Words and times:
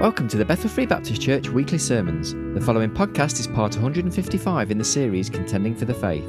Welcome 0.00 0.28
to 0.28 0.36
the 0.36 0.44
Bethel 0.44 0.70
Free 0.70 0.86
Baptist 0.86 1.20
Church 1.20 1.48
weekly 1.48 1.76
sermons. 1.76 2.32
The 2.54 2.64
following 2.64 2.88
podcast 2.88 3.40
is 3.40 3.48
part 3.48 3.74
155 3.74 4.70
in 4.70 4.78
the 4.78 4.84
series 4.84 5.28
Contending 5.28 5.74
for 5.74 5.86
the 5.86 5.92
Faith. 5.92 6.24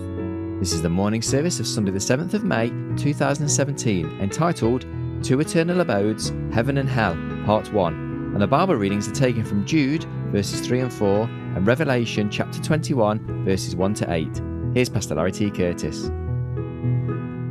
This 0.59 0.73
is 0.73 0.81
the 0.81 0.89
morning 0.89 1.21
service 1.21 1.59
of 1.59 1.67
Sunday, 1.67 1.91
the 1.91 1.99
7th 1.99 2.33
of 2.33 2.43
May 2.43 2.69
2017, 2.97 4.21
entitled 4.21 4.87
Two 5.21 5.39
Eternal 5.39 5.81
Abodes, 5.81 6.29
Heaven 6.51 6.79
and 6.79 6.89
Hell, 6.89 7.15
Part 7.45 7.71
1. 7.71 7.93
And 8.33 8.41
the 8.41 8.47
Bible 8.47 8.73
readings 8.73 9.07
are 9.07 9.11
taken 9.11 9.45
from 9.45 9.67
Jude, 9.67 10.03
verses 10.31 10.61
3 10.61 10.79
and 10.79 10.91
4, 10.91 11.25
and 11.55 11.67
Revelation 11.67 12.31
chapter 12.31 12.59
21, 12.63 13.45
verses 13.45 13.75
1 13.75 13.93
to 13.93 14.11
8. 14.11 14.41
Here's 14.73 14.89
Pastor 14.89 15.13
Larry 15.13 15.31
T. 15.31 15.51
Curtis. 15.51 16.09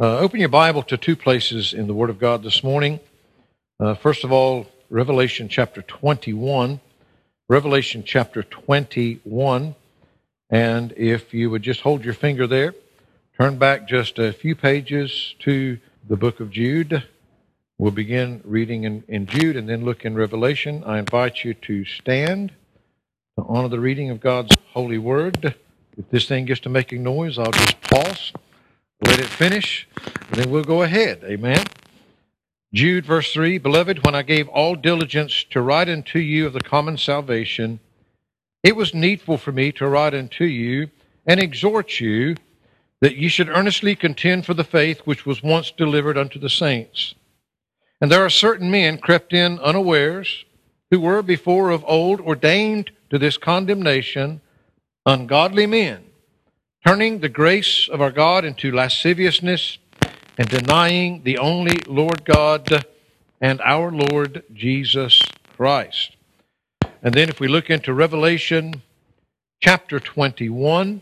Uh, 0.00 0.18
open 0.18 0.40
your 0.40 0.48
Bible 0.48 0.82
to 0.82 0.96
two 0.96 1.14
places 1.14 1.72
in 1.72 1.86
the 1.86 1.94
Word 1.94 2.10
of 2.10 2.18
God 2.18 2.42
this 2.42 2.64
morning. 2.64 2.98
Uh, 3.78 3.94
first 3.94 4.24
of 4.24 4.32
all, 4.32 4.66
Revelation 4.90 5.50
chapter 5.50 5.82
21. 5.82 6.80
Revelation 7.46 8.02
chapter 8.06 8.42
21. 8.42 9.74
And 10.48 10.94
if 10.96 11.34
you 11.34 11.50
would 11.50 11.62
just 11.62 11.82
hold 11.82 12.06
your 12.06 12.14
finger 12.14 12.46
there, 12.46 12.74
turn 13.38 13.58
back 13.58 13.86
just 13.86 14.18
a 14.18 14.32
few 14.32 14.56
pages 14.56 15.34
to 15.40 15.78
the 16.08 16.16
book 16.16 16.40
of 16.40 16.50
Jude. 16.50 17.06
We'll 17.76 17.90
begin 17.90 18.40
reading 18.44 18.84
in, 18.84 19.04
in 19.08 19.26
Jude 19.26 19.56
and 19.56 19.68
then 19.68 19.84
look 19.84 20.06
in 20.06 20.14
Revelation. 20.14 20.82
I 20.84 21.00
invite 21.00 21.44
you 21.44 21.52
to 21.52 21.84
stand 21.84 22.52
to 23.36 23.44
honor 23.46 23.68
the 23.68 23.80
reading 23.80 24.08
of 24.08 24.20
God's 24.20 24.56
holy 24.72 24.96
word. 24.96 25.54
If 25.98 26.08
this 26.08 26.26
thing 26.26 26.46
gets 26.46 26.60
to 26.60 26.70
making 26.70 27.02
noise, 27.02 27.38
I'll 27.38 27.52
just 27.52 27.78
pause, 27.82 28.32
let 29.02 29.18
it 29.18 29.26
finish, 29.26 29.86
and 30.30 30.40
then 30.40 30.50
we'll 30.50 30.64
go 30.64 30.80
ahead. 30.80 31.24
Amen. 31.24 31.62
Jude, 32.74 33.06
verse 33.06 33.32
3 33.32 33.56
Beloved, 33.58 34.04
when 34.04 34.14
I 34.14 34.22
gave 34.22 34.46
all 34.48 34.74
diligence 34.74 35.44
to 35.50 35.62
write 35.62 35.88
unto 35.88 36.18
you 36.18 36.46
of 36.46 36.52
the 36.52 36.60
common 36.60 36.98
salvation, 36.98 37.80
it 38.62 38.76
was 38.76 38.92
needful 38.92 39.38
for 39.38 39.52
me 39.52 39.72
to 39.72 39.88
write 39.88 40.14
unto 40.14 40.44
you 40.44 40.90
and 41.26 41.40
exhort 41.40 41.98
you 41.98 42.36
that 43.00 43.16
ye 43.16 43.28
should 43.28 43.48
earnestly 43.48 43.94
contend 43.94 44.44
for 44.44 44.54
the 44.54 44.64
faith 44.64 45.00
which 45.00 45.24
was 45.24 45.42
once 45.42 45.70
delivered 45.70 46.18
unto 46.18 46.38
the 46.38 46.50
saints. 46.50 47.14
And 48.00 48.12
there 48.12 48.24
are 48.24 48.30
certain 48.30 48.70
men 48.70 48.98
crept 48.98 49.32
in 49.32 49.58
unawares, 49.60 50.44
who 50.90 51.00
were 51.00 51.22
before 51.22 51.70
of 51.70 51.84
old 51.86 52.20
ordained 52.20 52.90
to 53.10 53.18
this 53.18 53.38
condemnation, 53.38 54.40
ungodly 55.06 55.66
men, 55.66 56.04
turning 56.86 57.18
the 57.18 57.28
grace 57.28 57.88
of 57.88 58.00
our 58.00 58.10
God 58.10 58.44
into 58.44 58.72
lasciviousness 58.72 59.78
and 60.38 60.48
denying 60.48 61.22
the 61.24 61.36
only 61.38 61.78
Lord 61.86 62.24
God 62.24 62.86
and 63.40 63.60
our 63.60 63.90
Lord 63.90 64.44
Jesus 64.54 65.20
Christ. 65.56 66.16
And 67.02 67.12
then 67.12 67.28
if 67.28 67.40
we 67.40 67.48
look 67.48 67.68
into 67.68 67.92
Revelation 67.92 68.82
chapter 69.60 69.98
21, 69.98 71.00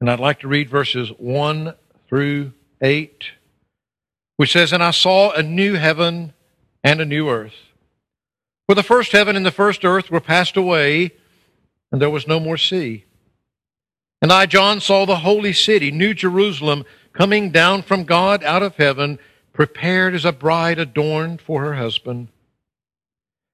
and 0.00 0.10
I'd 0.10 0.20
like 0.20 0.40
to 0.40 0.48
read 0.48 0.68
verses 0.68 1.10
1 1.18 1.74
through 2.08 2.52
8, 2.82 3.24
which 4.36 4.52
says, 4.52 4.72
And 4.72 4.82
I 4.82 4.90
saw 4.90 5.32
a 5.32 5.42
new 5.42 5.74
heaven 5.74 6.34
and 6.84 7.00
a 7.00 7.06
new 7.06 7.28
earth. 7.28 7.56
For 8.68 8.74
the 8.74 8.82
first 8.82 9.12
heaven 9.12 9.34
and 9.34 9.46
the 9.46 9.50
first 9.50 9.84
earth 9.84 10.10
were 10.10 10.20
passed 10.20 10.56
away, 10.56 11.12
and 11.90 12.00
there 12.00 12.10
was 12.10 12.28
no 12.28 12.38
more 12.38 12.58
sea. 12.58 13.06
And 14.20 14.30
I, 14.30 14.46
John, 14.46 14.80
saw 14.80 15.06
the 15.06 15.16
holy 15.16 15.52
city, 15.52 15.90
New 15.90 16.12
Jerusalem, 16.12 16.84
coming 17.18 17.50
down 17.50 17.82
from 17.82 18.04
God 18.04 18.44
out 18.44 18.62
of 18.62 18.76
heaven, 18.76 19.18
prepared 19.52 20.14
as 20.14 20.24
a 20.24 20.30
bride 20.30 20.78
adorned 20.78 21.40
for 21.40 21.62
her 21.64 21.74
husband. 21.74 22.28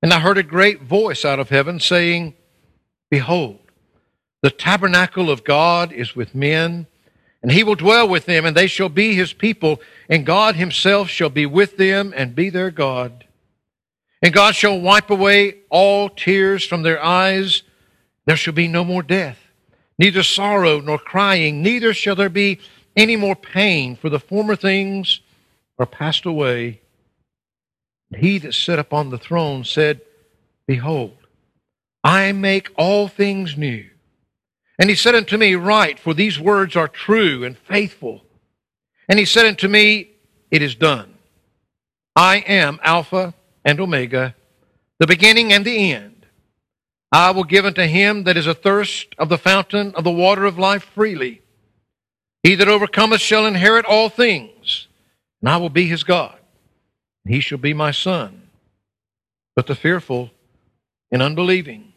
And 0.02 0.12
I 0.12 0.20
heard 0.20 0.36
a 0.36 0.42
great 0.42 0.82
voice 0.82 1.24
out 1.24 1.38
of 1.38 1.48
heaven 1.48 1.80
saying, 1.80 2.34
Behold, 3.10 3.58
the 4.42 4.50
tabernacle 4.50 5.30
of 5.30 5.44
God 5.44 5.92
is 5.92 6.14
with 6.14 6.34
men, 6.34 6.86
and 7.42 7.50
he 7.50 7.64
will 7.64 7.74
dwell 7.74 8.06
with 8.06 8.26
them, 8.26 8.44
and 8.44 8.54
they 8.54 8.66
shall 8.66 8.90
be 8.90 9.14
his 9.14 9.32
people, 9.32 9.80
and 10.10 10.26
God 10.26 10.56
himself 10.56 11.08
shall 11.08 11.30
be 11.30 11.46
with 11.46 11.78
them 11.78 12.12
and 12.14 12.34
be 12.34 12.50
their 12.50 12.70
God. 12.70 13.24
And 14.20 14.34
God 14.34 14.54
shall 14.54 14.78
wipe 14.78 15.08
away 15.08 15.60
all 15.70 16.10
tears 16.10 16.66
from 16.66 16.82
their 16.82 17.02
eyes. 17.02 17.62
There 18.26 18.36
shall 18.36 18.52
be 18.52 18.68
no 18.68 18.84
more 18.84 19.02
death, 19.02 19.38
neither 19.98 20.22
sorrow 20.22 20.80
nor 20.80 20.98
crying, 20.98 21.62
neither 21.62 21.94
shall 21.94 22.14
there 22.14 22.28
be 22.28 22.60
any 22.96 23.16
more 23.16 23.36
pain, 23.36 23.96
for 23.96 24.08
the 24.08 24.20
former 24.20 24.56
things 24.56 25.20
are 25.78 25.86
passed 25.86 26.26
away. 26.26 26.80
He 28.16 28.38
that 28.38 28.54
sat 28.54 28.78
upon 28.78 29.10
the 29.10 29.18
throne 29.18 29.64
said, 29.64 30.00
Behold, 30.66 31.16
I 32.02 32.32
make 32.32 32.70
all 32.76 33.08
things 33.08 33.56
new. 33.56 33.88
And 34.78 34.90
he 34.90 34.96
said 34.96 35.14
unto 35.14 35.36
me, 35.36 35.54
Write, 35.54 35.98
for 35.98 36.14
these 36.14 36.38
words 36.38 36.76
are 36.76 36.88
true 36.88 37.44
and 37.44 37.56
faithful. 37.56 38.24
And 39.08 39.18
he 39.18 39.24
said 39.24 39.46
unto 39.46 39.68
me, 39.68 40.10
It 40.50 40.62
is 40.62 40.74
done. 40.74 41.14
I 42.16 42.38
am 42.46 42.78
Alpha 42.82 43.34
and 43.64 43.80
Omega, 43.80 44.34
the 44.98 45.06
beginning 45.06 45.52
and 45.52 45.64
the 45.64 45.92
end. 45.92 46.26
I 47.10 47.30
will 47.30 47.44
give 47.44 47.64
unto 47.64 47.82
him 47.82 48.24
that 48.24 48.36
is 48.36 48.46
athirst 48.48 49.14
of 49.18 49.28
the 49.28 49.38
fountain 49.38 49.94
of 49.94 50.04
the 50.04 50.10
water 50.10 50.44
of 50.44 50.58
life 50.58 50.84
freely. 50.94 51.42
He 52.44 52.54
that 52.56 52.68
overcometh 52.68 53.22
shall 53.22 53.46
inherit 53.46 53.86
all 53.86 54.10
things, 54.10 54.86
and 55.40 55.48
I 55.48 55.56
will 55.56 55.70
be 55.70 55.86
his 55.86 56.04
God, 56.04 56.38
and 57.24 57.34
he 57.34 57.40
shall 57.40 57.58
be 57.58 57.72
my 57.72 57.90
son. 57.90 58.50
But 59.56 59.66
the 59.66 59.74
fearful 59.74 60.30
and 61.10 61.22
unbelieving, 61.22 61.94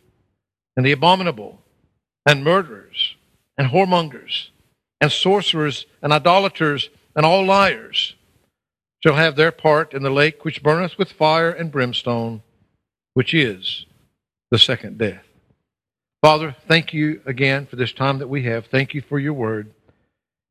and 0.78 0.86
the 0.86 0.94
abominable, 0.94 1.60
and 2.26 2.46
murderers, 2.46 3.16
and 3.58 3.72
whoremongers, 3.72 4.48
and 5.02 5.12
sorcerers, 5.12 5.86
and 6.02 6.14
idolaters, 6.14 6.90
and 7.14 7.26
all 7.26 7.46
liars 7.46 8.16
shall 9.04 9.16
have 9.16 9.36
their 9.36 9.52
part 9.52 9.94
in 9.94 10.02
the 10.02 10.10
lake 10.10 10.46
which 10.46 10.64
burneth 10.64 10.98
with 10.98 11.12
fire 11.12 11.52
and 11.52 11.74
brimstone, 11.74 12.42
which 13.16 13.34
is 13.34 13.86
the 14.50 14.58
second 14.58 14.98
death. 14.98 15.26
Father, 16.22 16.56
thank 16.68 16.94
you 16.94 17.22
again 17.26 17.66
for 17.66 17.76
this 17.76 17.92
time 17.92 18.20
that 18.20 18.30
we 18.30 18.44
have. 18.44 18.68
Thank 18.68 18.94
you 18.94 19.02
for 19.02 19.20
your 19.20 19.34
word. 19.34 19.74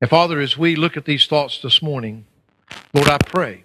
And 0.00 0.10
Father, 0.10 0.40
as 0.40 0.58
we 0.58 0.76
look 0.76 0.96
at 0.96 1.06
these 1.06 1.26
thoughts 1.26 1.60
this 1.62 1.80
morning, 1.80 2.26
Lord, 2.92 3.08
I 3.08 3.16
pray, 3.18 3.64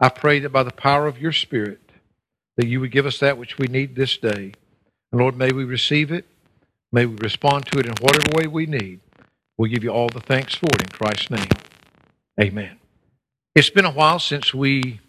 I 0.00 0.08
pray 0.08 0.40
that 0.40 0.50
by 0.50 0.64
the 0.64 0.72
power 0.72 1.06
of 1.06 1.18
your 1.20 1.32
Spirit, 1.32 1.80
that 2.56 2.66
you 2.66 2.80
would 2.80 2.90
give 2.90 3.06
us 3.06 3.20
that 3.20 3.38
which 3.38 3.58
we 3.58 3.68
need 3.68 3.94
this 3.94 4.16
day. 4.16 4.54
And 5.12 5.20
Lord, 5.20 5.36
may 5.36 5.52
we 5.52 5.64
receive 5.64 6.10
it. 6.10 6.26
May 6.90 7.06
we 7.06 7.16
respond 7.16 7.66
to 7.66 7.78
it 7.78 7.86
in 7.86 7.94
whatever 8.00 8.36
way 8.36 8.46
we 8.48 8.66
need. 8.66 9.00
We'll 9.56 9.70
give 9.70 9.84
you 9.84 9.90
all 9.90 10.08
the 10.08 10.20
thanks 10.20 10.54
for 10.54 10.66
it 10.66 10.82
in 10.82 10.88
Christ's 10.88 11.30
name. 11.30 11.48
Amen. 12.40 12.78
It's 13.54 13.70
been 13.70 13.84
a 13.84 13.92
while 13.92 14.18
since 14.18 14.52
we 14.52 15.00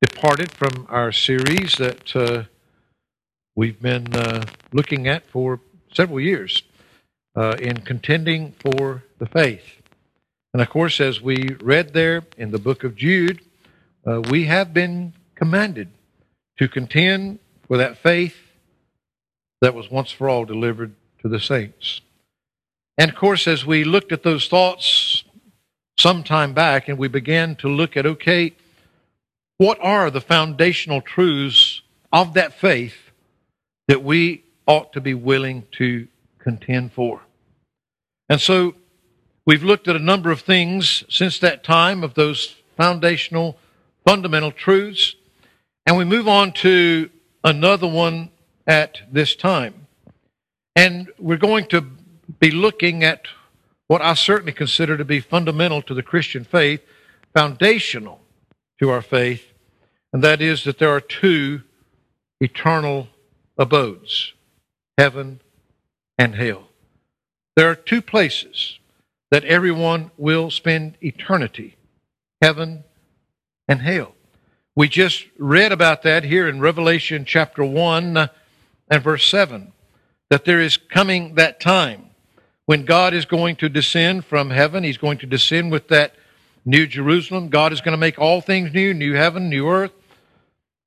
departed 0.00 0.50
from 0.52 0.86
our 0.88 1.12
series 1.12 1.76
that 1.76 2.16
uh, 2.16 2.44
we've 3.54 3.80
been 3.80 4.14
uh, 4.14 4.46
looking 4.72 5.06
at 5.06 5.26
for 5.26 5.60
several 5.92 6.20
years 6.20 6.62
uh, 7.36 7.56
in 7.60 7.78
contending 7.78 8.52
for 8.52 9.04
the 9.18 9.26
faith. 9.26 9.80
And 10.52 10.60
of 10.60 10.68
course, 10.68 11.00
as 11.00 11.20
we 11.20 11.56
read 11.60 11.92
there 11.92 12.22
in 12.36 12.50
the 12.50 12.58
book 12.58 12.82
of 12.82 12.96
Jude, 12.96 13.40
uh, 14.06 14.20
we 14.30 14.46
have 14.46 14.74
been 14.74 15.12
commanded 15.34 15.88
to 16.58 16.68
contend 16.68 17.38
for 17.66 17.76
that 17.76 17.98
faith 17.98 18.36
that 19.60 19.74
was 19.74 19.90
once 19.90 20.10
for 20.10 20.28
all 20.28 20.44
delivered 20.44 20.94
to 21.22 21.28
the 21.28 21.40
saints. 21.40 22.00
And 22.98 23.10
of 23.10 23.16
course, 23.16 23.46
as 23.46 23.64
we 23.64 23.84
looked 23.84 24.12
at 24.12 24.22
those 24.22 24.48
thoughts 24.48 25.24
some 25.98 26.22
time 26.22 26.54
back 26.54 26.88
and 26.88 26.98
we 26.98 27.08
began 27.08 27.54
to 27.56 27.68
look 27.68 27.96
at, 27.96 28.06
okay, 28.06 28.54
what 29.58 29.78
are 29.82 30.10
the 30.10 30.20
foundational 30.20 31.02
truths 31.02 31.82
of 32.12 32.34
that 32.34 32.54
faith 32.54 33.10
that 33.86 34.02
we 34.02 34.42
ought 34.66 34.92
to 34.94 35.00
be 35.00 35.14
willing 35.14 35.66
to 35.72 36.08
contend 36.42 36.92
for? 36.92 37.22
And 38.28 38.40
so 38.40 38.74
we've 39.46 39.62
looked 39.62 39.88
at 39.88 39.96
a 39.96 40.00
number 40.00 40.30
of 40.30 40.40
things 40.40 41.04
since 41.08 41.38
that 41.40 41.64
time 41.64 42.02
of 42.02 42.14
those 42.14 42.56
foundational, 42.76 43.58
fundamental 44.06 44.52
truths. 44.52 45.14
And 45.86 45.96
we 45.96 46.04
move 46.04 46.28
on 46.28 46.52
to 46.52 47.10
another 47.44 47.88
one 47.88 48.30
at 48.66 49.00
this 49.10 49.34
time. 49.34 49.86
And 50.76 51.10
we're 51.18 51.36
going 51.36 51.66
to 51.66 51.84
be 52.38 52.50
looking 52.50 53.02
at 53.02 53.26
what 53.88 54.00
I 54.00 54.14
certainly 54.14 54.52
consider 54.52 54.96
to 54.96 55.04
be 55.04 55.20
fundamental 55.20 55.82
to 55.82 55.94
the 55.94 56.02
Christian 56.02 56.44
faith, 56.44 56.80
foundational 57.34 58.20
to 58.80 58.90
our 58.90 59.02
faith, 59.02 59.52
and 60.12 60.22
that 60.22 60.40
is 60.40 60.64
that 60.64 60.78
there 60.78 60.90
are 60.90 61.00
two 61.00 61.62
eternal 62.40 63.08
abodes 63.58 64.32
heaven 64.96 65.40
and 66.20 66.34
hell. 66.34 66.68
There 67.56 67.70
are 67.70 67.74
two 67.74 68.02
places 68.02 68.78
that 69.30 69.42
everyone 69.44 70.10
will 70.18 70.50
spend 70.50 70.98
eternity 71.00 71.76
heaven 72.42 72.84
and 73.66 73.80
hell. 73.80 74.14
We 74.76 74.86
just 74.86 75.24
read 75.38 75.72
about 75.72 76.02
that 76.02 76.24
here 76.24 76.46
in 76.46 76.60
Revelation 76.60 77.24
chapter 77.24 77.64
1 77.64 78.28
and 78.90 79.02
verse 79.02 79.26
7 79.28 79.72
that 80.28 80.44
there 80.44 80.60
is 80.60 80.76
coming 80.76 81.36
that 81.36 81.58
time 81.58 82.10
when 82.66 82.84
God 82.84 83.14
is 83.14 83.24
going 83.24 83.56
to 83.56 83.70
descend 83.70 84.26
from 84.26 84.50
heaven. 84.50 84.84
He's 84.84 84.98
going 84.98 85.18
to 85.18 85.26
descend 85.26 85.72
with 85.72 85.88
that 85.88 86.14
new 86.66 86.86
Jerusalem. 86.86 87.48
God 87.48 87.72
is 87.72 87.80
going 87.80 87.94
to 87.94 87.98
make 87.98 88.18
all 88.18 88.42
things 88.42 88.74
new, 88.74 88.92
new 88.92 89.14
heaven, 89.14 89.48
new 89.48 89.70
earth. 89.70 89.92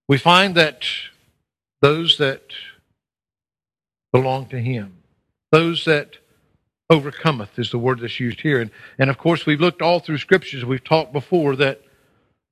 We 0.07 0.19
find 0.19 0.53
that 0.55 0.85
those 1.81 2.19
that 2.19 2.43
belong 4.11 4.45
to 4.49 4.59
Him, 4.59 4.99
those 5.53 5.85
that 5.85 6.17
overcometh 6.89 7.59
is 7.59 7.69
the 7.69 7.77
word 7.77 7.99
that's 7.99 8.19
used 8.19 8.41
here. 8.41 8.59
And, 8.59 8.71
and 8.97 9.11
of 9.11 9.19
course, 9.19 9.45
we've 9.45 9.61
looked 9.61 9.83
all 9.83 9.99
through 9.99 10.17
scriptures, 10.17 10.65
we've 10.65 10.83
talked 10.83 11.13
before 11.13 11.55
that 11.57 11.79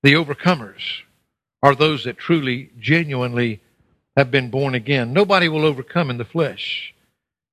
the 0.03 0.13
overcomers 0.13 1.01
are 1.63 1.73
those 1.73 2.03
that 2.03 2.19
truly, 2.19 2.69
genuinely 2.79 3.59
have 4.15 4.29
been 4.29 4.51
born 4.51 4.75
again. 4.75 5.13
Nobody 5.13 5.49
will 5.49 5.65
overcome 5.65 6.11
in 6.11 6.19
the 6.19 6.25
flesh. 6.25 6.93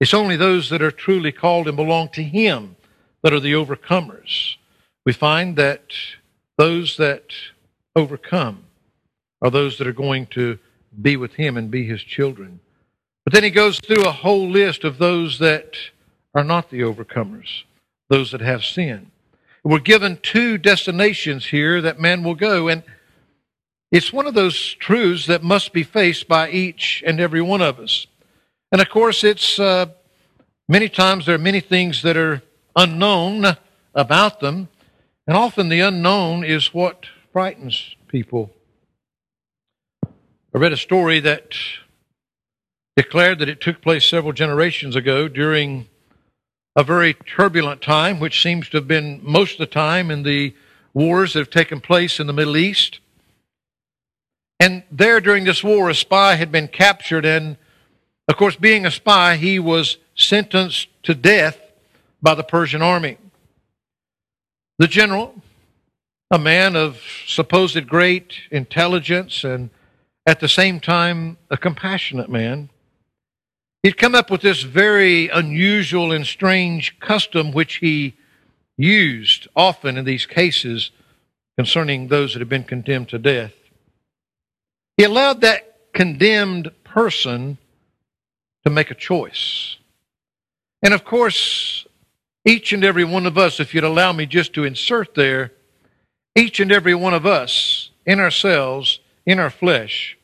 It's 0.00 0.12
only 0.12 0.36
those 0.36 0.68
that 0.68 0.82
are 0.82 0.90
truly 0.90 1.32
called 1.32 1.66
and 1.66 1.78
belong 1.78 2.10
to 2.10 2.22
Him 2.22 2.76
that 3.22 3.32
are 3.32 3.40
the 3.40 3.54
overcomers. 3.54 4.56
We 5.06 5.14
find 5.14 5.56
that 5.56 5.94
those 6.58 6.98
that 6.98 7.32
overcome 7.96 8.64
are 9.40 9.50
those 9.50 9.78
that 9.78 9.86
are 9.86 9.92
going 9.94 10.26
to 10.26 10.58
be 11.00 11.16
with 11.16 11.32
Him 11.32 11.56
and 11.56 11.70
be 11.70 11.86
His 11.86 12.02
children. 12.02 12.60
But 13.28 13.34
then 13.34 13.44
He 13.44 13.50
goes 13.50 13.78
through 13.78 14.06
a 14.06 14.10
whole 14.10 14.48
list 14.48 14.84
of 14.84 14.96
those 14.96 15.38
that 15.38 15.76
are 16.34 16.42
not 16.42 16.70
the 16.70 16.80
overcomers, 16.80 17.64
those 18.08 18.30
that 18.30 18.40
have 18.40 18.64
sin. 18.64 19.10
We're 19.62 19.80
given 19.80 20.18
two 20.22 20.56
destinations 20.56 21.44
here 21.44 21.82
that 21.82 22.00
man 22.00 22.22
will 22.22 22.34
go, 22.34 22.68
and 22.68 22.82
it's 23.92 24.14
one 24.14 24.26
of 24.26 24.32
those 24.32 24.58
truths 24.58 25.26
that 25.26 25.42
must 25.42 25.74
be 25.74 25.82
faced 25.82 26.26
by 26.26 26.48
each 26.48 27.02
and 27.06 27.20
every 27.20 27.42
one 27.42 27.60
of 27.60 27.78
us. 27.78 28.06
And 28.72 28.80
of 28.80 28.88
course, 28.88 29.22
it's 29.22 29.60
uh, 29.60 29.88
many 30.66 30.88
times 30.88 31.26
there 31.26 31.34
are 31.34 31.38
many 31.38 31.60
things 31.60 32.00
that 32.04 32.16
are 32.16 32.40
unknown 32.76 33.58
about 33.94 34.40
them, 34.40 34.68
and 35.26 35.36
often 35.36 35.68
the 35.68 35.80
unknown 35.80 36.44
is 36.44 36.72
what 36.72 37.04
frightens 37.30 37.94
people. 38.06 38.54
I 40.02 40.08
read 40.54 40.72
a 40.72 40.78
story 40.78 41.20
that 41.20 41.52
declared 42.98 43.38
that 43.38 43.48
it 43.48 43.60
took 43.60 43.80
place 43.80 44.04
several 44.04 44.32
generations 44.32 44.96
ago 44.96 45.28
during 45.28 45.86
a 46.74 46.82
very 46.82 47.14
turbulent 47.14 47.80
time, 47.80 48.18
which 48.18 48.42
seems 48.42 48.68
to 48.68 48.76
have 48.76 48.88
been 48.88 49.20
most 49.22 49.52
of 49.52 49.58
the 49.58 49.66
time 49.66 50.10
in 50.10 50.24
the 50.24 50.52
wars 50.92 51.32
that 51.32 51.38
have 51.38 51.48
taken 51.48 51.80
place 51.80 52.18
in 52.18 52.26
the 52.26 52.32
Middle 52.32 52.56
East. 52.56 52.98
And 54.58 54.82
there 54.90 55.20
during 55.20 55.44
this 55.44 55.62
war, 55.62 55.88
a 55.88 55.94
spy 55.94 56.34
had 56.34 56.50
been 56.50 56.66
captured, 56.66 57.24
and 57.24 57.56
of 58.26 58.36
course, 58.36 58.56
being 58.56 58.84
a 58.84 58.90
spy, 58.90 59.36
he 59.36 59.60
was 59.60 59.98
sentenced 60.16 60.88
to 61.04 61.14
death 61.14 61.56
by 62.20 62.34
the 62.34 62.42
Persian 62.42 62.82
army. 62.82 63.16
The 64.80 64.88
general, 64.88 65.40
a 66.32 66.38
man 66.40 66.74
of 66.74 67.00
supposed 67.28 67.86
great 67.86 68.34
intelligence 68.50 69.44
and 69.44 69.70
at 70.26 70.40
the 70.40 70.48
same 70.48 70.80
time 70.80 71.38
a 71.48 71.56
compassionate 71.56 72.28
man, 72.28 72.70
he'd 73.82 73.96
come 73.96 74.14
up 74.14 74.30
with 74.30 74.40
this 74.40 74.62
very 74.62 75.28
unusual 75.28 76.12
and 76.12 76.26
strange 76.26 76.98
custom 77.00 77.52
which 77.52 77.76
he 77.76 78.14
used 78.76 79.48
often 79.56 79.96
in 79.96 80.04
these 80.04 80.26
cases 80.26 80.90
concerning 81.56 82.08
those 82.08 82.32
that 82.32 82.38
had 82.38 82.48
been 82.48 82.64
condemned 82.64 83.08
to 83.08 83.18
death. 83.18 83.52
He 84.96 85.04
allowed 85.04 85.40
that 85.40 85.92
condemned 85.92 86.70
person 86.84 87.58
to 88.64 88.70
make 88.70 88.90
a 88.90 88.94
choice. 88.94 89.76
And 90.82 90.94
of 90.94 91.04
course, 91.04 91.86
each 92.44 92.72
and 92.72 92.84
every 92.84 93.04
one 93.04 93.26
of 93.26 93.36
us, 93.36 93.58
if 93.58 93.74
you'd 93.74 93.84
allow 93.84 94.12
me 94.12 94.26
just 94.26 94.52
to 94.54 94.64
insert 94.64 95.14
there, 95.14 95.52
each 96.36 96.60
and 96.60 96.70
every 96.70 96.94
one 96.94 97.14
of 97.14 97.26
us 97.26 97.90
in 98.06 98.20
ourselves, 98.20 99.00
in 99.26 99.38
our 99.40 99.50
flesh, 99.50 100.16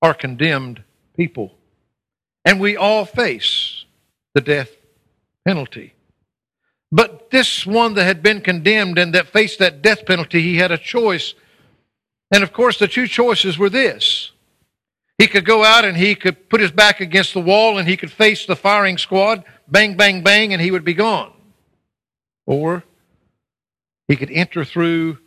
are 0.00 0.14
condemned 0.14 0.82
people. 1.16 1.55
And 2.46 2.58
we 2.58 2.78
all 2.78 3.04
face 3.04 3.84
the 4.32 4.40
death 4.40 4.70
penalty. 5.44 5.92
But 6.90 7.30
this 7.30 7.66
one 7.66 7.92
that 7.94 8.04
had 8.04 8.22
been 8.22 8.40
condemned 8.40 8.98
and 8.98 9.14
that 9.14 9.26
faced 9.26 9.58
that 9.58 9.82
death 9.82 10.06
penalty, 10.06 10.40
he 10.40 10.56
had 10.56 10.72
a 10.72 10.78
choice 10.78 11.34
and 12.30 12.42
of 12.42 12.52
course, 12.52 12.78
the 12.78 12.88
two 12.88 13.06
choices 13.06 13.58
were 13.58 13.70
this. 13.70 14.32
He 15.18 15.26
could 15.26 15.44
go 15.44 15.64
out 15.64 15.84
and 15.84 15.96
he 15.96 16.14
could 16.14 16.48
put 16.48 16.60
his 16.60 16.70
back 16.70 17.00
against 17.00 17.32
the 17.32 17.40
wall 17.40 17.78
and 17.78 17.88
he 17.88 17.96
could 17.96 18.10
face 18.10 18.44
the 18.44 18.56
firing 18.56 18.98
squad, 18.98 19.44
bang, 19.68 19.96
bang, 19.96 20.22
bang, 20.22 20.52
and 20.52 20.60
he 20.60 20.70
would 20.70 20.84
be 20.84 20.94
gone. 20.94 21.32
Or 22.44 22.84
he 24.08 24.16
could 24.16 24.30
enter 24.30 24.64
through 24.64 25.18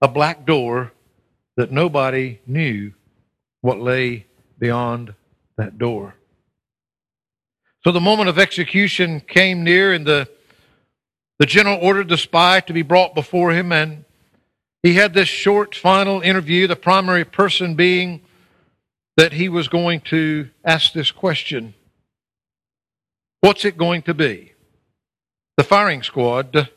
a 0.00 0.08
black 0.08 0.44
door 0.44 0.92
that 1.56 1.72
nobody 1.72 2.40
knew 2.46 2.92
what 3.60 3.80
lay 3.80 4.26
beyond 4.58 5.14
that 5.56 5.78
door. 5.78 6.14
So 7.84 7.90
the 7.90 8.00
moment 8.00 8.28
of 8.28 8.38
execution 8.38 9.20
came 9.20 9.64
near, 9.64 9.92
and 9.92 10.06
the, 10.06 10.28
the 11.38 11.46
general 11.46 11.78
ordered 11.82 12.08
the 12.08 12.16
spy 12.16 12.60
to 12.60 12.72
be 12.72 12.82
brought 12.82 13.14
before 13.14 13.52
him, 13.52 13.72
and 13.72 14.04
he 14.82 14.94
had 14.94 15.14
this 15.14 15.28
short 15.28 15.74
final 15.74 16.20
interview, 16.20 16.66
the 16.66 16.76
primary 16.76 17.24
person 17.24 17.74
being 17.74 18.20
that 19.16 19.32
he 19.32 19.48
was 19.48 19.68
going 19.68 20.00
to 20.00 20.48
ask 20.64 20.92
this 20.92 21.10
question 21.10 21.74
What's 23.40 23.64
it 23.64 23.76
going 23.76 24.02
to 24.02 24.14
be? 24.14 24.52
The 25.56 25.64
firing 25.64 26.04
squad 26.04 26.68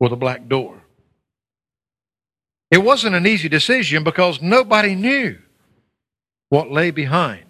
or 0.00 0.08
the 0.08 0.16
black 0.16 0.48
door? 0.48 0.82
It 2.70 2.78
wasn't 2.78 3.14
an 3.14 3.26
easy 3.26 3.50
decision 3.50 4.02
because 4.02 4.40
nobody 4.40 4.94
knew 4.94 5.38
what 6.48 6.70
lay 6.70 6.90
behind 6.90 7.44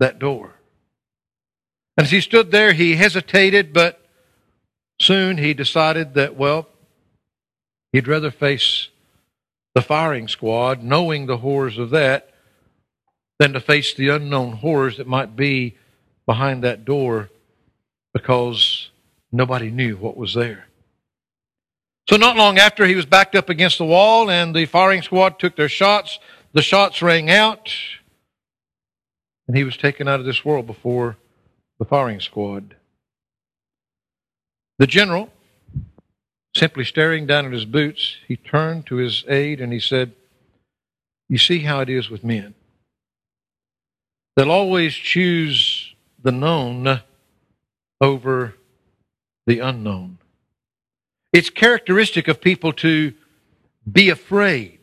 that 0.00 0.18
door. 0.18 0.53
And 1.96 2.06
as 2.06 2.10
he 2.10 2.20
stood 2.20 2.50
there, 2.50 2.72
he 2.72 2.96
hesitated, 2.96 3.72
but 3.72 4.04
soon 5.00 5.38
he 5.38 5.54
decided 5.54 6.14
that, 6.14 6.36
well, 6.36 6.68
He'd 7.94 8.08
rather 8.08 8.32
face 8.32 8.88
the 9.76 9.80
firing 9.80 10.26
squad, 10.26 10.82
knowing 10.82 11.26
the 11.26 11.36
horrors 11.36 11.78
of 11.78 11.90
that, 11.90 12.28
than 13.38 13.52
to 13.52 13.60
face 13.60 13.94
the 13.94 14.08
unknown 14.08 14.54
horrors 14.54 14.96
that 14.96 15.06
might 15.06 15.36
be 15.36 15.76
behind 16.26 16.64
that 16.64 16.84
door 16.84 17.30
because 18.12 18.90
nobody 19.30 19.70
knew 19.70 19.96
what 19.96 20.16
was 20.16 20.34
there. 20.34 20.66
So, 22.10 22.16
not 22.16 22.36
long 22.36 22.58
after, 22.58 22.84
he 22.84 22.96
was 22.96 23.06
backed 23.06 23.36
up 23.36 23.48
against 23.48 23.78
the 23.78 23.84
wall, 23.84 24.28
and 24.28 24.56
the 24.56 24.66
firing 24.66 25.02
squad 25.02 25.38
took 25.38 25.54
their 25.54 25.68
shots. 25.68 26.18
The 26.52 26.62
shots 26.62 27.00
rang 27.00 27.30
out, 27.30 27.72
and 29.46 29.56
he 29.56 29.62
was 29.62 29.76
taken 29.76 30.08
out 30.08 30.18
of 30.18 30.26
this 30.26 30.44
world 30.44 30.66
before 30.66 31.16
the 31.78 31.84
firing 31.84 32.20
squad. 32.20 32.76
The 34.78 34.86
general 34.86 35.30
Simply 36.56 36.84
staring 36.84 37.26
down 37.26 37.46
at 37.46 37.52
his 37.52 37.64
boots, 37.64 38.16
he 38.28 38.36
turned 38.36 38.86
to 38.86 38.96
his 38.96 39.24
aide 39.28 39.60
and 39.60 39.72
he 39.72 39.80
said, 39.80 40.12
You 41.28 41.36
see 41.36 41.60
how 41.60 41.80
it 41.80 41.88
is 41.88 42.08
with 42.08 42.22
men. 42.22 42.54
They'll 44.36 44.52
always 44.52 44.94
choose 44.94 45.94
the 46.22 46.32
known 46.32 47.00
over 48.00 48.54
the 49.46 49.58
unknown. 49.58 50.18
It's 51.32 51.50
characteristic 51.50 52.28
of 52.28 52.40
people 52.40 52.72
to 52.74 53.12
be 53.90 54.08
afraid 54.08 54.78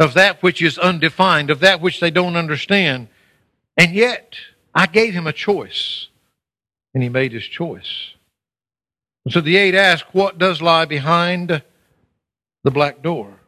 of 0.00 0.14
that 0.14 0.42
which 0.42 0.62
is 0.62 0.78
undefined, 0.78 1.50
of 1.50 1.60
that 1.60 1.80
which 1.80 2.00
they 2.00 2.10
don't 2.10 2.36
understand. 2.36 3.08
And 3.76 3.94
yet, 3.94 4.34
I 4.74 4.86
gave 4.86 5.14
him 5.14 5.26
a 5.26 5.32
choice, 5.32 6.08
and 6.92 7.02
he 7.02 7.08
made 7.08 7.32
his 7.32 7.44
choice. 7.44 8.14
And 9.24 9.32
so 9.32 9.40
the 9.40 9.56
aide 9.56 9.74
asked, 9.74 10.06
What 10.12 10.38
does 10.38 10.60
lie 10.60 10.84
behind 10.84 11.62
the 12.64 12.70
black 12.70 13.02
door? 13.02 13.40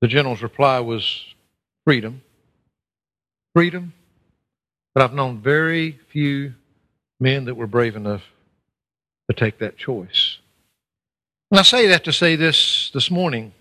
The 0.00 0.08
general's 0.08 0.42
reply 0.42 0.80
was 0.80 1.24
freedom. 1.84 2.22
Freedom. 3.54 3.94
But 4.94 5.02
I've 5.02 5.14
known 5.14 5.40
very 5.40 5.98
few 6.08 6.54
men 7.18 7.46
that 7.46 7.56
were 7.56 7.66
brave 7.66 7.96
enough 7.96 8.22
to 9.28 9.34
take 9.34 9.58
that 9.58 9.76
choice. 9.76 10.38
And 11.50 11.58
I 11.58 11.62
say 11.62 11.86
that 11.88 12.04
to 12.04 12.12
say 12.12 12.36
this 12.36 12.90
this 12.92 13.10
morning 13.10 13.52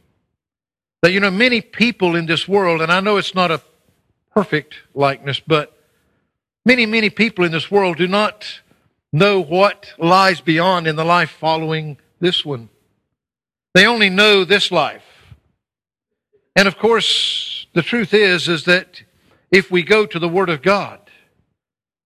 that, 1.02 1.12
you 1.12 1.20
know, 1.20 1.32
many 1.32 1.62
people 1.62 2.16
in 2.16 2.26
this 2.26 2.48
world, 2.48 2.82
and 2.82 2.92
I 2.92 3.00
know 3.00 3.18
it's 3.18 3.34
not 3.34 3.50
a 3.50 3.62
perfect 4.34 4.76
likeness, 4.94 5.40
but 5.40 5.77
many, 6.68 6.86
many 6.86 7.10
people 7.10 7.46
in 7.46 7.52
this 7.54 7.72
world 7.72 7.96
do 7.96 8.08
not 8.10 8.60
know 9.14 9.40
what 9.40 9.94
lies 9.98 10.42
beyond 10.42 10.86
in 10.86 10.98
the 10.98 11.06
life 11.06 11.32
following 11.32 11.98
this 12.20 12.44
one. 12.44 12.68
They 13.74 13.88
only 13.88 14.10
know 14.10 14.44
this 14.44 14.70
life. 14.70 15.06
And 16.58 16.68
of 16.68 16.78
course, 16.78 17.68
the 17.74 17.82
truth 17.82 18.14
is, 18.14 18.50
is 18.50 18.66
that 18.66 19.02
if 19.50 19.72
we 19.72 19.82
go 19.82 20.06
to 20.06 20.20
the 20.20 20.28
Word 20.28 20.50
of 20.50 20.62
God, 20.62 21.00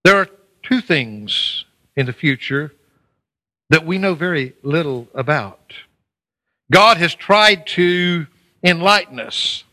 there 0.04 0.16
are 0.16 0.28
two 0.62 0.80
things 0.80 1.64
in 1.96 2.06
the 2.06 2.12
future 2.12 2.72
that 3.68 3.84
we 3.84 3.98
know 3.98 4.14
very 4.14 4.54
little 4.62 5.08
about. 5.12 5.72
God 6.70 6.98
has 6.98 7.16
tried 7.16 7.66
to 7.68 8.28
enlighten 8.62 9.18
us. 9.18 9.64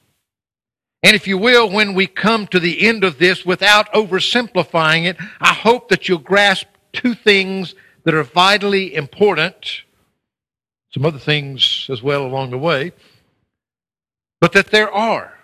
And 1.02 1.16
if 1.16 1.28
you 1.28 1.38
will, 1.38 1.70
when 1.70 1.94
we 1.94 2.08
come 2.08 2.46
to 2.48 2.60
the 2.60 2.86
end 2.88 3.04
of 3.04 3.20
this 3.20 3.46
without 3.46 3.92
oversimplifying 3.94 5.06
it, 5.06 5.18
I 5.40 5.54
hope 5.54 5.90
that 5.90 6.10
you'll 6.10 6.20
grasp 6.20 6.68
two 6.92 7.14
things 7.14 7.74
that 8.04 8.14
are 8.14 8.24
vitally 8.24 8.96
important, 8.96 9.84
some 10.92 11.06
other 11.06 11.20
things 11.20 11.88
as 11.90 12.02
well 12.02 12.26
along 12.26 12.52
the 12.52 12.58
way, 12.58 12.92
but 14.42 14.52
that 14.54 14.72
there 14.72 14.92
are. 14.92 15.40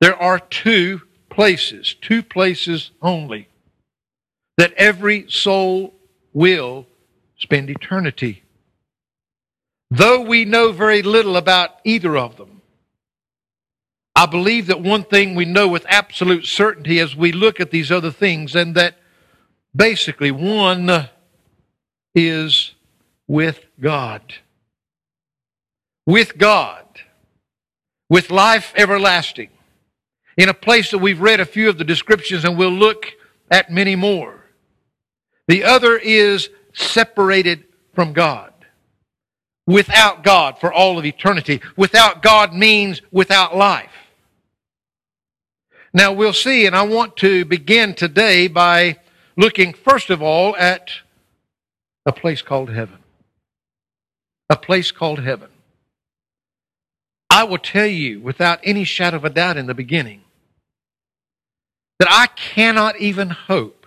There 0.00 0.16
are 0.16 0.38
two 0.38 1.02
places, 1.28 1.94
two 2.00 2.22
places 2.22 2.90
only, 3.00 3.48
that 4.56 4.72
every 4.74 5.30
soul 5.30 5.94
will 6.32 6.86
spend 7.36 7.68
eternity. 7.68 8.42
Though 9.90 10.22
we 10.22 10.46
know 10.46 10.72
very 10.72 11.02
little 11.02 11.36
about 11.36 11.78
either 11.84 12.16
of 12.16 12.36
them, 12.36 12.61
I 14.22 14.26
believe 14.26 14.68
that 14.68 14.80
one 14.80 15.02
thing 15.02 15.34
we 15.34 15.44
know 15.44 15.66
with 15.66 15.84
absolute 15.88 16.46
certainty 16.46 17.00
as 17.00 17.16
we 17.16 17.32
look 17.32 17.58
at 17.58 17.72
these 17.72 17.90
other 17.90 18.12
things, 18.12 18.54
and 18.54 18.76
that 18.76 18.94
basically 19.74 20.30
one 20.30 21.08
is 22.14 22.72
with 23.26 23.64
God. 23.80 24.22
With 26.06 26.38
God. 26.38 26.84
With 28.08 28.30
life 28.30 28.72
everlasting. 28.76 29.48
In 30.36 30.48
a 30.48 30.54
place 30.54 30.92
that 30.92 30.98
we've 30.98 31.20
read 31.20 31.40
a 31.40 31.44
few 31.44 31.68
of 31.68 31.78
the 31.78 31.84
descriptions 31.84 32.44
and 32.44 32.56
we'll 32.56 32.70
look 32.70 33.06
at 33.50 33.72
many 33.72 33.96
more. 33.96 34.44
The 35.48 35.64
other 35.64 35.96
is 35.96 36.48
separated 36.72 37.64
from 37.92 38.12
God. 38.12 38.52
Without 39.66 40.22
God 40.22 40.60
for 40.60 40.72
all 40.72 40.96
of 40.96 41.04
eternity. 41.04 41.60
Without 41.76 42.22
God 42.22 42.54
means 42.54 43.02
without 43.10 43.56
life. 43.56 43.90
Now 45.94 46.12
we'll 46.12 46.32
see, 46.32 46.64
and 46.64 46.74
I 46.74 46.82
want 46.82 47.18
to 47.18 47.44
begin 47.44 47.94
today 47.94 48.48
by 48.48 48.98
looking 49.36 49.74
first 49.74 50.08
of 50.08 50.22
all 50.22 50.56
at 50.56 50.90
a 52.06 52.12
place 52.12 52.40
called 52.40 52.70
heaven. 52.70 52.98
A 54.48 54.56
place 54.56 54.90
called 54.90 55.20
heaven. 55.20 55.50
I 57.28 57.44
will 57.44 57.58
tell 57.58 57.86
you 57.86 58.20
without 58.20 58.60
any 58.62 58.84
shadow 58.84 59.18
of 59.18 59.24
a 59.24 59.30
doubt 59.30 59.58
in 59.58 59.66
the 59.66 59.74
beginning 59.74 60.22
that 61.98 62.08
I 62.10 62.26
cannot 62.26 62.98
even 62.98 63.30
hope 63.30 63.86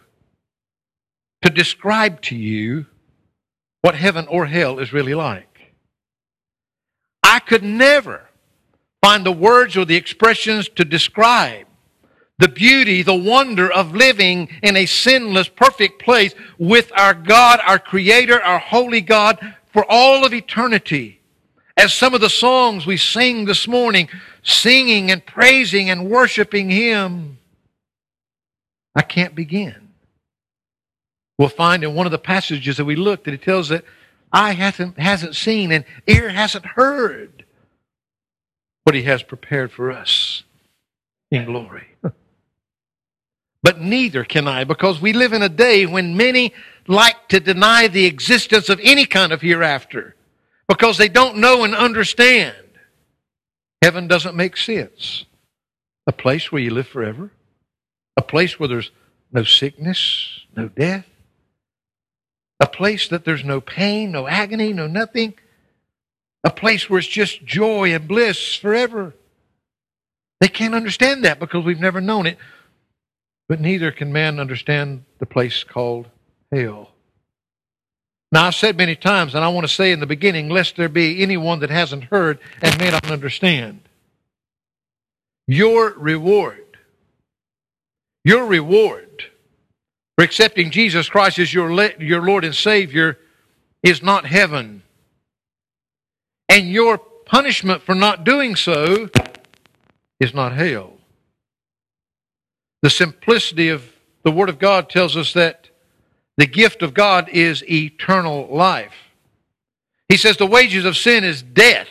to 1.42 1.50
describe 1.50 2.22
to 2.24 2.36
you 2.36 2.86
what 3.82 3.96
heaven 3.96 4.28
or 4.28 4.46
hell 4.46 4.80
is 4.80 4.94
really 4.94 5.14
like. 5.16 5.74
I 7.24 7.40
could 7.40 7.64
never 7.64 8.30
find 9.02 9.26
the 9.26 9.32
words 9.32 9.76
or 9.76 9.86
the 9.86 9.96
expressions 9.96 10.70
to 10.70 10.86
describe 10.86 11.68
the 12.38 12.48
beauty, 12.50 13.02
the 13.02 13.16
wonder 13.16 13.72
of 13.72 13.96
living 13.96 14.50
in 14.62 14.76
a 14.76 14.86
sinless, 14.86 15.48
perfect 15.48 16.02
place 16.02 16.36
with 16.58 16.92
our 16.98 17.14
God, 17.14 17.60
our 17.66 17.80
Creator, 17.80 18.42
our 18.42 18.60
holy 18.60 19.02
God 19.02 19.56
for 19.72 19.86
all 19.90 20.26
of 20.26 20.34
eternity. 20.34 21.22
As 21.78 21.94
some 21.94 22.14
of 22.14 22.22
the 22.22 22.30
songs 22.30 22.86
we 22.86 22.98
sing 22.98 23.46
this 23.46 23.68
morning, 23.68 24.10
singing 24.44 25.12
and 25.12 25.26
praising 25.26 25.90
and 25.90 26.10
worshiping 26.10 26.70
Him, 26.70 27.38
I 28.96 29.02
can't 29.02 29.36
begin. 29.36 29.90
We'll 31.38 31.50
find 31.50 31.84
in 31.84 31.96
one 31.96 32.06
of 32.06 32.14
the 32.14 32.18
passages 32.18 32.78
that 32.78 32.86
we 32.86 32.96
looked 32.96 33.26
that 33.26 33.34
it 33.34 33.42
tells 33.42 33.70
that 33.70 33.84
eye 34.32 34.54
hasn't, 34.54 34.98
hasn't 34.98 35.36
seen 35.36 35.72
and 35.72 35.84
ear 36.08 36.30
hasn't 36.30 36.66
heard 36.66 37.46
what 38.84 38.96
He 38.96 39.04
has 39.04 39.24
prepared 39.24 39.72
for 39.72 39.92
us 39.92 40.44
in 41.32 41.46
glory. 41.46 41.88
but 43.66 43.82
neither 43.82 44.24
can 44.24 44.48
I, 44.48 44.64
because 44.64 45.02
we 45.02 45.12
live 45.12 45.34
in 45.34 45.42
a 45.42 45.50
day 45.50 45.88
when 45.88 46.16
many 46.16 46.54
like 46.88 47.28
to 47.30 47.40
deny 47.40 47.88
the 47.88 48.06
existence 48.06 48.70
of 48.70 48.80
any 48.84 49.08
kind 49.08 49.34
of 49.34 49.42
hereafter 49.42 50.16
because 50.68 51.00
they 51.00 51.10
don't 51.10 51.38
know 51.38 51.64
and 51.64 51.74
understand. 51.74 52.56
Heaven 53.82 54.08
doesn't 54.08 54.36
make 54.36 54.56
sense. 54.56 55.26
A 56.06 56.12
place 56.12 56.52
where 56.52 56.62
you 56.62 56.70
live 56.70 56.88
forever, 56.88 57.32
a 58.16 58.22
place 58.22 58.60
where 58.60 58.70
there's 58.70 58.92
no 59.32 59.44
sickness, 59.44 60.42
no 60.56 60.68
death, 60.68 61.08
a 62.60 62.68
place 62.68 63.08
that 63.08 63.26
there's 63.26 63.44
no 63.44 63.62
pain, 63.62 64.12
no 64.12 64.28
agony, 64.28 64.74
no 64.74 64.86
nothing, 64.86 65.34
a 66.44 66.52
place 66.52 66.88
where 66.88 67.00
it's 67.00 67.08
just 67.08 67.44
joy 67.44 67.96
and 67.96 68.08
bliss 68.08 68.54
forever. 68.54 69.16
They 70.40 70.50
can't 70.50 70.76
understand 70.76 71.26
that 71.26 71.40
because 71.40 71.66
we've 71.66 71.80
never 71.80 72.00
known 72.00 72.28
it. 72.28 72.38
But 73.48 73.60
neither 73.60 73.92
can 73.92 74.12
man 74.12 74.40
understand 74.40 75.06
the 75.20 75.26
place 75.26 75.64
called 75.64 76.08
hell. 76.52 76.92
Now, 78.32 78.46
I've 78.46 78.56
said 78.56 78.76
many 78.76 78.96
times, 78.96 79.36
and 79.36 79.44
I 79.44 79.50
want 79.50 79.68
to 79.68 79.74
say 79.74 79.92
in 79.92 80.00
the 80.00 80.08
beginning, 80.08 80.50
lest 80.50 80.76
there 80.76 80.90
be 80.90 81.22
anyone 81.22 81.60
that 81.60 81.70
hasn't 81.70 82.06
heard 82.06 82.40
and 82.62 82.78
may 82.80 82.92
not 82.92 83.10
understand. 83.10 83.82
Your 85.48 85.92
reward, 85.92 86.78
your 88.24 88.46
reward 88.46 89.26
for 90.18 90.26
accepting 90.26 90.72
Jesus 90.72 91.08
Christ 91.08 91.40
as 91.40 91.54
your, 91.54 91.72
your 92.02 92.24
Lord 92.24 92.44
and 92.44 92.56
Savior 92.56 93.20
is 93.84 94.02
not 94.02 94.26
heaven. 94.26 94.82
And 96.50 96.70
your 96.70 96.98
punishment 96.98 97.84
for 97.84 97.96
not 97.96 98.24
doing 98.24 98.56
so 98.56 99.10
is 100.20 100.34
not 100.34 100.54
hell. 100.54 100.95
The 102.82 102.90
simplicity 102.90 103.70
of 103.70 103.84
the 104.24 104.32
Word 104.32 104.50
of 104.50 104.60
God 104.60 104.90
tells 104.90 105.16
us 105.16 105.34
that 105.34 105.70
the 106.38 106.46
gift 106.46 106.82
of 106.82 106.94
God 106.94 107.30
is 107.30 107.64
eternal 107.70 108.48
life. 108.52 108.94
He 110.10 110.18
says 110.18 110.38
the 110.38 110.46
wages 110.46 110.86
of 110.86 110.98
sin 110.98 111.24
is 111.24 111.42
death, 111.42 111.88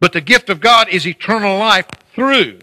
but 0.00 0.12
the 0.12 0.20
gift 0.20 0.50
of 0.50 0.60
God 0.60 0.88
is 0.88 1.06
eternal 1.06 1.58
life 1.58 1.86
through 2.14 2.58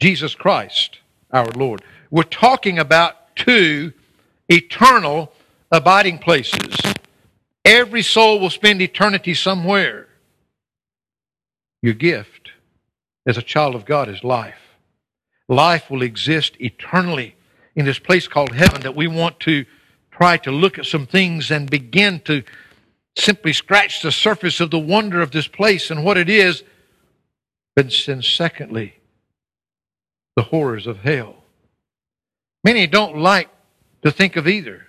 Jesus 0.00 0.34
Christ, 0.34 1.00
our 1.32 1.46
Lord. 1.56 1.82
We're 2.10 2.22
talking 2.22 2.78
about 2.78 3.36
two 3.36 3.92
eternal 4.48 5.32
abiding 5.70 6.18
places. 6.18 6.78
Every 7.64 8.02
soul 8.02 8.40
will 8.40 8.50
spend 8.50 8.80
eternity 8.80 9.34
somewhere. 9.34 10.08
Your 11.82 11.94
gift 11.94 12.50
as 13.26 13.36
a 13.36 13.42
child 13.42 13.74
of 13.74 13.84
God 13.84 14.08
is 14.08 14.24
life 14.24 14.69
life 15.50 15.90
will 15.90 16.02
exist 16.02 16.56
eternally 16.60 17.34
in 17.74 17.84
this 17.84 17.98
place 17.98 18.28
called 18.28 18.54
heaven 18.54 18.80
that 18.82 18.96
we 18.96 19.06
want 19.06 19.40
to 19.40 19.66
try 20.10 20.36
to 20.38 20.50
look 20.50 20.78
at 20.78 20.86
some 20.86 21.06
things 21.06 21.50
and 21.50 21.68
begin 21.68 22.20
to 22.20 22.42
simply 23.16 23.52
scratch 23.52 24.00
the 24.00 24.12
surface 24.12 24.60
of 24.60 24.70
the 24.70 24.78
wonder 24.78 25.20
of 25.20 25.32
this 25.32 25.48
place 25.48 25.90
and 25.90 26.04
what 26.04 26.16
it 26.16 26.28
is. 26.28 26.62
But 27.74 27.92
then, 28.06 28.22
secondly, 28.22 28.94
the 30.36 30.42
horrors 30.44 30.86
of 30.86 30.98
hell. 30.98 31.36
Many 32.62 32.86
don't 32.86 33.18
like 33.18 33.48
to 34.02 34.10
think 34.10 34.36
of 34.36 34.46
either. 34.46 34.86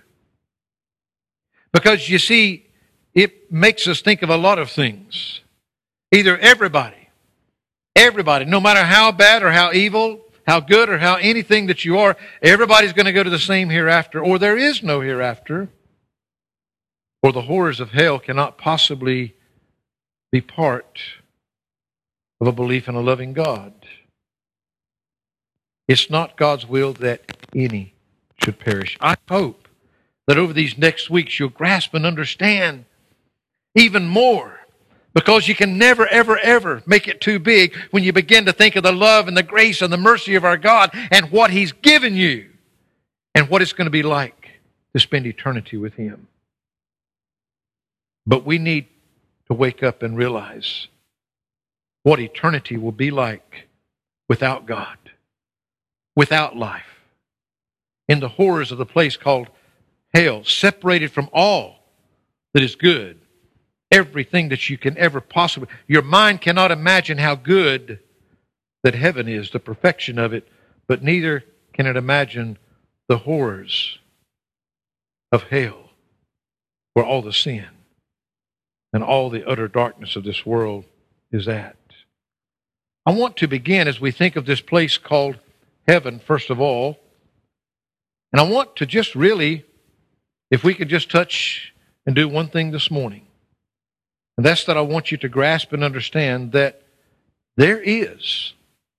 Because 1.72 2.08
you 2.08 2.18
see, 2.18 2.66
it 3.14 3.50
makes 3.50 3.88
us 3.88 4.00
think 4.00 4.22
of 4.22 4.30
a 4.30 4.36
lot 4.36 4.58
of 4.58 4.70
things. 4.70 5.40
Either 6.12 6.38
everybody, 6.38 7.08
everybody, 7.96 8.44
no 8.44 8.60
matter 8.60 8.84
how 8.84 9.10
bad 9.10 9.42
or 9.42 9.50
how 9.50 9.72
evil, 9.72 10.20
how 10.46 10.60
good 10.60 10.88
or 10.88 10.98
how 10.98 11.16
anything 11.16 11.66
that 11.66 11.84
you 11.84 11.98
are, 11.98 12.16
everybody's 12.42 12.92
going 12.92 13.06
to 13.06 13.12
go 13.12 13.22
to 13.22 13.30
the 13.30 13.38
same 13.38 13.70
hereafter, 13.70 14.22
or 14.22 14.38
there 14.38 14.56
is 14.56 14.82
no 14.82 15.00
hereafter. 15.00 15.68
Or 17.22 17.32
the 17.32 17.42
horrors 17.42 17.78
of 17.78 17.90
hell 17.90 18.18
cannot 18.18 18.58
possibly 18.58 19.36
be 20.32 20.40
part 20.40 21.00
of 22.40 22.48
a 22.48 22.52
belief 22.52 22.88
in 22.88 22.96
a 22.96 23.00
loving 23.00 23.32
God. 23.32 23.72
It's 25.86 26.10
not 26.10 26.36
God's 26.36 26.66
will 26.66 26.92
that 26.94 27.36
any 27.54 27.94
should 28.42 28.58
perish. 28.58 28.96
I 29.00 29.14
hope 29.28 29.68
that 30.26 30.38
over 30.38 30.52
these 30.52 30.76
next 30.76 31.10
weeks 31.10 31.38
you'll 31.38 31.50
grasp 31.50 31.94
and 31.94 32.04
understand 32.04 32.86
even 33.76 34.08
more 34.08 34.61
because 35.14 35.46
you 35.46 35.54
can 35.54 35.78
never, 35.78 36.06
ever, 36.06 36.38
ever 36.38 36.82
make 36.86 37.08
it 37.08 37.20
too 37.20 37.38
big 37.38 37.76
when 37.90 38.02
you 38.02 38.12
begin 38.12 38.46
to 38.46 38.52
think 38.52 38.76
of 38.76 38.82
the 38.82 38.92
love 38.92 39.28
and 39.28 39.36
the 39.36 39.42
grace 39.42 39.82
and 39.82 39.92
the 39.92 39.98
mercy 39.98 40.34
of 40.34 40.44
our 40.44 40.56
God 40.56 40.90
and 41.10 41.30
what 41.30 41.50
He's 41.50 41.72
given 41.72 42.16
you 42.16 42.48
and 43.34 43.48
what 43.48 43.62
it's 43.62 43.72
going 43.72 43.86
to 43.86 43.90
be 43.90 44.02
like 44.02 44.48
to 44.94 45.00
spend 45.00 45.26
eternity 45.26 45.76
with 45.76 45.94
Him. 45.94 46.28
But 48.26 48.46
we 48.46 48.58
need 48.58 48.86
to 49.48 49.54
wake 49.54 49.82
up 49.82 50.02
and 50.02 50.16
realize 50.16 50.88
what 52.02 52.20
eternity 52.20 52.76
will 52.76 52.92
be 52.92 53.10
like 53.10 53.66
without 54.28 54.66
God, 54.66 54.96
without 56.16 56.56
life, 56.56 57.00
in 58.08 58.20
the 58.20 58.28
horrors 58.28 58.72
of 58.72 58.78
the 58.78 58.86
place 58.86 59.16
called 59.16 59.48
hell, 60.14 60.44
separated 60.44 61.10
from 61.10 61.28
all 61.32 61.84
that 62.54 62.62
is 62.62 62.76
good, 62.76 63.18
everything 63.92 64.48
that 64.48 64.68
you 64.68 64.78
can 64.78 64.96
ever 64.98 65.20
possibly. 65.20 65.68
Your 65.86 66.02
mind 66.02 66.40
cannot 66.40 66.72
imagine 66.72 67.18
how 67.18 67.36
good 67.36 68.00
that 68.82 68.94
heaven 68.94 69.28
is, 69.28 69.50
the 69.50 69.60
perfection 69.60 70.18
of 70.18 70.32
it, 70.32 70.48
but 70.88 71.02
neither 71.02 71.44
can 71.72 71.86
it 71.86 71.96
imagine 71.96 72.58
the 73.08 73.18
horrors 73.18 73.98
of 75.30 75.44
hell, 75.44 75.90
where 76.94 77.04
all 77.04 77.22
the 77.22 77.32
sin 77.32 77.68
and 78.92 79.04
all 79.04 79.30
the 79.30 79.46
utter 79.48 79.68
darkness 79.68 80.16
of 80.16 80.24
this 80.24 80.44
world 80.44 80.84
is 81.30 81.46
at. 81.46 81.76
I 83.06 83.12
want 83.12 83.36
to 83.38 83.48
begin 83.48 83.88
as 83.88 84.00
we 84.00 84.10
think 84.10 84.36
of 84.36 84.46
this 84.46 84.60
place 84.60 84.98
called 84.98 85.38
heaven, 85.86 86.20
first 86.20 86.50
of 86.50 86.60
all. 86.60 86.98
And 88.32 88.40
I 88.40 88.44
want 88.44 88.76
to 88.76 88.86
just 88.86 89.14
really, 89.14 89.64
if 90.50 90.64
we 90.64 90.74
could 90.74 90.88
just 90.88 91.10
touch 91.10 91.74
and 92.06 92.14
do 92.14 92.28
one 92.28 92.48
thing 92.48 92.70
this 92.70 92.90
morning. 92.90 93.26
And 94.36 94.46
that's 94.46 94.64
that 94.64 94.76
I 94.76 94.80
want 94.80 95.10
you 95.10 95.18
to 95.18 95.28
grasp 95.28 95.72
and 95.72 95.84
understand 95.84 96.52
that 96.52 96.82
there 97.56 97.80
is 97.80 98.54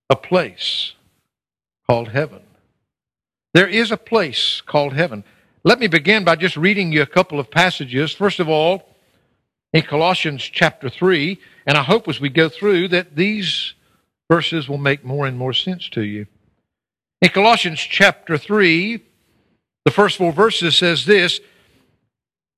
a 0.08 0.16
place 0.16 0.92
called 1.86 2.08
heaven. 2.08 2.42
There 3.52 3.68
is 3.68 3.90
a 3.90 3.96
place 3.96 4.60
called 4.60 4.92
heaven. 4.92 5.24
Let 5.64 5.78
me 5.78 5.86
begin 5.86 6.24
by 6.24 6.36
just 6.36 6.56
reading 6.56 6.92
you 6.92 7.02
a 7.02 7.06
couple 7.06 7.40
of 7.40 7.50
passages. 7.50 8.12
First 8.12 8.40
of 8.40 8.48
all, 8.48 8.88
in 9.72 9.82
Colossians 9.82 10.42
chapter 10.42 10.88
3, 10.88 11.38
and 11.66 11.76
I 11.76 11.82
hope 11.82 12.08
as 12.08 12.20
we 12.20 12.28
go 12.28 12.48
through 12.48 12.88
that 12.88 13.16
these 13.16 13.74
verses 14.30 14.68
will 14.68 14.78
make 14.78 15.04
more 15.04 15.26
and 15.26 15.36
more 15.36 15.52
sense 15.52 15.88
to 15.90 16.02
you. 16.02 16.26
In 17.20 17.30
Colossians 17.30 17.80
chapter 17.80 18.36
3, 18.36 19.00
the 19.84 19.90
first 19.90 20.18
four 20.18 20.32
verses 20.32 20.76
says 20.76 21.06
this 21.06 21.40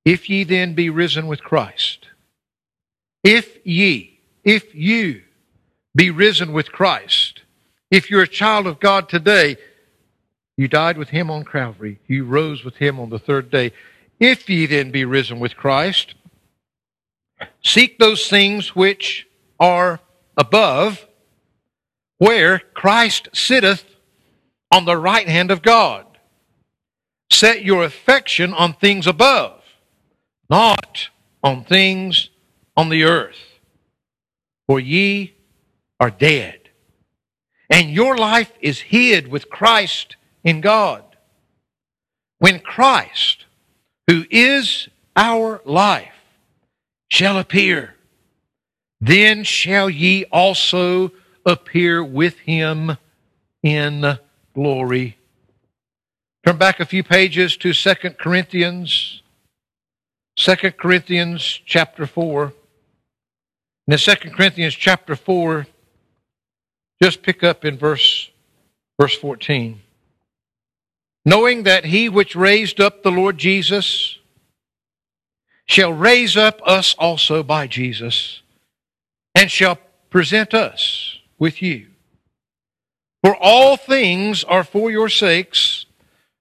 If 0.04 0.28
ye 0.28 0.44
then 0.44 0.74
be 0.74 0.90
risen 0.90 1.26
with 1.26 1.42
Christ, 1.42 2.05
if 3.26 3.58
ye, 3.66 4.20
if 4.44 4.72
you 4.72 5.22
be 5.96 6.12
risen 6.12 6.52
with 6.52 6.70
Christ, 6.70 7.42
if 7.90 8.08
you're 8.08 8.22
a 8.22 8.28
child 8.28 8.68
of 8.68 8.78
God 8.78 9.08
today, 9.08 9.56
you 10.56 10.68
died 10.68 10.96
with 10.96 11.08
him 11.08 11.28
on 11.28 11.44
Calvary, 11.44 11.98
you 12.06 12.24
rose 12.24 12.64
with 12.64 12.76
him 12.76 13.00
on 13.00 13.10
the 13.10 13.18
third 13.18 13.50
day. 13.50 13.72
If 14.20 14.48
ye 14.48 14.66
then 14.66 14.92
be 14.92 15.04
risen 15.04 15.40
with 15.40 15.56
Christ, 15.56 16.14
seek 17.64 17.98
those 17.98 18.28
things 18.28 18.76
which 18.76 19.26
are 19.58 19.98
above, 20.36 21.04
where 22.18 22.60
Christ 22.74 23.28
sitteth 23.32 23.84
on 24.70 24.84
the 24.84 24.96
right 24.96 25.28
hand 25.28 25.50
of 25.50 25.62
God. 25.62 26.06
Set 27.32 27.64
your 27.64 27.82
affection 27.82 28.54
on 28.54 28.74
things 28.74 29.08
above, 29.08 29.64
not 30.48 31.08
on 31.42 31.64
things 31.64 32.30
on 32.76 32.88
the 32.88 33.04
earth. 33.04 33.36
For 34.66 34.80
ye 34.80 35.34
are 36.00 36.10
dead, 36.10 36.70
and 37.70 37.90
your 37.90 38.16
life 38.16 38.52
is 38.60 38.80
hid 38.80 39.28
with 39.28 39.48
Christ 39.48 40.16
in 40.44 40.60
God. 40.60 41.04
When 42.38 42.60
Christ, 42.60 43.44
who 44.08 44.24
is 44.30 44.88
our 45.14 45.62
life, 45.64 46.12
shall 47.08 47.38
appear, 47.38 47.94
then 49.00 49.44
shall 49.44 49.88
ye 49.88 50.24
also 50.26 51.12
appear 51.44 52.02
with 52.02 52.38
him 52.40 52.96
in 53.62 54.18
glory. 54.54 55.16
Turn 56.44 56.58
back 56.58 56.80
a 56.80 56.84
few 56.84 57.02
pages 57.02 57.56
to 57.58 57.72
2 57.72 57.94
Corinthians, 58.18 59.22
2 60.36 60.54
Corinthians 60.72 61.60
chapter 61.64 62.06
4. 62.06 62.52
In 63.88 63.98
2 63.98 64.14
Corinthians 64.30 64.74
chapter 64.74 65.14
4, 65.14 65.66
just 67.00 67.22
pick 67.22 67.44
up 67.44 67.64
in 67.64 67.78
verse, 67.78 68.30
verse 69.00 69.14
14. 69.14 69.80
Knowing 71.24 71.62
that 71.62 71.84
he 71.84 72.08
which 72.08 72.34
raised 72.34 72.80
up 72.80 73.02
the 73.02 73.10
Lord 73.10 73.38
Jesus 73.38 74.18
shall 75.66 75.92
raise 75.92 76.36
up 76.36 76.60
us 76.64 76.94
also 76.98 77.42
by 77.42 77.66
Jesus 77.66 78.42
and 79.34 79.50
shall 79.50 79.78
present 80.10 80.54
us 80.54 81.18
with 81.38 81.62
you. 81.62 81.86
For 83.22 83.36
all 83.36 83.76
things 83.76 84.42
are 84.44 84.64
for 84.64 84.90
your 84.90 85.08
sakes, 85.08 85.86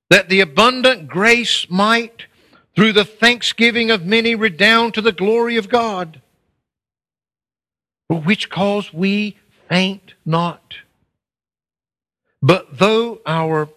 that 0.10 0.30
the 0.30 0.40
abundant 0.40 1.08
grace 1.08 1.68
might, 1.70 2.26
through 2.76 2.94
the 2.94 3.06
thanksgiving 3.06 3.90
of 3.90 4.06
many, 4.06 4.36
redound 4.36 4.94
to 4.94 5.02
the 5.02 5.12
glory 5.12 5.58
of 5.58 5.70
God. 5.70 6.22
For 8.10 8.22
which 8.22 8.50
cause 8.50 8.94
we 8.94 9.38
faint 9.70 10.14
not. 10.26 10.76
But 12.42 12.78
though 12.78 13.22
our 13.26 13.70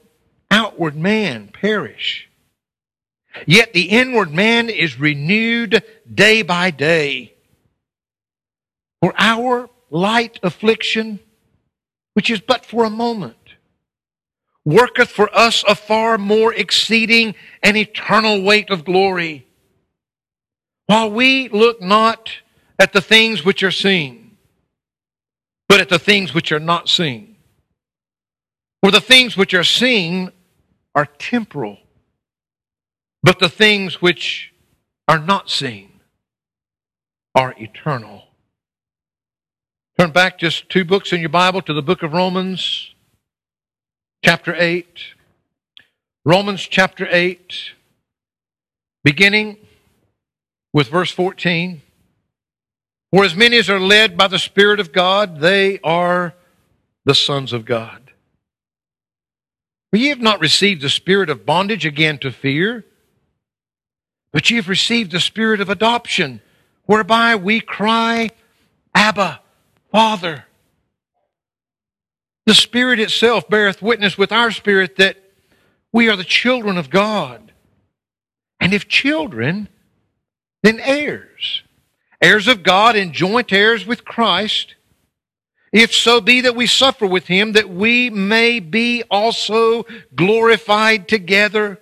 outward 0.50 0.96
man 0.96 1.48
perish, 1.48 2.28
yet 3.46 3.72
the 3.72 3.88
inward 3.88 4.32
man 4.32 4.68
is 4.68 5.00
renewed 5.00 5.82
day 6.12 6.42
by 6.42 6.70
day. 6.70 7.34
For 9.00 9.14
our 9.16 9.70
light 9.90 10.38
affliction, 10.42 11.20
which 12.14 12.30
is 12.30 12.40
but 12.40 12.66
for 12.66 12.84
a 12.84 12.90
moment, 12.90 13.36
worketh 14.64 15.08
for 15.08 15.34
us 15.34 15.64
a 15.66 15.74
far 15.74 16.18
more 16.18 16.52
exceeding 16.52 17.34
and 17.62 17.76
eternal 17.76 18.42
weight 18.42 18.68
of 18.68 18.84
glory. 18.84 19.46
While 20.86 21.10
we 21.10 21.48
look 21.48 21.80
not 21.80 22.30
at 22.78 22.92
the 22.92 23.00
things 23.00 23.44
which 23.44 23.62
are 23.62 23.70
seen, 23.70 24.36
but 25.68 25.80
at 25.80 25.88
the 25.88 25.98
things 25.98 26.32
which 26.32 26.52
are 26.52 26.60
not 26.60 26.88
seen. 26.88 27.36
For 28.82 28.90
the 28.90 29.00
things 29.00 29.36
which 29.36 29.54
are 29.54 29.64
seen 29.64 30.30
are 30.94 31.06
temporal, 31.06 31.78
but 33.22 33.38
the 33.38 33.48
things 33.48 34.00
which 34.00 34.52
are 35.08 35.18
not 35.18 35.50
seen 35.50 36.00
are 37.34 37.54
eternal. 37.58 38.24
Turn 39.98 40.12
back 40.12 40.38
just 40.38 40.68
two 40.68 40.84
books 40.84 41.12
in 41.12 41.20
your 41.20 41.28
Bible 41.28 41.60
to 41.62 41.72
the 41.74 41.82
book 41.82 42.02
of 42.04 42.12
Romans, 42.12 42.94
chapter 44.24 44.54
8. 44.56 44.86
Romans 46.24 46.60
chapter 46.60 47.08
8, 47.10 47.72
beginning 49.02 49.56
with 50.74 50.88
verse 50.88 51.10
14. 51.10 51.80
For 53.10 53.24
as 53.24 53.34
many 53.34 53.56
as 53.56 53.70
are 53.70 53.80
led 53.80 54.16
by 54.16 54.28
the 54.28 54.38
Spirit 54.38 54.80
of 54.80 54.92
God, 54.92 55.40
they 55.40 55.78
are 55.80 56.34
the 57.04 57.14
sons 57.14 57.52
of 57.52 57.64
God. 57.64 58.12
For 59.90 59.96
ye 59.96 60.08
have 60.08 60.20
not 60.20 60.40
received 60.40 60.82
the 60.82 60.90
spirit 60.90 61.30
of 61.30 61.46
bondage 61.46 61.86
again 61.86 62.18
to 62.18 62.30
fear, 62.30 62.84
but 64.32 64.50
ye 64.50 64.56
have 64.56 64.68
received 64.68 65.10
the 65.10 65.20
spirit 65.20 65.62
of 65.62 65.70
adoption, 65.70 66.42
whereby 66.84 67.36
we 67.36 67.60
cry, 67.60 68.28
Abba, 68.94 69.40
Father. 69.90 70.44
The 72.44 72.54
Spirit 72.54 73.00
itself 73.00 73.48
beareth 73.48 73.80
witness 73.80 74.18
with 74.18 74.32
our 74.32 74.50
spirit 74.50 74.96
that 74.96 75.16
we 75.92 76.10
are 76.10 76.16
the 76.16 76.24
children 76.24 76.76
of 76.76 76.90
God. 76.90 77.52
And 78.60 78.74
if 78.74 78.88
children, 78.88 79.68
then 80.62 80.80
heirs 80.80 81.62
heirs 82.20 82.48
of 82.48 82.62
God 82.62 82.96
and 82.96 83.12
joint 83.12 83.52
heirs 83.52 83.86
with 83.86 84.04
Christ, 84.04 84.74
if 85.72 85.94
so 85.94 86.20
be 86.20 86.40
that 86.42 86.56
we 86.56 86.66
suffer 86.66 87.06
with 87.06 87.26
him, 87.26 87.52
that 87.52 87.68
we 87.68 88.10
may 88.10 88.60
be 88.60 89.02
also 89.10 89.84
glorified 90.14 91.08
together. 91.08 91.80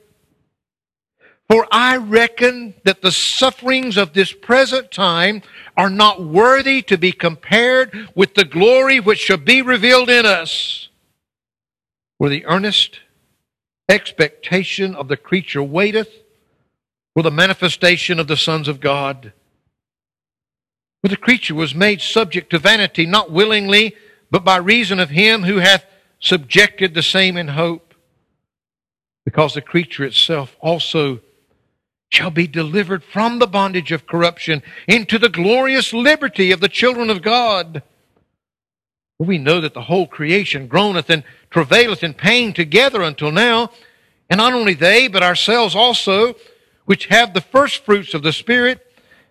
For 1.49 1.68
I 1.70 1.96
reckon 1.96 2.75
that 2.85 3.03
the 3.03 3.12
sufferings 3.12 3.96
of 3.96 4.12
this 4.12 4.33
present 4.33 4.90
time 4.90 5.42
are 5.77 5.90
not 5.90 6.25
worthy 6.25 6.83
to 6.83 6.99
be 6.99 7.12
compared 7.12 8.09
with 8.16 8.35
the 8.35 8.44
glory 8.44 8.99
which 8.99 9.20
shall 9.20 9.37
be 9.37 9.62
revealed 9.62 10.11
in 10.11 10.27
us. 10.27 10.88
For 12.18 12.29
the 12.29 12.44
earnest 12.46 13.01
expectation 13.88 14.96
of 14.96 15.07
the 15.07 15.16
creature 15.16 15.62
waiteth 15.62 16.11
for 17.14 17.22
the 17.22 17.31
manifestation 17.31 18.18
of 18.18 18.27
the 18.27 18.37
sons 18.37 18.66
of 18.66 18.81
God. 18.81 19.33
For 21.07 21.11
the 21.11 21.16
creature 21.16 21.55
was 21.55 21.73
made 21.73 22.01
subject 22.01 22.51
to 22.51 22.59
vanity, 22.59 23.07
not 23.07 23.31
willingly, 23.31 23.95
but 24.29 24.42
by 24.42 24.57
reason 24.57 24.99
of 24.99 25.11
him 25.11 25.45
who 25.45 25.59
hath 25.59 25.87
subjected 26.19 26.95
the 26.95 27.03
same 27.05 27.37
in 27.37 27.47
hope. 27.47 27.95
Because 29.25 29.55
the 29.55 29.61
creature 29.61 30.03
itself 30.03 30.57
also 30.59 31.21
shall 32.09 32.33
be 32.33 32.49
delivered 32.49 33.05
from 33.05 33.38
the 33.38 33.47
bondage 33.47 33.92
of 33.92 34.09
corruption 34.09 34.64
into 34.88 35.16
the 35.16 35.29
glorious 35.29 35.92
liberty 35.92 36.51
of 36.51 36.59
the 36.59 36.69
children 36.69 37.09
of 37.09 37.23
God. 37.23 37.85
We 39.21 39.38
know 39.38 39.61
that 39.61 39.75
the 39.75 39.83
whole 39.83 40.09
creation 40.09 40.66
groaneth 40.66 41.09
and 41.09 41.23
travaileth 41.51 42.03
in 42.03 42.14
pain 42.14 42.53
together 42.53 43.03
until 43.03 43.31
now. 43.31 43.71
And 44.29 44.38
not 44.38 44.55
only 44.55 44.75
they, 44.75 45.07
but 45.07 45.23
ourselves 45.23 45.77
also, 45.77 46.35
which 46.85 47.07
have 47.07 47.33
the 47.33 47.40
first 47.40 47.85
fruits 47.85 48.12
of 48.12 48.25
the 48.25 48.33
Spirit, 48.33 48.83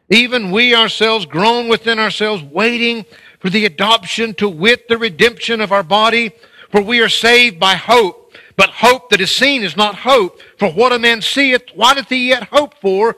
even 0.09 0.51
we 0.51 0.75
ourselves 0.75 1.25
groan 1.25 1.67
within 1.67 1.99
ourselves, 1.99 2.43
waiting 2.43 3.05
for 3.39 3.49
the 3.49 3.65
adoption 3.65 4.33
to 4.35 4.47
wit 4.47 4.87
the 4.87 4.97
redemption 4.97 5.61
of 5.61 5.71
our 5.71 5.83
body. 5.83 6.31
For 6.69 6.81
we 6.81 7.01
are 7.01 7.09
saved 7.09 7.59
by 7.59 7.75
hope. 7.75 8.33
But 8.57 8.69
hope 8.69 9.09
that 9.09 9.21
is 9.21 9.31
seen 9.31 9.63
is 9.63 9.75
not 9.75 9.95
hope. 9.95 10.39
For 10.57 10.71
what 10.71 10.93
a 10.93 10.99
man 10.99 11.21
seeth, 11.21 11.63
why 11.73 11.93
doth 11.93 12.09
he 12.09 12.29
yet 12.29 12.49
hope 12.49 12.75
for? 12.79 13.17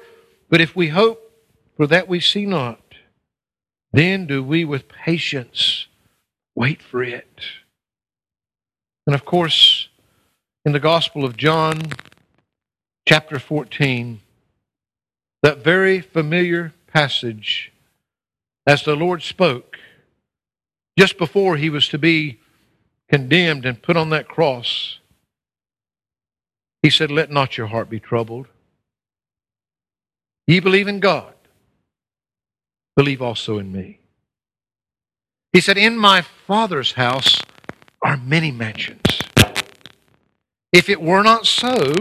But 0.49 0.61
if 0.61 0.75
we 0.75 0.89
hope 0.89 1.31
for 1.75 1.87
that 1.87 2.07
we 2.07 2.19
see 2.19 2.45
not, 2.45 2.81
then 3.93 4.25
do 4.25 4.43
we 4.43 4.65
with 4.65 4.89
patience 4.89 5.87
wait 6.55 6.81
for 6.81 7.03
it. 7.03 7.41
And 9.05 9.13
of 9.13 9.25
course, 9.25 9.89
in 10.65 10.71
the 10.71 10.79
Gospel 10.79 11.23
of 11.23 11.37
John, 11.37 11.83
chapter 13.07 13.39
14, 13.39 14.19
that 15.43 15.63
very 15.63 16.01
familiar 16.01 16.73
passage, 16.97 17.71
as 18.65 18.81
the 18.81 18.95
Lord 18.95 19.21
spoke 19.21 19.77
just 20.97 21.19
before 21.19 21.55
he 21.55 21.69
was 21.69 21.87
to 21.89 21.99
be 21.99 22.39
condemned 23.07 23.67
and 23.67 23.83
put 23.83 23.95
on 23.95 24.09
that 24.09 24.27
cross, 24.27 24.97
he 26.81 26.89
said, 26.89 27.11
Let 27.11 27.29
not 27.29 27.55
your 27.55 27.67
heart 27.67 27.87
be 27.87 27.99
troubled. 27.99 28.47
Ye 30.47 30.59
believe 30.59 30.87
in 30.87 30.99
God, 30.99 31.35
believe 32.95 33.21
also 33.21 33.59
in 33.59 33.71
me. 33.71 33.99
He 35.53 35.61
said, 35.61 35.77
In 35.77 35.97
my 35.97 36.23
Father's 36.23 36.93
house 36.93 37.43
are 38.01 38.17
many 38.17 38.49
mansions. 38.49 39.21
If 40.73 40.89
it 40.89 40.99
were 40.99 41.21
not 41.21 41.45
so, 41.45 41.93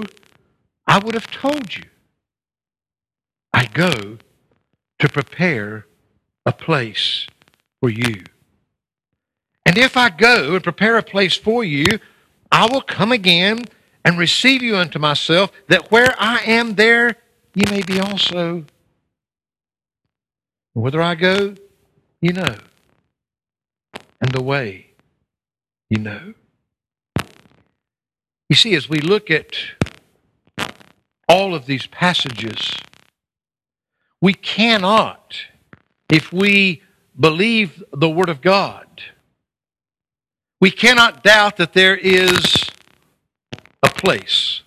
I 0.87 0.97
would 1.01 1.13
have 1.13 1.31
told 1.31 1.77
you. 1.77 1.85
I 3.53 3.67
go 3.67 4.17
to 4.99 5.09
prepare 5.09 5.87
a 6.45 6.53
place 6.53 7.27
for 7.81 7.91
you. 7.91 8.25
And 9.65 9.77
if 9.77 9.97
I 9.97 10.11
go 10.11 10.55
and 10.55 10.63
prepare 10.63 10.97
a 10.97 11.03
place 11.03 11.37
for 11.37 11.65
you, 11.65 11.99
I 12.51 12.67
will 12.67 12.81
come 12.81 13.13
again 13.13 13.65
and 14.05 14.17
receive 14.17 14.63
you 14.63 14.77
unto 14.77 14.99
myself, 14.99 15.51
that 15.69 15.91
where 15.91 16.15
I 16.19 16.39
am, 16.45 16.77
there 16.77 17.17
ye 17.55 17.65
may 17.69 17.83
be 17.83 17.99
also. 17.99 18.65
And 20.75 20.85
whither 20.85 21.03
I 21.03 21.17
go, 21.17 21.57
you 22.21 22.33
know, 22.33 22.57
and 24.21 24.31
the 24.33 24.43
way 24.43 24.87
you 25.91 25.99
know. 25.99 26.35
You 28.49 28.57
see, 28.57 28.75
as 28.75 28.89
we 28.89 29.01
look 29.01 29.31
at 29.31 29.57
all 31.29 31.55
of 31.55 31.67
these 31.67 31.87
passages, 31.87 32.73
we 34.21 34.35
cannot, 34.35 35.37
if 36.11 36.33
we 36.33 36.83
believe 37.19 37.83
the 37.93 38.09
Word 38.09 38.29
of 38.29 38.41
God, 38.41 38.87
we 40.61 40.71
cannot 40.71 41.23
doubt 41.23 41.57
that 41.59 41.75
there 41.75 41.97
is 41.97 42.71
a 43.83 43.91
place 43.91 44.63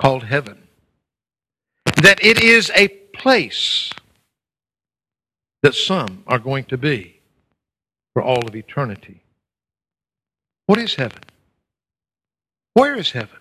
called 0.00 0.24
heaven. 0.24 0.68
That 2.02 2.24
it 2.24 2.42
is 2.42 2.70
a 2.74 2.88
place 2.88 3.90
that 5.62 5.74
some 5.74 6.22
are 6.26 6.38
going 6.38 6.64
to 6.64 6.78
be 6.78 7.20
for 8.14 8.22
all 8.22 8.46
of 8.46 8.54
eternity. 8.54 9.22
What 10.66 10.78
is 10.78 10.94
heaven? 10.94 11.20
Where 12.74 12.94
is 12.94 13.10
heaven? 13.10 13.38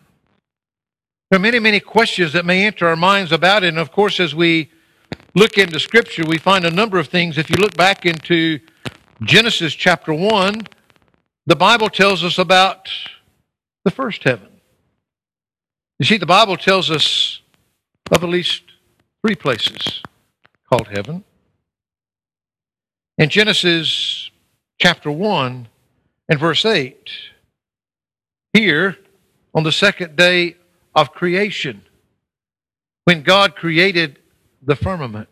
There 1.30 1.40
are 1.40 1.42
many, 1.42 1.60
many 1.60 1.80
questions 1.80 2.34
that 2.34 2.46
may 2.46 2.66
enter 2.66 2.88
our 2.88 2.96
minds 2.96 3.32
about 3.32 3.64
it. 3.64 3.68
And 3.68 3.78
of 3.78 3.92
course, 3.92 4.20
as 4.20 4.34
we 4.34 4.72
look 5.36 5.58
into 5.58 5.80
Scripture, 5.80 6.24
we 6.26 6.38
find 6.38 6.66
a 6.66 6.72
number 6.72 6.98
of 6.98 7.08
things. 7.08 7.38
If 7.38 7.50
you 7.50 7.58
look 7.58 7.76
back 7.76 8.06
into 8.06 8.60
Genesis 9.22 9.74
chapter 9.74 10.14
1, 10.14 10.62
the 11.46 11.56
Bible 11.56 11.90
tells 11.90 12.24
us 12.24 12.38
about 12.38 12.90
the 13.84 13.92
first 13.92 14.24
heaven. 14.24 14.50
You 16.00 16.06
see, 16.06 16.18
the 16.18 16.26
Bible 16.26 16.58
tells 16.58 16.90
us 16.90 17.42
of 18.12 18.24
at 18.24 18.30
least 18.30 18.64
three 19.26 19.36
places 19.36 20.02
called 20.70 20.88
heaven. 20.88 21.24
In 23.18 23.30
Genesis 23.30 24.32
chapter 24.80 25.12
1 25.12 25.68
and 26.30 26.40
verse 26.40 26.66
8, 26.66 27.10
here 28.54 28.98
on 29.54 29.64
the 29.64 29.72
second 29.72 30.16
day 30.16 30.56
of 30.96 31.12
creation, 31.12 31.82
when 33.04 33.24
God 33.24 33.56
created 33.56 34.20
the 34.62 34.76
firmament. 34.76 35.30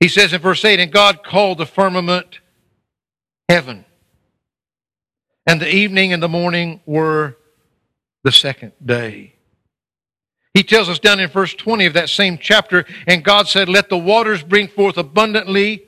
He 0.00 0.08
says 0.08 0.32
in 0.32 0.40
verse 0.40 0.64
8, 0.64 0.80
And 0.80 0.92
God 0.92 1.22
called 1.24 1.58
the 1.58 1.66
firmament 1.66 2.40
heaven. 3.48 3.84
And 5.46 5.60
the 5.60 5.72
evening 5.72 6.12
and 6.12 6.22
the 6.22 6.28
morning 6.28 6.80
were 6.86 7.36
the 8.24 8.32
second 8.32 8.72
day. 8.84 9.34
He 10.54 10.62
tells 10.62 10.88
us 10.88 10.98
down 10.98 11.20
in 11.20 11.28
verse 11.28 11.54
20 11.54 11.86
of 11.86 11.92
that 11.94 12.08
same 12.08 12.38
chapter, 12.38 12.84
And 13.06 13.22
God 13.22 13.48
said, 13.48 13.68
Let 13.68 13.88
the 13.88 13.98
waters 13.98 14.42
bring 14.42 14.68
forth 14.68 14.96
abundantly 14.96 15.84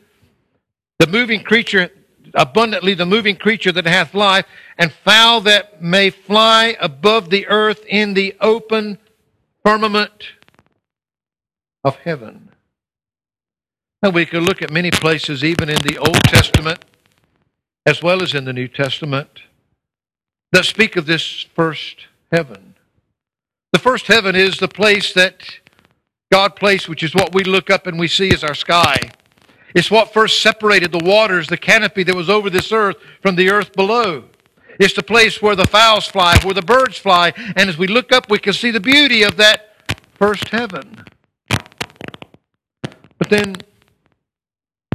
the 0.99 1.07
moving 1.07 1.43
creature 1.43 1.91
abundantly 2.35 2.95
the 2.95 3.07
moving 3.07 3.37
creature 3.37 3.73
that 3.73 3.87
hath 3.87 4.15
life, 4.15 4.47
and 4.77 4.93
fowl 4.93 5.41
that 5.43 5.83
may 5.83 6.11
fly 6.11 6.77
above 6.81 7.31
the 7.31 7.47
earth 7.49 7.85
in 7.89 8.15
the 8.15 8.37
open 8.41 8.99
firmament 9.65 10.29
of 11.89 11.97
heaven. 11.97 12.51
Now, 14.03 14.11
we 14.11 14.27
could 14.27 14.43
look 14.43 14.63
at 14.63 14.71
many 14.71 14.93
places, 14.93 15.43
even 15.43 15.69
in 15.69 15.83
the 15.83 15.99
Old 15.99 16.23
Testament 16.25 16.85
as 17.89 18.03
well 18.03 18.23
as 18.23 18.35
in 18.35 18.45
the 18.45 18.53
New 18.53 18.69
Testament, 18.69 19.41
that 20.53 20.67
speak 20.67 20.95
of 20.97 21.07
this 21.07 21.47
first 21.55 22.07
heaven. 22.31 22.75
The 23.73 23.79
first 23.79 24.09
heaven 24.09 24.37
is 24.37 24.59
the 24.59 24.69
place 24.69 25.15
that 25.15 25.43
God 26.31 26.55
placed, 26.55 26.87
which 26.87 27.03
is 27.03 27.15
what 27.15 27.35
we 27.35 27.45
look 27.45 27.71
up 27.71 27.87
and 27.87 27.99
we 27.99 28.07
see 28.07 28.31
as 28.31 28.45
our 28.45 28.55
sky. 28.55 28.97
It's 29.75 29.91
what 29.91 30.13
first 30.13 30.43
separated 30.43 30.93
the 30.93 31.03
waters, 31.03 31.49
the 31.49 31.57
canopy 31.57 32.03
that 32.03 32.15
was 32.15 32.29
over 32.29 32.51
this 32.51 32.73
earth, 32.73 32.97
from 33.23 33.37
the 33.37 33.51
earth 33.51 33.73
below. 33.73 34.25
It's 34.79 34.95
the 34.95 35.03
place 35.03 35.41
where 35.41 35.57
the 35.57 35.67
fowls 35.67 36.07
fly, 36.09 36.39
where 36.45 36.53
the 36.53 36.61
birds 36.61 36.99
fly. 36.99 37.33
And 37.57 37.71
as 37.71 37.79
we 37.79 37.87
look 37.87 38.13
up, 38.13 38.31
we 38.31 38.39
can 38.39 38.53
see 38.53 38.71
the 38.71 38.81
beauty 38.81 39.23
of 39.23 39.37
that 39.37 39.97
first 40.19 40.49
heaven. 40.49 41.07
But 43.29 43.43
then 43.43 43.57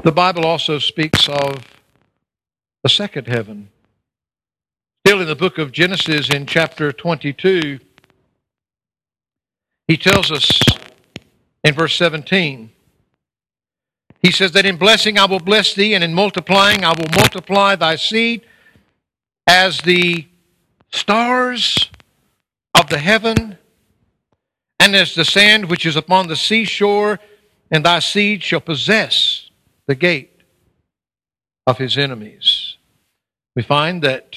the 0.03 0.11
Bible 0.11 0.43
also 0.43 0.79
speaks 0.79 1.29
of 1.29 1.67
a 2.83 2.89
second 2.89 3.27
heaven. 3.27 3.69
Still 5.05 5.21
in 5.21 5.27
the 5.27 5.35
book 5.35 5.59
of 5.59 5.71
Genesis, 5.71 6.31
in 6.31 6.47
chapter 6.47 6.91
22, 6.91 7.79
he 9.87 9.97
tells 9.97 10.31
us 10.31 10.61
in 11.63 11.75
verse 11.75 11.95
17 11.95 12.71
he 14.23 14.31
says 14.31 14.53
that 14.53 14.65
in 14.65 14.77
blessing 14.77 15.19
I 15.19 15.25
will 15.25 15.39
bless 15.39 15.75
thee, 15.75 15.93
and 15.93 16.03
in 16.03 16.13
multiplying 16.15 16.83
I 16.83 16.93
will 16.97 17.09
multiply 17.15 17.75
thy 17.75 17.97
seed 17.97 18.41
as 19.45 19.79
the 19.81 20.25
stars 20.91 21.91
of 22.73 22.89
the 22.89 22.97
heaven, 22.97 23.59
and 24.79 24.95
as 24.95 25.13
the 25.13 25.25
sand 25.25 25.69
which 25.69 25.85
is 25.85 25.95
upon 25.95 26.29
the 26.29 26.37
seashore, 26.37 27.19
and 27.71 27.85
thy 27.85 27.99
seed 27.99 28.43
shall 28.43 28.61
possess 28.61 29.49
the 29.87 29.95
gate 29.95 30.41
of 31.65 31.77
his 31.77 31.97
enemies. 31.97 32.77
We 33.55 33.63
find 33.63 34.01
that 34.03 34.35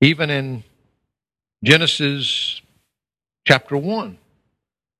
even 0.00 0.30
in 0.30 0.64
Genesis 1.64 2.60
chapter 3.46 3.76
1, 3.76 4.18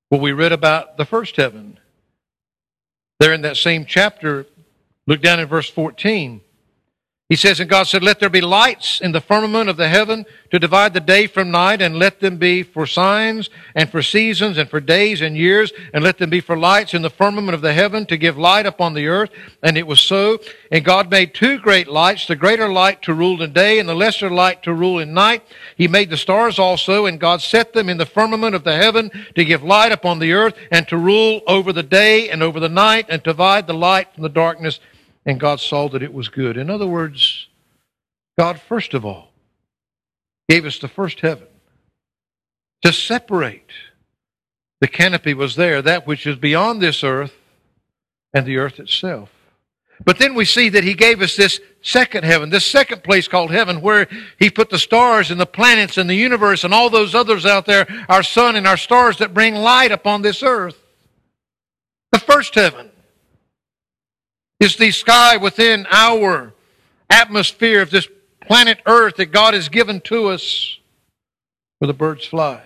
where 0.08 0.20
we 0.20 0.32
read 0.32 0.52
about 0.52 0.96
the 0.96 1.04
first 1.04 1.36
heaven, 1.36 1.78
there 3.20 3.32
in 3.32 3.42
that 3.42 3.56
same 3.56 3.84
chapter, 3.84 4.46
look 5.06 5.20
down 5.20 5.40
in 5.40 5.46
verse 5.46 5.68
14. 5.68 6.40
He 7.28 7.36
says, 7.36 7.60
And 7.60 7.68
God 7.68 7.86
said, 7.86 8.02
Let 8.02 8.20
there 8.20 8.30
be 8.30 8.40
lights 8.40 9.02
in 9.02 9.12
the 9.12 9.20
firmament 9.20 9.68
of 9.68 9.76
the 9.76 9.90
heaven 9.90 10.24
to 10.50 10.58
divide 10.58 10.94
the 10.94 11.00
day 11.00 11.26
from 11.26 11.50
night, 11.50 11.82
and 11.82 11.98
let 11.98 12.20
them 12.20 12.38
be 12.38 12.62
for 12.62 12.86
signs, 12.86 13.50
and 13.74 13.90
for 13.90 14.00
seasons, 14.00 14.56
and 14.56 14.70
for 14.70 14.80
days 14.80 15.20
and 15.20 15.36
years, 15.36 15.70
and 15.92 16.02
let 16.02 16.16
them 16.16 16.30
be 16.30 16.40
for 16.40 16.56
lights 16.56 16.94
in 16.94 17.02
the 17.02 17.10
firmament 17.10 17.54
of 17.54 17.60
the 17.60 17.74
heaven 17.74 18.06
to 18.06 18.16
give 18.16 18.38
light 18.38 18.64
upon 18.64 18.94
the 18.94 19.08
earth. 19.08 19.28
And 19.62 19.76
it 19.76 19.86
was 19.86 20.00
so. 20.00 20.38
And 20.72 20.82
God 20.82 21.10
made 21.10 21.34
two 21.34 21.58
great 21.58 21.86
lights, 21.86 22.26
the 22.26 22.34
greater 22.34 22.66
light 22.66 23.02
to 23.02 23.12
rule 23.12 23.42
in 23.42 23.52
day, 23.52 23.78
and 23.78 23.86
the 23.86 23.94
lesser 23.94 24.30
light 24.30 24.62
to 24.62 24.72
rule 24.72 24.98
in 24.98 25.12
night. 25.12 25.42
He 25.76 25.86
made 25.86 26.08
the 26.08 26.16
stars 26.16 26.58
also, 26.58 27.04
and 27.04 27.20
God 27.20 27.42
set 27.42 27.74
them 27.74 27.90
in 27.90 27.98
the 27.98 28.06
firmament 28.06 28.54
of 28.54 28.64
the 28.64 28.76
heaven 28.76 29.10
to 29.34 29.44
give 29.44 29.62
light 29.62 29.92
upon 29.92 30.18
the 30.18 30.32
earth, 30.32 30.54
and 30.70 30.88
to 30.88 30.96
rule 30.96 31.42
over 31.46 31.74
the 31.74 31.82
day 31.82 32.30
and 32.30 32.42
over 32.42 32.58
the 32.58 32.70
night, 32.70 33.04
and 33.10 33.22
divide 33.22 33.66
the 33.66 33.74
light 33.74 34.14
from 34.14 34.22
the 34.22 34.30
darkness 34.30 34.80
and 35.26 35.40
God 35.40 35.60
saw 35.60 35.88
that 35.88 36.02
it 36.02 36.12
was 36.12 36.28
good. 36.28 36.56
In 36.56 36.70
other 36.70 36.86
words, 36.86 37.48
God, 38.38 38.60
first 38.60 38.94
of 38.94 39.04
all, 39.04 39.30
gave 40.48 40.64
us 40.64 40.78
the 40.78 40.88
first 40.88 41.20
heaven 41.20 41.48
to 42.82 42.92
separate. 42.92 43.70
The 44.80 44.88
canopy 44.88 45.34
was 45.34 45.56
there, 45.56 45.82
that 45.82 46.06
which 46.06 46.26
is 46.26 46.36
beyond 46.36 46.80
this 46.80 47.02
earth 47.02 47.34
and 48.32 48.46
the 48.46 48.58
earth 48.58 48.78
itself. 48.78 49.30
But 50.04 50.18
then 50.18 50.34
we 50.34 50.44
see 50.44 50.68
that 50.68 50.84
he 50.84 50.94
gave 50.94 51.20
us 51.20 51.34
this 51.34 51.60
second 51.82 52.24
heaven, 52.24 52.50
this 52.50 52.64
second 52.64 53.02
place 53.02 53.26
called 53.26 53.50
heaven, 53.50 53.80
where 53.80 54.06
he 54.38 54.48
put 54.48 54.70
the 54.70 54.78
stars 54.78 55.30
and 55.30 55.40
the 55.40 55.46
planets 55.46 55.98
and 55.98 56.08
the 56.08 56.14
universe 56.14 56.62
and 56.62 56.72
all 56.72 56.88
those 56.88 57.14
others 57.14 57.44
out 57.44 57.66
there, 57.66 57.86
our 58.08 58.22
sun 58.22 58.54
and 58.54 58.66
our 58.66 58.76
stars 58.76 59.18
that 59.18 59.34
bring 59.34 59.56
light 59.56 59.90
upon 59.90 60.22
this 60.22 60.42
earth. 60.42 60.76
The 62.12 62.20
first 62.20 62.54
heaven 62.54 62.90
is 64.60 64.76
the 64.76 64.90
sky 64.90 65.36
within 65.36 65.86
our 65.90 66.52
atmosphere 67.10 67.80
of 67.80 67.90
this 67.90 68.08
planet 68.40 68.80
earth 68.86 69.16
that 69.16 69.26
God 69.26 69.54
has 69.54 69.68
given 69.68 70.00
to 70.02 70.28
us 70.28 70.78
where 71.78 71.86
the 71.86 71.94
birds 71.94 72.24
fly. 72.26 72.62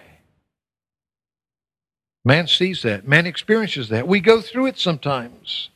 Man 2.25 2.47
sees 2.47 2.83
that. 2.83 3.07
Man 3.07 3.27
experiences 3.27 3.89
that. 3.89 4.07
We 4.07 4.21
go 4.21 4.41
through 4.41 4.67
it 4.67 4.79
sometimes. 4.79 5.71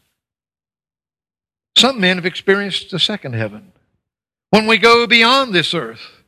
Some 1.76 2.00
men 2.00 2.16
have 2.16 2.26
experienced 2.26 2.90
the 2.90 2.98
second 2.98 3.35
heaven. 3.35 3.72
When 4.50 4.66
we 4.66 4.79
go 4.79 5.07
beyond 5.07 5.52
this 5.52 5.74
earth 5.74 6.22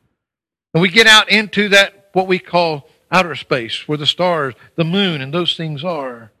and 0.73 0.81
we 0.81 0.89
get 0.89 1.07
out 1.07 1.29
into 1.29 1.69
that, 1.69 2.09
what 2.13 2.27
we 2.27 2.37
call 2.37 2.87
outer 3.11 3.33
space, 3.33 3.87
where 3.87 3.97
the 3.97 4.05
stars, 4.05 4.53
the 4.75 4.83
moon, 4.83 5.21
and 5.21 5.33
those 5.33 5.57
things 5.57 5.83
are, 5.83 6.31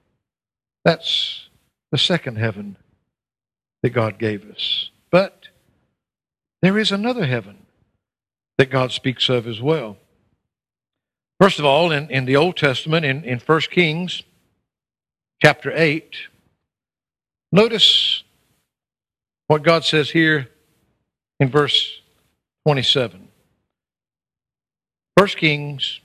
that's 0.83 1.47
the 1.91 1.97
second 1.97 2.37
heaven 2.37 2.75
that 3.81 3.91
God 3.91 4.17
gave 4.19 4.49
us. 4.49 4.89
But 5.11 5.47
there 6.61 6.77
is 6.77 6.91
another 6.91 7.25
heaven 7.25 7.65
that 8.57 8.69
God 8.69 8.91
speaks 8.91 9.29
of 9.29 9.47
as 9.47 9.61
well. 9.61 9.97
First 11.39 11.59
of 11.59 11.65
all, 11.65 11.91
in, 11.91 12.09
in 12.11 12.25
the 12.25 12.35
Old 12.35 12.57
Testament, 12.57 13.05
in, 13.05 13.23
in 13.23 13.39
1 13.39 13.61
Kings 13.71 14.23
chapter 15.41 15.71
8, 15.73 16.15
notice 17.51 18.23
what 19.47 19.63
God 19.63 19.85
says 19.85 20.11
here 20.11 20.49
in 21.39 21.49
verse 21.49 22.01
27. 22.65 23.29
1 25.15 25.27
Kings 25.29 26.01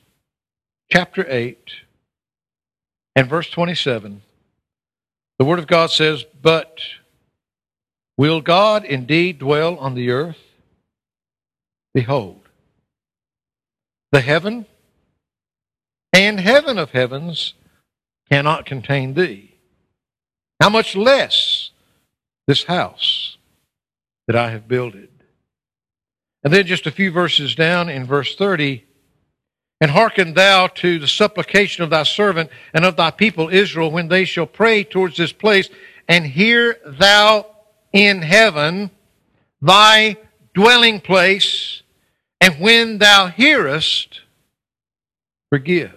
chapter 0.91 1.27
8 1.29 1.59
and 3.17 3.29
verse 3.29 3.51
27. 3.51 4.23
The 5.39 5.45
Word 5.45 5.59
of 5.59 5.67
God 5.67 5.91
says, 5.91 6.25
But 6.41 6.79
will 8.17 8.41
God 8.41 8.85
indeed 8.85 9.39
dwell 9.39 9.77
on 9.79 9.95
the 9.95 10.11
earth? 10.11 10.39
Behold, 11.93 12.41
the 14.13 14.21
heaven 14.21 14.67
and 16.13 16.41
heaven 16.41 16.79
of 16.79 16.91
heavens 16.91 17.55
cannot 18.31 18.67
contain 18.67 19.15
thee. 19.15 19.55
How 20.61 20.71
much 20.71 20.97
less 20.97 21.71
this 22.47 22.65
house 22.65 23.37
that 24.27 24.37
I 24.37 24.51
have 24.51 24.69
builded. 24.69 25.09
And 26.43 26.53
then 26.53 26.67
just 26.67 26.87
a 26.87 26.91
few 26.91 27.11
verses 27.11 27.55
down 27.55 27.89
in 27.89 28.05
verse 28.05 28.35
30, 28.35 28.85
and 29.81 29.91
hearken 29.91 30.35
thou 30.35 30.67
to 30.69 30.99
the 30.99 31.09
supplication 31.09 31.85
of 31.85 31.91
thy 31.91 32.03
servant 32.05 32.51
and 32.73 32.85
of 32.85 32.97
thy 32.97 33.11
people 33.11 33.49
Israel 33.49 33.91
when 33.91 34.09
they 34.09 34.25
shall 34.25 34.47
pray 34.47 34.85
towards 34.85 35.17
this 35.17 35.33
place, 35.33 35.69
and 36.09 36.27
hear 36.27 36.79
thou 36.87 37.47
in 37.95 38.21
heaven 38.21 38.91
thy 39.63 40.19
dwelling 40.53 41.01
place, 41.01 41.83
and 42.41 42.61
when 42.61 42.99
thou 42.99 43.29
hearest, 43.29 44.21
forgive. 45.49 45.95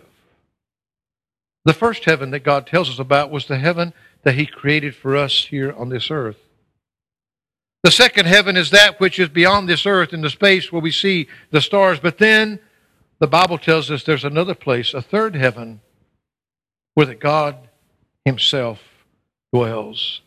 The 1.65 1.73
first 1.73 2.05
heaven 2.05 2.31
that 2.31 2.45
God 2.45 2.65
tells 2.65 2.89
us 2.89 2.99
about 2.99 3.29
was 3.29 3.47
the 3.47 3.57
heaven 3.57 3.93
that 4.23 4.35
He 4.35 4.45
created 4.45 4.95
for 4.95 5.17
us 5.17 5.45
here 5.45 5.73
on 5.73 5.89
this 5.89 6.09
earth. 6.09 6.37
The 7.83 7.91
second 7.91 8.25
heaven 8.25 8.55
is 8.55 8.69
that 8.71 8.99
which 8.99 9.19
is 9.19 9.29
beyond 9.29 9.67
this 9.67 9.85
earth 9.85 10.13
in 10.13 10.21
the 10.21 10.29
space 10.29 10.71
where 10.71 10.81
we 10.81 10.91
see 10.91 11.27
the 11.51 11.61
stars. 11.61 11.99
But 11.99 12.17
then 12.17 12.59
the 13.19 13.27
Bible 13.27 13.57
tells 13.57 13.91
us 13.91 14.03
there's 14.03 14.23
another 14.23 14.55
place, 14.55 14.93
a 14.93 15.01
third 15.01 15.35
heaven, 15.35 15.81
where 16.93 17.05
that 17.07 17.19
God 17.19 17.67
Himself 18.23 18.81
dwells. 19.53 20.21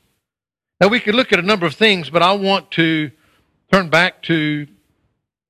Now 0.81 0.89
we 0.89 1.01
could 1.01 1.15
look 1.15 1.31
at 1.31 1.39
a 1.39 1.43
number 1.43 1.67
of 1.67 1.75
things, 1.75 2.09
but 2.09 2.23
I 2.23 2.33
want 2.33 2.71
to 2.73 3.11
turn 3.71 3.91
back 3.91 4.23
to 4.23 4.67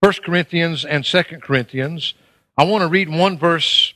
1 0.01 0.13
Corinthians 0.25 0.85
and 0.85 1.05
2 1.05 1.23
Corinthians. 1.41 2.15
I 2.59 2.65
want 2.65 2.83
to 2.83 2.89
read 2.89 3.09
one 3.09 3.39
verse 3.39 3.95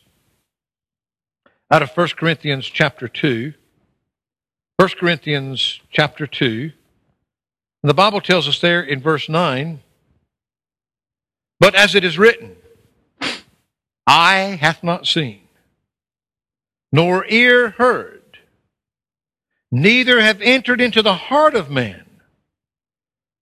out 1.72 1.82
of 1.82 1.90
1 1.90 2.08
Corinthians 2.10 2.66
chapter 2.66 3.08
2. 3.08 3.52
1 4.76 4.88
Corinthians 5.00 5.80
chapter 5.90 6.26
2. 6.26 6.70
And 7.82 7.90
the 7.90 7.94
Bible 7.94 8.20
tells 8.20 8.46
us 8.46 8.60
there 8.60 8.82
in 8.82 9.00
verse 9.00 9.28
9, 9.28 9.80
But 11.58 11.74
as 11.74 11.96
it 11.96 12.04
is 12.04 12.16
written, 12.16 12.56
Eye 14.06 14.58
hath 14.60 14.84
not 14.84 15.06
seen, 15.06 15.40
nor 16.92 17.26
ear 17.26 17.70
heard, 17.70 18.22
neither 19.74 20.20
have 20.20 20.40
entered 20.40 20.80
into 20.80 21.02
the 21.02 21.14
heart 21.14 21.56
of 21.56 21.68
man 21.68 22.04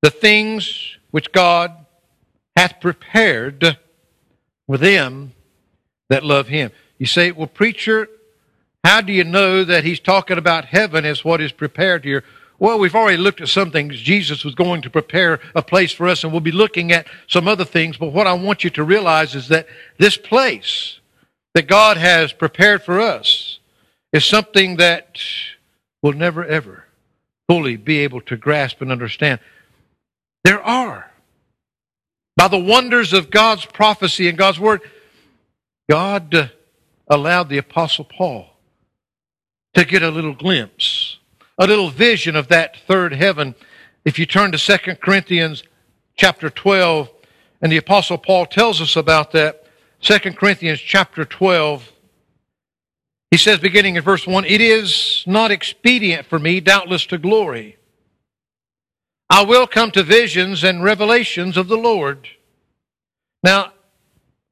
the 0.00 0.10
things 0.10 0.96
which 1.10 1.30
God 1.30 1.72
hath 2.56 2.80
prepared 2.80 3.76
for 4.66 4.78
them 4.78 5.34
that 6.08 6.24
love 6.24 6.48
him. 6.48 6.72
You 6.96 7.04
say, 7.04 7.32
well, 7.32 7.46
preacher, 7.46 8.08
how 8.82 9.02
do 9.02 9.12
you 9.12 9.24
know 9.24 9.62
that 9.62 9.84
he's 9.84 10.00
talking 10.00 10.38
about 10.38 10.64
heaven 10.64 11.04
as 11.04 11.22
what 11.22 11.42
is 11.42 11.52
prepared 11.52 12.02
here? 12.02 12.24
Well, 12.58 12.78
we've 12.78 12.94
already 12.94 13.18
looked 13.18 13.42
at 13.42 13.48
some 13.48 13.70
things. 13.70 14.00
Jesus 14.00 14.42
was 14.42 14.54
going 14.54 14.80
to 14.82 14.90
prepare 14.90 15.38
a 15.54 15.62
place 15.62 15.92
for 15.92 16.08
us, 16.08 16.24
and 16.24 16.32
we'll 16.32 16.40
be 16.40 16.50
looking 16.50 16.92
at 16.92 17.06
some 17.26 17.46
other 17.46 17.64
things. 17.66 17.98
But 17.98 18.12
what 18.12 18.26
I 18.26 18.32
want 18.32 18.64
you 18.64 18.70
to 18.70 18.84
realize 18.84 19.34
is 19.34 19.48
that 19.48 19.66
this 19.98 20.16
place 20.16 20.98
that 21.54 21.66
God 21.66 21.98
has 21.98 22.32
prepared 22.32 22.82
for 22.82 23.00
us 23.00 23.58
is 24.14 24.24
something 24.24 24.76
that 24.76 25.20
we'll 26.02 26.12
never, 26.12 26.44
ever 26.44 26.84
fully 27.48 27.76
be 27.76 27.98
able 27.98 28.20
to 28.22 28.36
grasp 28.36 28.80
and 28.80 28.90
understand. 28.90 29.40
There 30.44 30.62
are. 30.62 31.10
By 32.36 32.48
the 32.48 32.58
wonders 32.58 33.12
of 33.12 33.30
God's 33.30 33.64
prophecy 33.66 34.28
and 34.28 34.38
God's 34.38 34.58
word, 34.58 34.80
God 35.88 36.34
uh, 36.34 36.48
allowed 37.08 37.48
the 37.48 37.58
Apostle 37.58 38.04
Paul 38.04 38.46
to 39.74 39.84
get 39.84 40.02
a 40.02 40.10
little 40.10 40.34
glimpse, 40.34 41.18
a 41.58 41.66
little 41.66 41.90
vision 41.90 42.36
of 42.36 42.48
that 42.48 42.76
third 42.86 43.12
heaven. 43.12 43.54
If 44.04 44.18
you 44.18 44.26
turn 44.26 44.52
to 44.52 44.58
2 44.58 44.96
Corinthians 44.96 45.62
chapter 46.16 46.48
12, 46.50 47.10
and 47.60 47.70
the 47.70 47.76
Apostle 47.76 48.18
Paul 48.18 48.46
tells 48.46 48.80
us 48.80 48.96
about 48.96 49.32
that, 49.32 49.66
2 50.00 50.18
Corinthians 50.32 50.80
chapter 50.80 51.24
12, 51.24 51.91
he 53.32 53.38
says, 53.38 53.58
beginning 53.58 53.96
in 53.96 54.02
verse 54.02 54.26
1, 54.26 54.44
It 54.44 54.60
is 54.60 55.24
not 55.26 55.50
expedient 55.50 56.26
for 56.26 56.38
me, 56.38 56.60
doubtless, 56.60 57.06
to 57.06 57.16
glory. 57.16 57.78
I 59.30 59.42
will 59.42 59.66
come 59.66 59.90
to 59.92 60.02
visions 60.02 60.62
and 60.62 60.84
revelations 60.84 61.56
of 61.56 61.66
the 61.66 61.78
Lord. 61.78 62.28
Now, 63.42 63.72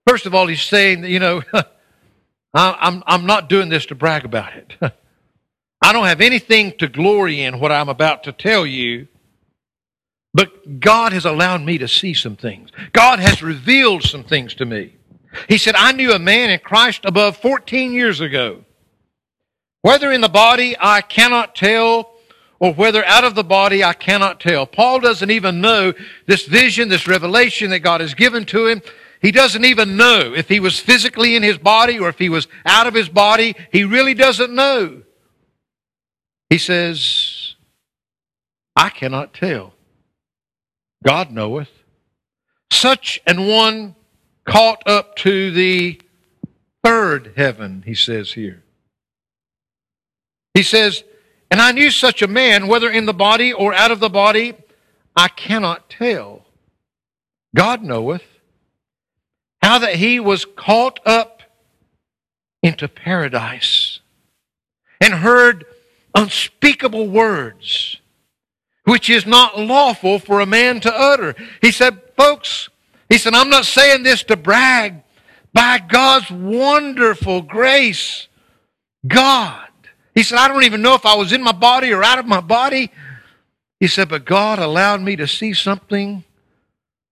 first 0.06 0.24
of 0.24 0.34
all, 0.34 0.46
he's 0.46 0.62
saying 0.62 1.02
that, 1.02 1.10
you 1.10 1.18
know, 1.18 1.42
I'm, 2.54 3.02
I'm 3.06 3.26
not 3.26 3.50
doing 3.50 3.68
this 3.68 3.84
to 3.84 3.94
brag 3.94 4.24
about 4.24 4.54
it. 4.54 4.72
I 5.82 5.92
don't 5.92 6.06
have 6.06 6.22
anything 6.22 6.72
to 6.78 6.88
glory 6.88 7.42
in 7.42 7.60
what 7.60 7.70
I'm 7.70 7.90
about 7.90 8.24
to 8.24 8.32
tell 8.32 8.64
you, 8.64 9.08
but 10.32 10.80
God 10.80 11.12
has 11.12 11.26
allowed 11.26 11.60
me 11.60 11.76
to 11.76 11.86
see 11.86 12.14
some 12.14 12.36
things. 12.36 12.70
God 12.94 13.18
has 13.18 13.42
revealed 13.42 14.04
some 14.04 14.24
things 14.24 14.54
to 14.54 14.64
me. 14.64 14.96
He 15.50 15.58
said, 15.58 15.74
I 15.74 15.92
knew 15.92 16.12
a 16.12 16.18
man 16.18 16.48
in 16.48 16.60
Christ 16.60 17.04
above 17.04 17.36
14 17.36 17.92
years 17.92 18.22
ago. 18.22 18.64
Whether 19.82 20.12
in 20.12 20.20
the 20.20 20.28
body, 20.28 20.76
I 20.78 21.00
cannot 21.00 21.54
tell, 21.54 22.12
or 22.58 22.74
whether 22.74 23.04
out 23.04 23.24
of 23.24 23.34
the 23.34 23.44
body, 23.44 23.82
I 23.82 23.94
cannot 23.94 24.40
tell. 24.40 24.66
Paul 24.66 25.00
doesn't 25.00 25.30
even 25.30 25.60
know 25.60 25.94
this 26.26 26.46
vision, 26.46 26.88
this 26.88 27.08
revelation 27.08 27.70
that 27.70 27.80
God 27.80 28.00
has 28.00 28.14
given 28.14 28.44
to 28.46 28.66
him. 28.66 28.82
He 29.22 29.32
doesn't 29.32 29.64
even 29.64 29.96
know 29.96 30.32
if 30.34 30.48
he 30.48 30.60
was 30.60 30.78
physically 30.78 31.36
in 31.36 31.42
his 31.42 31.58
body 31.58 31.98
or 31.98 32.08
if 32.08 32.18
he 32.18 32.28
was 32.28 32.48
out 32.64 32.86
of 32.86 32.94
his 32.94 33.08
body. 33.08 33.54
He 33.72 33.84
really 33.84 34.14
doesn't 34.14 34.54
know. 34.54 35.02
He 36.48 36.58
says, 36.58 37.54
I 38.76 38.88
cannot 38.88 39.34
tell. 39.34 39.74
God 41.04 41.30
knoweth. 41.30 41.70
Such 42.70 43.20
an 43.26 43.46
one 43.46 43.94
caught 44.44 44.82
up 44.86 45.16
to 45.16 45.50
the 45.50 46.00
third 46.82 47.34
heaven, 47.36 47.82
he 47.86 47.94
says 47.94 48.32
here. 48.32 48.62
He 50.54 50.62
says, 50.62 51.04
And 51.50 51.60
I 51.60 51.72
knew 51.72 51.90
such 51.90 52.22
a 52.22 52.28
man, 52.28 52.66
whether 52.66 52.90
in 52.90 53.06
the 53.06 53.14
body 53.14 53.52
or 53.52 53.74
out 53.74 53.90
of 53.90 54.00
the 54.00 54.10
body, 54.10 54.54
I 55.16 55.28
cannot 55.28 55.90
tell. 55.90 56.46
God 57.54 57.82
knoweth, 57.82 58.24
how 59.62 59.78
that 59.78 59.96
he 59.96 60.20
was 60.20 60.44
caught 60.44 61.00
up 61.04 61.42
into 62.62 62.88
paradise 62.88 64.00
and 65.00 65.14
heard 65.14 65.64
unspeakable 66.14 67.08
words 67.08 68.00
which 68.84 69.08
is 69.08 69.26
not 69.26 69.58
lawful 69.58 70.18
for 70.18 70.40
a 70.40 70.46
man 70.46 70.80
to 70.80 70.92
utter. 70.92 71.34
He 71.60 71.70
said, 71.70 72.00
folks, 72.16 72.68
he 73.08 73.18
said, 73.18 73.34
I'm 73.34 73.50
not 73.50 73.64
saying 73.64 74.02
this 74.02 74.24
to 74.24 74.36
brag. 74.36 75.02
By 75.52 75.78
God's 75.78 76.30
wonderful 76.30 77.42
grace, 77.42 78.26
God. 79.06 79.68
He 80.14 80.22
said, 80.22 80.38
I 80.38 80.48
don't 80.48 80.64
even 80.64 80.82
know 80.82 80.94
if 80.94 81.06
I 81.06 81.14
was 81.14 81.32
in 81.32 81.42
my 81.42 81.52
body 81.52 81.92
or 81.92 82.02
out 82.02 82.18
of 82.18 82.26
my 82.26 82.40
body. 82.40 82.90
He 83.78 83.86
said, 83.86 84.08
but 84.08 84.24
God 84.24 84.58
allowed 84.58 85.00
me 85.00 85.16
to 85.16 85.26
see 85.26 85.54
something 85.54 86.24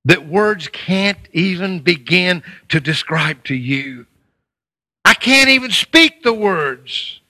that 0.04 0.26
words 0.26 0.68
can't 0.68 1.18
even 1.32 1.80
begin 1.80 2.42
to 2.68 2.80
describe 2.80 3.44
to 3.44 3.54
you. 3.54 4.06
I 5.04 5.14
can't 5.14 5.48
even 5.48 5.70
speak 5.70 6.22
the 6.22 6.32
words 6.32 7.20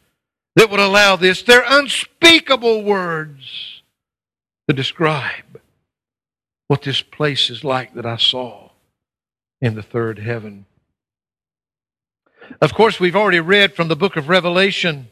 that 0.56 0.70
would 0.70 0.80
allow 0.80 1.16
this. 1.16 1.42
They're 1.42 1.64
unspeakable 1.66 2.82
words 2.82 3.82
to 4.68 4.74
describe 4.74 5.60
what 6.66 6.82
this 6.82 7.00
place 7.00 7.50
is 7.50 7.64
like 7.64 7.94
that 7.94 8.06
I 8.06 8.16
saw 8.16 8.70
in 9.60 9.74
the 9.74 9.82
third 9.82 10.18
heaven. 10.18 10.66
Of 12.60 12.74
course, 12.74 12.98
we've 12.98 13.16
already 13.16 13.40
read 13.40 13.74
from 13.74 13.88
the 13.88 13.96
book 13.96 14.16
of 14.16 14.28
Revelation, 14.28 15.08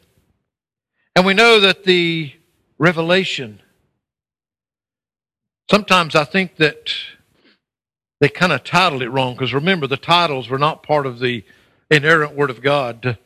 and 1.17 1.25
we 1.25 1.33
know 1.33 1.59
that 1.59 1.83
the 1.83 2.31
revelation, 2.77 3.59
sometimes 5.67 6.13
I 6.13 6.25
think 6.25 6.57
that 6.57 6.93
they 8.19 8.29
kind 8.29 8.51
of 8.51 8.63
titled 8.63 9.01
it 9.01 9.09
wrong 9.09 9.33
because 9.33 9.51
remember, 9.51 9.87
the 9.87 9.97
titles 9.97 10.47
were 10.47 10.59
not 10.59 10.83
part 10.83 11.07
of 11.07 11.17
the 11.17 11.43
inerrant 11.89 12.35
Word 12.35 12.51
of 12.51 12.61
God. 12.61 13.17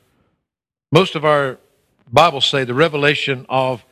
Most 0.93 1.15
of 1.17 1.25
our 1.25 1.57
Bibles 2.09 2.45
say 2.45 2.63
the 2.63 2.73
revelation 2.73 3.45
of 3.49 3.83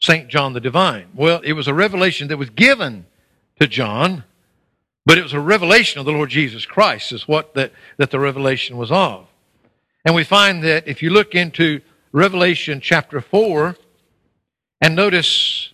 St. 0.00 0.28
John 0.28 0.52
the 0.52 0.60
Divine. 0.60 1.08
Well, 1.12 1.40
it 1.42 1.54
was 1.54 1.66
a 1.66 1.74
revelation 1.74 2.28
that 2.28 2.36
was 2.36 2.50
given 2.50 3.04
to 3.58 3.66
John, 3.66 4.22
but 5.04 5.18
it 5.18 5.24
was 5.24 5.32
a 5.32 5.40
revelation 5.40 5.98
of 5.98 6.06
the 6.06 6.12
Lord 6.12 6.30
Jesus 6.30 6.66
Christ, 6.66 7.10
is 7.10 7.26
what 7.26 7.54
that, 7.54 7.72
that 7.96 8.12
the 8.12 8.20
revelation 8.20 8.76
was 8.76 8.92
of. 8.92 9.26
And 10.04 10.14
we 10.14 10.22
find 10.22 10.62
that 10.62 10.86
if 10.86 11.02
you 11.02 11.10
look 11.10 11.34
into 11.34 11.80
Revelation 12.12 12.80
chapter 12.80 13.20
4 13.20 13.76
and 14.80 14.96
notice 14.96 15.72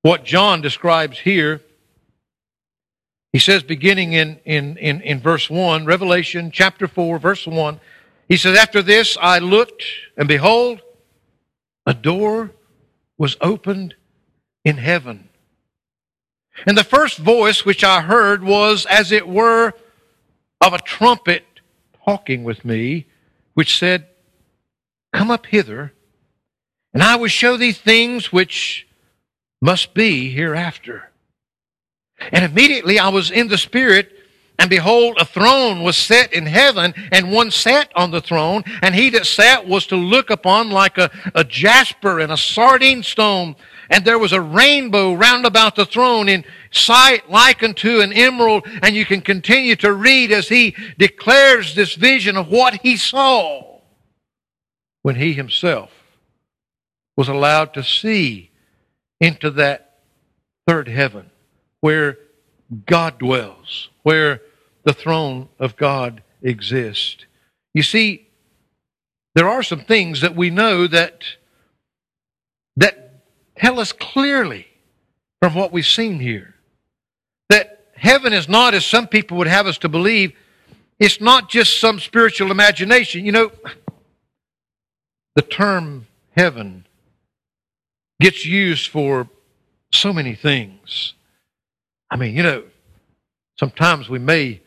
what 0.00 0.24
John 0.24 0.62
describes 0.62 1.18
here, 1.18 1.60
he 3.32 3.38
says, 3.38 3.62
beginning 3.62 4.14
in, 4.14 4.38
in, 4.46 4.78
in, 4.78 5.02
in 5.02 5.20
verse 5.20 5.50
1, 5.50 5.84
Revelation 5.84 6.50
chapter 6.50 6.88
4, 6.88 7.18
verse 7.18 7.46
1, 7.46 7.78
he 8.28 8.38
says, 8.38 8.56
After 8.56 8.80
this 8.80 9.18
I 9.20 9.38
looked, 9.38 9.84
and 10.16 10.26
behold, 10.26 10.80
a 11.84 11.92
door 11.92 12.52
was 13.18 13.36
opened 13.42 13.94
in 14.64 14.78
heaven. 14.78 15.28
And 16.66 16.78
the 16.78 16.84
first 16.84 17.18
voice 17.18 17.66
which 17.66 17.84
I 17.84 18.00
heard 18.00 18.42
was 18.42 18.86
as 18.86 19.12
it 19.12 19.28
were 19.28 19.74
of 20.62 20.72
a 20.72 20.78
trumpet 20.78 21.44
talking 22.04 22.44
with 22.44 22.64
me, 22.64 23.06
which 23.52 23.78
said, 23.78 24.06
Come 25.16 25.30
up 25.30 25.46
hither, 25.46 25.94
and 26.92 27.02
I 27.02 27.16
will 27.16 27.28
show 27.28 27.56
thee 27.56 27.72
things 27.72 28.30
which 28.30 28.86
must 29.62 29.94
be 29.94 30.30
hereafter. 30.30 31.10
And 32.32 32.44
immediately 32.44 32.98
I 32.98 33.08
was 33.08 33.30
in 33.30 33.48
the 33.48 33.56
Spirit, 33.56 34.12
and 34.58 34.68
behold, 34.68 35.16
a 35.18 35.24
throne 35.24 35.82
was 35.82 35.96
set 35.96 36.34
in 36.34 36.44
heaven, 36.44 36.92
and 37.12 37.32
one 37.32 37.50
sat 37.50 37.90
on 37.96 38.10
the 38.10 38.20
throne, 38.20 38.62
and 38.82 38.94
he 38.94 39.08
that 39.08 39.24
sat 39.24 39.66
was 39.66 39.86
to 39.86 39.96
look 39.96 40.28
upon 40.28 40.68
like 40.68 40.98
a, 40.98 41.10
a 41.34 41.44
jasper 41.44 42.20
and 42.20 42.30
a 42.30 42.36
sardine 42.36 43.02
stone. 43.02 43.56
And 43.88 44.04
there 44.04 44.18
was 44.18 44.34
a 44.34 44.40
rainbow 44.42 45.14
round 45.14 45.46
about 45.46 45.76
the 45.76 45.86
throne 45.86 46.28
in 46.28 46.44
sight 46.70 47.30
like 47.30 47.62
unto 47.62 48.00
an 48.00 48.12
emerald. 48.12 48.66
And 48.82 48.94
you 48.94 49.06
can 49.06 49.22
continue 49.22 49.76
to 49.76 49.94
read 49.94 50.30
as 50.30 50.50
he 50.50 50.76
declares 50.98 51.74
this 51.74 51.94
vision 51.94 52.36
of 52.36 52.48
what 52.48 52.82
he 52.82 52.98
saw 52.98 53.75
when 55.06 55.14
he 55.14 55.34
himself 55.34 55.92
was 57.16 57.28
allowed 57.28 57.72
to 57.72 57.80
see 57.80 58.50
into 59.20 59.48
that 59.52 60.00
third 60.66 60.88
heaven 60.88 61.30
where 61.80 62.18
God 62.86 63.16
dwells, 63.16 63.88
where 64.02 64.42
the 64.82 64.92
throne 64.92 65.48
of 65.60 65.76
God 65.76 66.24
exists. 66.42 67.24
You 67.72 67.84
see, 67.84 68.26
there 69.36 69.48
are 69.48 69.62
some 69.62 69.78
things 69.78 70.22
that 70.22 70.34
we 70.34 70.50
know 70.50 70.88
that 70.88 71.22
that 72.76 73.22
tell 73.54 73.78
us 73.78 73.92
clearly 73.92 74.66
from 75.40 75.54
what 75.54 75.70
we've 75.70 75.86
seen 75.86 76.18
here 76.18 76.56
that 77.48 77.86
heaven 77.94 78.32
is 78.32 78.48
not 78.48 78.74
as 78.74 78.84
some 78.84 79.06
people 79.06 79.36
would 79.36 79.46
have 79.46 79.68
us 79.68 79.78
to 79.78 79.88
believe 79.88 80.32
it's 80.98 81.20
not 81.20 81.48
just 81.48 81.80
some 81.80 82.00
spiritual 82.00 82.50
imagination 82.50 83.24
you 83.24 83.30
know 83.30 83.52
the 85.36 85.42
term 85.42 86.08
heaven 86.36 86.84
gets 88.20 88.44
used 88.44 88.88
for 88.88 89.28
so 89.92 90.12
many 90.12 90.34
things 90.34 91.14
I 92.10 92.16
mean, 92.16 92.36
you 92.36 92.42
know, 92.42 92.64
sometimes 93.58 94.08
we 94.08 94.18
may 94.18 94.60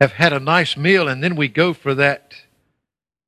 have 0.00 0.12
had 0.12 0.32
a 0.32 0.40
nice 0.40 0.76
meal 0.76 1.08
and 1.08 1.22
then 1.22 1.36
we 1.36 1.48
go 1.48 1.72
for 1.72 1.94
that 1.94 2.34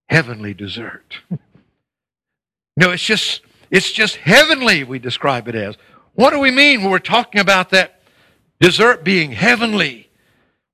heavenly 0.09 0.55
dessert. 0.55 1.19
no, 2.77 2.91
it's 2.91 3.03
just 3.03 3.43
it's 3.71 3.93
just 3.93 4.17
heavenly 4.17 4.85
we 4.85 4.99
describe 4.99 5.49
it 5.49 5.55
as. 5.55 5.77
What 6.15 6.31
do 6.31 6.41
we 6.41 6.51
mean 6.51 6.83
when 6.83 6.91
we're 6.91 6.99
talking 6.99 7.41
about 7.41 7.71
that 7.71 8.01
dessert 8.61 9.05
being 9.05 9.33
heavenly? 9.33 10.11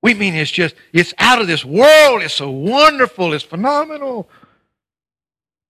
We 0.01 0.13
mean 0.13 0.33
it's 0.33 0.51
just 0.51 0.75
it's 0.91 1.13
out 1.19 1.39
of 1.39 1.47
this 1.47 1.63
world. 1.63 2.23
It's 2.23 2.33
so 2.33 2.49
wonderful. 2.49 3.33
It's 3.33 3.43
phenomenal. 3.43 4.27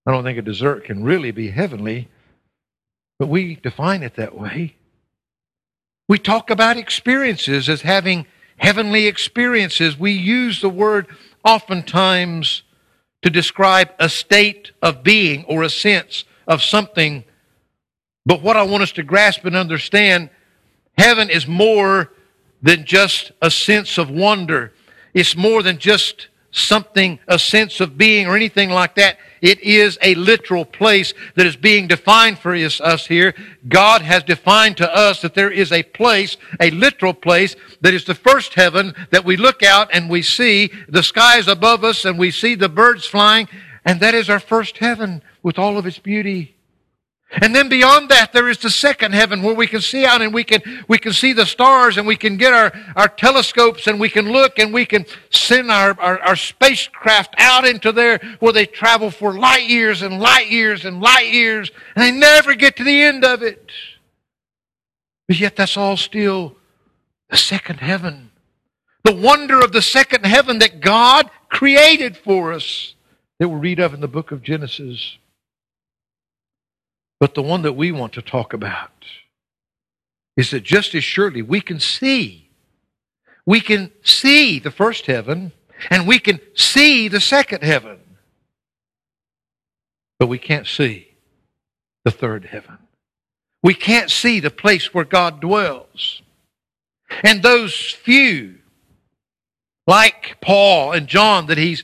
I 0.05 0.11
don't 0.11 0.23
think 0.23 0.37
a 0.37 0.43
dessert 0.43 0.85
can 0.85 1.03
really 1.03 1.31
be 1.31 1.49
heavenly, 1.49 2.09
but 3.17 3.27
we 3.27 3.55
define 3.55 4.03
it 4.03 4.15
that 4.15 4.37
way. 4.37 4.75
We 6.07 6.19
talk 6.19 6.49
about 6.49 6.77
experiences 6.77 7.67
as 7.67 7.81
having 7.81 8.27
heavenly 8.57 9.07
experiences. 9.07 9.97
We 9.97 10.11
use 10.11 10.61
the 10.61 10.69
word 10.69 11.07
oftentimes 11.43 12.63
to 13.23 13.29
describe 13.31 13.89
a 13.99 14.07
state 14.07 14.71
of 14.81 15.01
being 15.01 15.45
or 15.45 15.63
a 15.63 15.69
sense 15.69 16.25
of 16.47 16.61
something. 16.61 17.23
But 18.25 18.43
what 18.43 18.55
I 18.55 18.63
want 18.63 18.83
us 18.83 18.91
to 18.93 19.03
grasp 19.03 19.45
and 19.45 19.55
understand, 19.55 20.29
heaven 20.97 21.31
is 21.31 21.47
more 21.47 22.11
than 22.61 22.85
just 22.85 23.31
a 23.41 23.49
sense 23.49 23.97
of 23.97 24.11
wonder. 24.11 24.73
It's 25.15 25.35
more 25.35 25.63
than 25.63 25.79
just 25.79 26.27
something, 26.55 27.19
a 27.27 27.37
sense 27.37 27.81
of 27.81 27.97
being 27.97 28.27
or 28.27 28.35
anything 28.35 28.69
like 28.69 28.95
that. 28.95 29.17
It 29.41 29.59
is 29.59 29.97
a 30.01 30.15
literal 30.15 30.65
place 30.65 31.13
that 31.35 31.45
is 31.45 31.55
being 31.55 31.87
defined 31.87 32.39
for 32.39 32.55
us 32.55 33.05
here. 33.05 33.35
God 33.67 34.01
has 34.01 34.23
defined 34.23 34.77
to 34.77 34.95
us 34.95 35.21
that 35.21 35.35
there 35.35 35.51
is 35.51 35.71
a 35.71 35.83
place, 35.83 36.37
a 36.59 36.71
literal 36.71 37.13
place, 37.13 37.55
that 37.81 37.93
is 37.93 38.05
the 38.05 38.15
first 38.15 38.53
heaven 38.53 38.95
that 39.11 39.25
we 39.25 39.35
look 39.35 39.61
out 39.61 39.89
and 39.91 40.09
we 40.09 40.21
see 40.21 40.71
the 40.87 41.03
skies 41.03 41.47
above 41.47 41.83
us 41.83 42.05
and 42.05 42.17
we 42.17 42.31
see 42.31 42.55
the 42.55 42.69
birds 42.69 43.05
flying, 43.05 43.47
and 43.83 43.99
that 43.99 44.15
is 44.15 44.29
our 44.29 44.39
first 44.39 44.77
heaven 44.77 45.21
with 45.43 45.59
all 45.59 45.77
of 45.77 45.85
its 45.85 45.99
beauty. 45.99 46.54
And 47.41 47.53
then 47.53 47.67
beyond 47.67 48.09
that, 48.09 48.31
there 48.31 48.47
is 48.47 48.59
the 48.59 48.69
second 48.69 49.13
heaven 49.13 49.41
where 49.41 49.55
we 49.55 49.67
can 49.67 49.81
see 49.81 50.05
out 50.05 50.21
and 50.21 50.33
we 50.33 50.43
can, 50.43 50.61
we 50.87 50.97
can 50.97 51.11
see 51.11 51.33
the 51.33 51.45
stars 51.45 51.97
and 51.97 52.07
we 52.07 52.15
can 52.15 52.37
get 52.37 52.53
our, 52.53 52.71
our 52.95 53.07
telescopes 53.07 53.87
and 53.87 53.99
we 53.99 54.09
can 54.09 54.31
look 54.31 54.57
and 54.57 54.73
we 54.73 54.85
can 54.85 55.05
send 55.31 55.69
our, 55.69 55.99
our, 55.99 56.19
our 56.19 56.35
spacecraft 56.35 57.35
out 57.37 57.65
into 57.65 57.91
there 57.91 58.19
where 58.39 58.53
they 58.53 58.65
travel 58.65 59.11
for 59.11 59.37
light 59.37 59.67
years 59.67 60.01
and 60.01 60.19
light 60.19 60.49
years 60.49 60.85
and 60.85 61.01
light 61.01 61.31
years 61.31 61.71
and 61.95 62.03
they 62.03 62.11
never 62.11 62.55
get 62.55 62.77
to 62.77 62.83
the 62.83 63.01
end 63.01 63.25
of 63.25 63.43
it. 63.43 63.71
But 65.27 65.39
yet 65.39 65.55
that's 65.55 65.75
all 65.75 65.97
still 65.97 66.55
the 67.29 67.37
second 67.37 67.79
heaven. 67.79 68.31
The 69.03 69.15
wonder 69.15 69.59
of 69.59 69.71
the 69.71 69.81
second 69.81 70.25
heaven 70.25 70.59
that 70.59 70.79
God 70.79 71.29
created 71.49 72.15
for 72.15 72.53
us 72.53 72.95
that 73.39 73.49
we 73.49 73.59
read 73.59 73.79
of 73.79 73.93
in 73.93 74.01
the 74.01 74.07
book 74.07 74.31
of 74.31 74.41
Genesis. 74.41 75.17
But 77.25 77.33
the 77.33 77.41
one 77.41 77.63
that 77.63 77.73
we 77.73 77.91
want 77.91 78.13
to 78.13 78.21
talk 78.21 78.53
about 78.53 79.03
is 80.37 80.51
that 80.51 80.61
just 80.61 80.93
as 80.93 81.03
surely 81.03 81.41
we 81.41 81.59
can 81.59 81.79
see, 81.79 82.51
we 83.47 83.61
can 83.61 83.91
see 84.03 84.59
the 84.59 84.69
first 84.69 85.07
heaven 85.07 85.51
and 85.89 86.07
we 86.07 86.19
can 86.19 86.39
see 86.53 87.07
the 87.07 87.19
second 87.19 87.63
heaven, 87.63 87.97
but 90.19 90.27
we 90.27 90.37
can't 90.37 90.67
see 90.67 91.15
the 92.03 92.11
third 92.11 92.45
heaven. 92.45 92.77
We 93.63 93.73
can't 93.73 94.11
see 94.11 94.39
the 94.39 94.51
place 94.51 94.93
where 94.93 95.03
God 95.03 95.41
dwells. 95.41 96.21
And 97.23 97.41
those 97.41 97.73
few, 97.73 98.59
like 99.87 100.37
Paul 100.41 100.91
and 100.91 101.07
John, 101.07 101.47
that 101.47 101.57
he's 101.57 101.83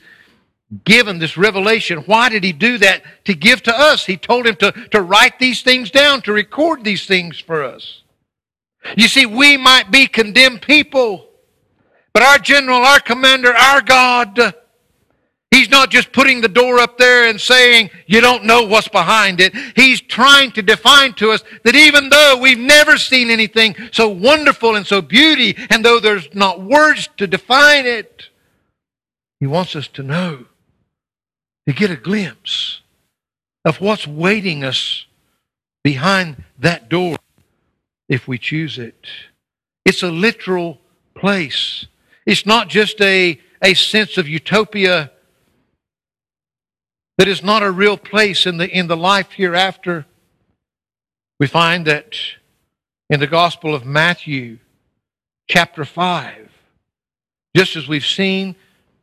given 0.86 1.20
this 1.20 1.38
revelation, 1.38 2.00
why 2.00 2.30
did 2.30 2.44
he 2.44 2.54
do 2.54 2.78
that? 2.78 3.04
To 3.26 3.34
give 3.34 3.64
to 3.64 3.78
us. 3.78 4.06
He 4.06 4.18
told 4.18 4.48
him 4.48 4.56
to, 4.58 4.72
to 4.92 5.02
write 5.02 5.40
these 5.40 5.62
things 5.62 5.92
down, 5.92 6.22
to 6.24 6.34
record 6.34 6.84
these 6.84 7.06
things 7.06 7.40
for 7.40 7.64
us. 7.64 8.04
You 8.98 9.08
see, 9.08 9.26
we 9.26 9.58
might 9.58 9.92
be 9.92 10.08
condemned 10.08 10.62
people, 10.62 11.28
but 12.14 12.24
our 12.24 12.40
general, 12.40 12.80
our 12.80 13.00
commander, 13.00 13.54
our 13.54 13.82
God, 13.82 14.54
He's 15.52 15.70
not 15.70 15.90
just 15.90 16.14
putting 16.14 16.40
the 16.40 16.48
door 16.48 16.80
up 16.80 16.98
there 16.98 17.28
and 17.28 17.40
saying, 17.40 17.90
you 18.08 18.22
don't 18.22 18.46
know 18.46 18.64
what's 18.64 18.88
behind 18.88 19.42
it. 19.42 19.54
He's 19.76 20.00
trying 20.00 20.54
to 20.54 20.62
define 20.62 21.14
to 21.16 21.32
us 21.32 21.44
that 21.64 21.76
even 21.76 22.08
though 22.08 22.38
we've 22.42 22.58
never 22.58 22.98
seen 22.98 23.30
anything 23.30 23.76
so 23.92 24.08
wonderful 24.08 24.78
and 24.78 24.88
so 24.88 25.02
beauty, 25.02 25.58
and 25.70 25.84
though 25.84 26.00
there's 26.00 26.34
not 26.34 26.62
words 26.62 27.10
to 27.18 27.28
define 27.28 27.86
it, 27.86 28.30
He 29.42 29.46
wants 29.46 29.76
us 29.76 29.90
to 29.90 30.04
know, 30.04 30.46
to 31.68 31.74
get 31.74 31.92
a 31.92 31.96
glimpse 31.96 32.82
of 33.66 33.80
what's 33.80 34.08
waiting 34.08 34.64
us 34.64 35.06
behind 35.84 36.44
that 36.60 36.90
door 36.90 37.18
if 38.10 38.28
we 38.28 38.38
choose 38.38 38.78
it. 38.78 39.08
It's 39.86 40.04
a 40.04 40.12
literal 40.12 40.80
place. 41.16 41.86
It's 42.26 42.46
not 42.46 42.70
just 42.70 43.02
a, 43.02 43.40
a 43.62 43.74
sense 43.74 44.18
of 44.18 44.28
utopia 44.28 45.12
that 47.18 47.28
is 47.28 47.44
not 47.44 47.64
a 47.64 47.72
real 47.72 47.98
place 47.98 48.46
in 48.46 48.58
the, 48.58 48.68
in 48.68 48.88
the 48.88 48.98
life 48.98 49.32
hereafter. 49.32 50.06
We 51.40 51.48
find 51.48 51.86
that 51.86 52.16
in 53.10 53.20
the 53.20 53.28
Gospel 53.28 53.76
of 53.76 53.86
Matthew, 53.86 54.60
chapter 55.50 55.86
5, 55.86 56.50
just 57.56 57.76
as 57.76 57.88
we've 57.88 58.06
seen 58.06 58.56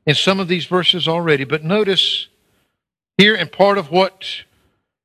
in 0.07 0.15
some 0.15 0.41
of 0.41 0.49
these 0.49 0.67
verses 0.67 1.07
already. 1.07 1.45
But 1.45 1.63
notice 1.63 2.29
here 3.19 3.35
in 3.35 3.49
part 3.49 3.77
of 3.77 3.91
what 3.91 4.25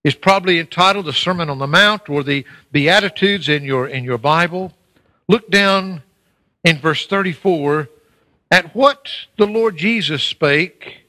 is 0.06 0.16
probably 0.16 0.60
entitled 0.60 1.06
the 1.06 1.14
Sermon 1.14 1.50
on 1.50 1.60
the 1.60 1.68
Mount 1.68 2.08
or 2.08 2.24
the 2.24 2.46
Beatitudes 2.72 3.50
in 3.50 3.64
your, 3.64 3.88
in 3.88 4.06
your 4.06 4.18
Bible, 4.18 4.72
look 5.28 5.50
down 5.50 6.04
in 6.64 6.78
verse 6.78 7.06
34 7.06 7.90
at 8.50 8.74
what 8.76 9.10
the 9.38 9.48
Lord 9.48 9.76
Jesus 9.76 10.24
spake 10.24 11.04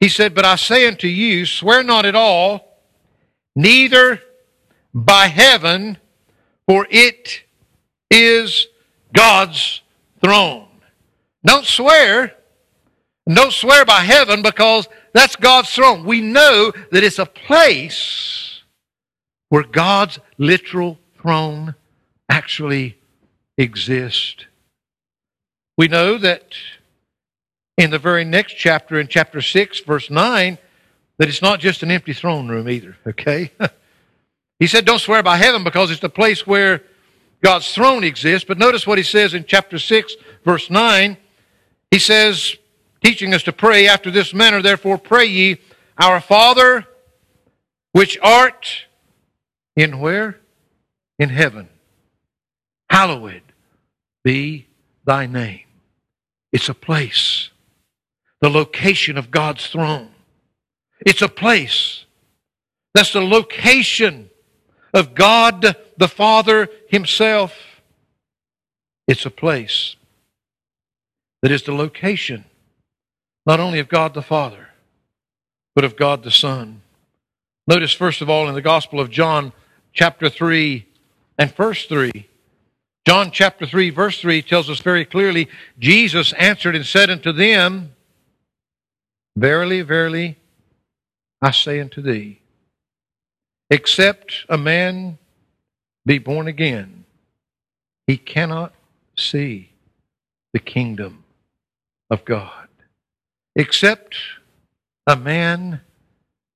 he 0.00 0.08
said, 0.08 0.34
But 0.34 0.46
I 0.46 0.56
say 0.56 0.88
unto 0.88 1.06
you, 1.06 1.44
swear 1.44 1.82
not 1.82 2.06
at 2.06 2.14
all, 2.14 2.78
neither 3.54 4.22
by 4.94 5.26
heaven, 5.26 5.98
for 6.66 6.86
it 6.90 7.42
is 8.10 8.66
God's 9.12 9.82
throne. 10.22 10.66
Don't 11.44 11.66
swear. 11.66 12.34
Don't 13.28 13.52
swear 13.52 13.84
by 13.84 14.00
heaven 14.00 14.42
because 14.42 14.88
that's 15.12 15.36
God's 15.36 15.70
throne. 15.70 16.04
We 16.04 16.20
know 16.20 16.72
that 16.92 17.04
it's 17.04 17.18
a 17.18 17.26
place 17.26 18.62
where 19.48 19.64
God's 19.64 20.18
literal 20.38 20.98
throne 21.20 21.74
actually 22.28 22.98
exists. 23.58 24.46
We 25.76 25.88
know 25.88 26.18
that 26.18 26.54
in 27.76 27.90
the 27.90 27.98
very 27.98 28.24
next 28.24 28.54
chapter, 28.54 29.00
in 29.00 29.08
chapter 29.08 29.40
6, 29.40 29.80
verse 29.80 30.10
9, 30.10 30.58
that 31.18 31.28
it's 31.28 31.42
not 31.42 31.60
just 31.60 31.82
an 31.82 31.90
empty 31.90 32.12
throne 32.12 32.48
room 32.48 32.68
either, 32.68 32.96
okay? 33.06 33.50
he 34.58 34.66
said, 34.66 34.84
Don't 34.84 35.00
swear 35.00 35.22
by 35.22 35.36
heaven 35.36 35.64
because 35.64 35.90
it's 35.90 36.00
the 36.00 36.08
place 36.08 36.46
where 36.46 36.82
God's 37.42 37.74
throne 37.74 38.04
exists. 38.04 38.46
But 38.46 38.58
notice 38.58 38.86
what 38.86 38.98
he 38.98 39.04
says 39.04 39.34
in 39.34 39.44
chapter 39.44 39.78
6, 39.78 40.14
verse 40.44 40.70
9. 40.70 41.16
He 41.90 41.98
says, 41.98 42.56
teaching 43.02 43.34
us 43.34 43.42
to 43.44 43.52
pray 43.52 43.88
after 43.88 44.10
this 44.10 44.34
manner, 44.34 44.62
therefore 44.62 44.98
pray 44.98 45.26
ye, 45.26 45.58
Our 45.98 46.20
Father, 46.20 46.86
which 47.92 48.18
art 48.22 48.86
in 49.76 50.00
where? 50.00 50.40
In 51.18 51.28
heaven. 51.28 51.68
Hallowed 52.88 53.42
be 54.24 54.66
thy 55.04 55.26
name. 55.26 55.64
It's 56.52 56.68
a 56.68 56.74
place 56.74 57.50
the 58.40 58.50
location 58.50 59.18
of 59.18 59.30
God's 59.30 59.66
throne. 59.66 60.08
It's 61.04 61.22
a 61.22 61.28
place. 61.28 62.04
That's 62.94 63.12
the 63.12 63.20
location 63.20 64.30
of 64.92 65.14
God 65.14 65.76
the 65.96 66.08
Father 66.08 66.68
Himself. 66.88 67.54
It's 69.06 69.26
a 69.26 69.30
place 69.30 69.96
that 71.42 71.52
is 71.52 71.62
the 71.62 71.74
location 71.74 72.44
not 73.50 73.58
only 73.58 73.80
of 73.80 73.88
God 73.88 74.14
the 74.14 74.22
Father, 74.22 74.68
but 75.74 75.82
of 75.82 75.96
God 75.96 76.22
the 76.22 76.30
Son. 76.30 76.82
Notice, 77.66 77.90
first 77.92 78.20
of 78.20 78.30
all, 78.30 78.48
in 78.48 78.54
the 78.54 78.62
Gospel 78.62 79.00
of 79.00 79.10
John, 79.10 79.52
chapter 79.92 80.28
3 80.28 80.86
and 81.36 81.52
verse 81.56 81.84
3. 81.86 82.28
John 83.04 83.32
chapter 83.32 83.66
3, 83.66 83.90
verse 83.90 84.20
3 84.20 84.40
tells 84.42 84.70
us 84.70 84.78
very 84.78 85.04
clearly 85.04 85.48
Jesus 85.80 86.32
answered 86.34 86.76
and 86.76 86.86
said 86.86 87.10
unto 87.10 87.32
them, 87.32 87.90
Verily, 89.36 89.82
verily, 89.82 90.38
I 91.42 91.50
say 91.50 91.80
unto 91.80 92.00
thee, 92.00 92.40
except 93.68 94.44
a 94.48 94.58
man 94.58 95.18
be 96.06 96.18
born 96.18 96.46
again, 96.46 97.04
he 98.06 98.16
cannot 98.16 98.72
see 99.18 99.72
the 100.52 100.60
kingdom 100.60 101.24
of 102.10 102.24
God. 102.24 102.69
Except 103.56 104.16
a 105.06 105.16
man 105.16 105.80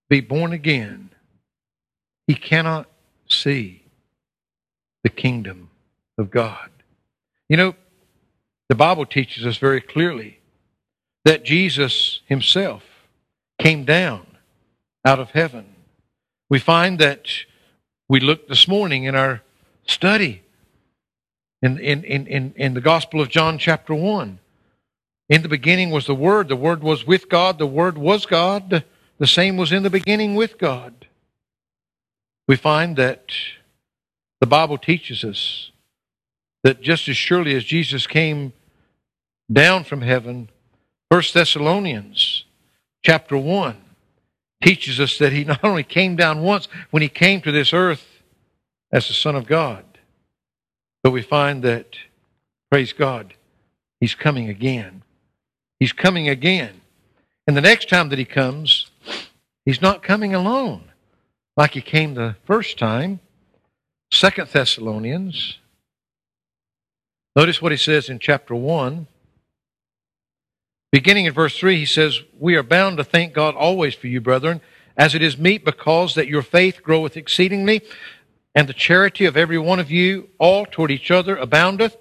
be 0.09 0.21
born 0.21 0.53
again, 0.53 1.11
he 2.27 2.35
cannot 2.35 2.89
see 3.29 3.83
the 5.03 5.11
kingdom 5.11 5.71
of 6.19 6.31
God. 6.31 6.71
You 7.49 7.57
know, 7.57 7.75
the 8.69 8.75
Bible 8.75 9.07
teaches 9.07 9.45
us 9.45 9.59
very 9.59 9.81
clearly 9.81 10.41
that 11.25 11.45
Jesus 11.45 12.21
himself 12.27 12.83
came 13.59 13.85
down 13.85 14.27
out 15.05 15.21
of 15.21 15.31
heaven. 15.31 15.67
We 16.49 16.59
find 16.59 16.99
that 16.99 17.29
we 18.09 18.21
looked 18.21 18.49
this 18.49 18.69
morning 18.69 19.05
in 19.05 19.15
our 19.15 19.43
study 19.87 20.43
in, 21.63 21.79
in, 21.79 22.05
in, 22.05 22.53
in, 22.57 22.75
the 22.75 22.81
Gospel 22.81 23.21
of 23.23 23.31
John, 23.31 23.57
chapter 23.57 23.95
1. 23.95 24.39
In 25.29 25.43
the 25.43 25.49
beginning 25.49 25.91
was 25.91 26.07
the 26.07 26.15
Word. 26.15 26.49
The 26.49 26.57
Word 26.57 26.83
was 26.83 27.07
with 27.07 27.29
God. 27.29 27.59
The 27.59 27.67
Word 27.67 27.97
was 27.97 28.27
God. 28.27 28.85
The 29.19 29.27
same 29.27 29.57
was 29.57 29.73
in 29.73 29.83
the 29.83 29.91
beginning 29.91 30.35
with 30.35 30.59
God. 30.59 31.07
We 32.47 32.57
find 32.57 32.97
that 32.97 33.33
the 34.41 34.47
Bible 34.47 34.77
teaches 34.77 35.25
us 35.25 35.71
that 36.63 36.81
just 36.83 37.09
as 37.09 37.17
surely 37.17 37.55
as 37.55 37.65
Jesus 37.65 38.07
came 38.07 38.53
down 39.51 39.85
from 39.85 40.03
heaven, 40.03 40.51
First 41.11 41.33
Thessalonians 41.35 42.45
chapter 43.03 43.37
1 43.37 43.77
teaches 44.63 44.99
us 44.99 45.19
that 45.19 45.33
he 45.33 45.45
not 45.45 45.63
only 45.63 45.85
came 45.85 46.17
down 46.17 46.43
once 46.43 46.69
when 46.91 47.03
he 47.03 47.09
came 47.09 47.41
to 47.43 47.53
this 47.53 47.73
earth 47.73 48.23
as 48.91 49.09
the 49.09 49.15
Son 49.15 49.37
of 49.37 49.47
God, 49.47 49.85
but 51.03 51.13
we 51.13 51.23
find 51.23 51.63
that, 51.63 51.97
praise 52.71 52.93
God, 52.93 53.35
he's 54.01 54.15
coming 54.15 54.49
again. 54.49 55.03
He's 55.85 55.93
coming 55.93 56.31
again. 56.31 56.81
And 57.47 57.55
the 57.55 57.61
next 57.61 57.91
time 57.91 58.09
that 58.09 58.19
he 58.19 58.25
comes, 58.25 58.87
he's 59.67 59.83
not 59.83 60.03
coming 60.03 60.35
alone 60.35 60.85
like 61.59 61.73
he 61.73 61.83
came 61.83 62.15
the 62.15 62.37
first 62.47 62.79
time. 62.79 63.21
Second 64.11 64.49
Thessalonians. 64.49 65.59
Notice 67.37 67.61
what 67.61 67.71
he 67.71 67.77
says 67.77 68.09
in 68.09 68.19
chapter 68.19 68.55
1. 68.55 69.07
Beginning 70.91 71.27
in 71.27 71.35
verse 71.35 71.59
3, 71.59 71.77
he 71.77 71.85
says, 71.85 72.19
We 72.39 72.57
are 72.57 72.63
bound 72.63 72.97
to 72.97 73.05
thank 73.05 73.35
God 73.35 73.55
always 73.55 73.95
for 73.95 74.07
you, 74.07 74.23
brethren, 74.23 74.63
as 74.97 75.15
it 75.15 75.23
is 75.23 75.37
meet, 75.37 75.67
because 75.67 76.15
that 76.15 76.29
your 76.29 76.41
faith 76.41 76.83
groweth 76.83 77.15
exceedingly, 77.15 77.83
and 78.55 78.67
the 78.67 78.73
charity 78.73 79.27
of 79.27 79.37
every 79.37 79.59
one 79.59 79.81
of 79.81 79.91
you 79.91 80.31
all 80.39 80.65
toward 80.65 80.91
each 80.91 81.11
other 81.11 81.37
aboundeth, 81.37 81.99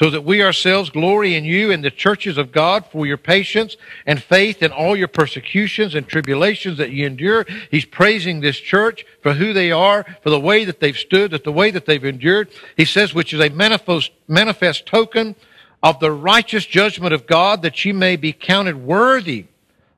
so 0.00 0.08
that 0.08 0.24
we 0.24 0.42
ourselves 0.42 0.88
glory 0.88 1.34
in 1.34 1.44
you 1.44 1.70
and 1.70 1.84
the 1.84 1.90
churches 1.90 2.38
of 2.38 2.52
God 2.52 2.86
for 2.90 3.04
your 3.04 3.18
patience 3.18 3.76
and 4.06 4.22
faith 4.22 4.62
in 4.62 4.72
all 4.72 4.96
your 4.96 5.08
persecutions 5.08 5.94
and 5.94 6.08
tribulations 6.08 6.78
that 6.78 6.90
you 6.90 7.04
endure. 7.04 7.44
He's 7.70 7.84
praising 7.84 8.40
this 8.40 8.56
church 8.56 9.04
for 9.22 9.34
who 9.34 9.52
they 9.52 9.70
are, 9.70 10.06
for 10.22 10.30
the 10.30 10.40
way 10.40 10.64
that 10.64 10.80
they've 10.80 10.96
stood, 10.96 11.32
that 11.32 11.44
the 11.44 11.52
way 11.52 11.70
that 11.70 11.84
they've 11.84 12.02
endured. 12.02 12.48
He 12.78 12.86
says, 12.86 13.12
which 13.12 13.34
is 13.34 13.40
a 13.40 13.50
manifest, 13.50 14.10
manifest 14.26 14.86
token 14.86 15.36
of 15.82 16.00
the 16.00 16.12
righteous 16.12 16.64
judgment 16.64 17.12
of 17.12 17.26
God, 17.26 17.60
that 17.60 17.84
ye 17.84 17.92
may 17.92 18.16
be 18.16 18.32
counted 18.32 18.82
worthy 18.82 19.48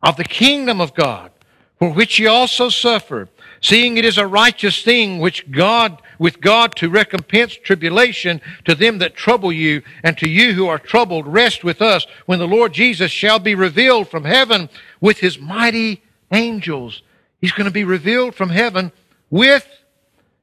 of 0.02 0.16
the 0.16 0.24
kingdom 0.24 0.80
of 0.80 0.94
God, 0.94 1.30
for 1.78 1.92
which 1.92 2.18
ye 2.18 2.26
also 2.26 2.70
suffer, 2.70 3.28
seeing 3.60 3.96
it 3.96 4.04
is 4.04 4.18
a 4.18 4.26
righteous 4.26 4.82
thing 4.82 5.20
which 5.20 5.48
God 5.52 6.02
with 6.22 6.40
God 6.40 6.76
to 6.76 6.88
recompense 6.88 7.52
tribulation 7.52 8.40
to 8.64 8.76
them 8.76 8.98
that 8.98 9.16
trouble 9.16 9.52
you, 9.52 9.82
and 10.04 10.16
to 10.18 10.28
you 10.28 10.52
who 10.52 10.68
are 10.68 10.78
troubled, 10.78 11.26
rest 11.26 11.64
with 11.64 11.82
us 11.82 12.06
when 12.26 12.38
the 12.38 12.46
Lord 12.46 12.72
Jesus 12.72 13.10
shall 13.10 13.40
be 13.40 13.56
revealed 13.56 14.08
from 14.08 14.22
heaven 14.22 14.68
with 15.00 15.18
his 15.18 15.40
mighty 15.40 16.00
angels. 16.32 17.02
He's 17.40 17.50
going 17.50 17.66
to 17.66 17.72
be 17.72 17.82
revealed 17.82 18.36
from 18.36 18.50
heaven 18.50 18.92
with 19.30 19.66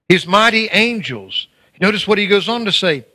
his 0.09 0.27
mighty 0.27 0.67
angels. 0.67 1.47
Notice 1.80 2.05
what 2.05 2.17
he 2.17 2.27
goes 2.27 2.49
on 2.49 2.65
to 2.65 2.73
say. 2.73 3.05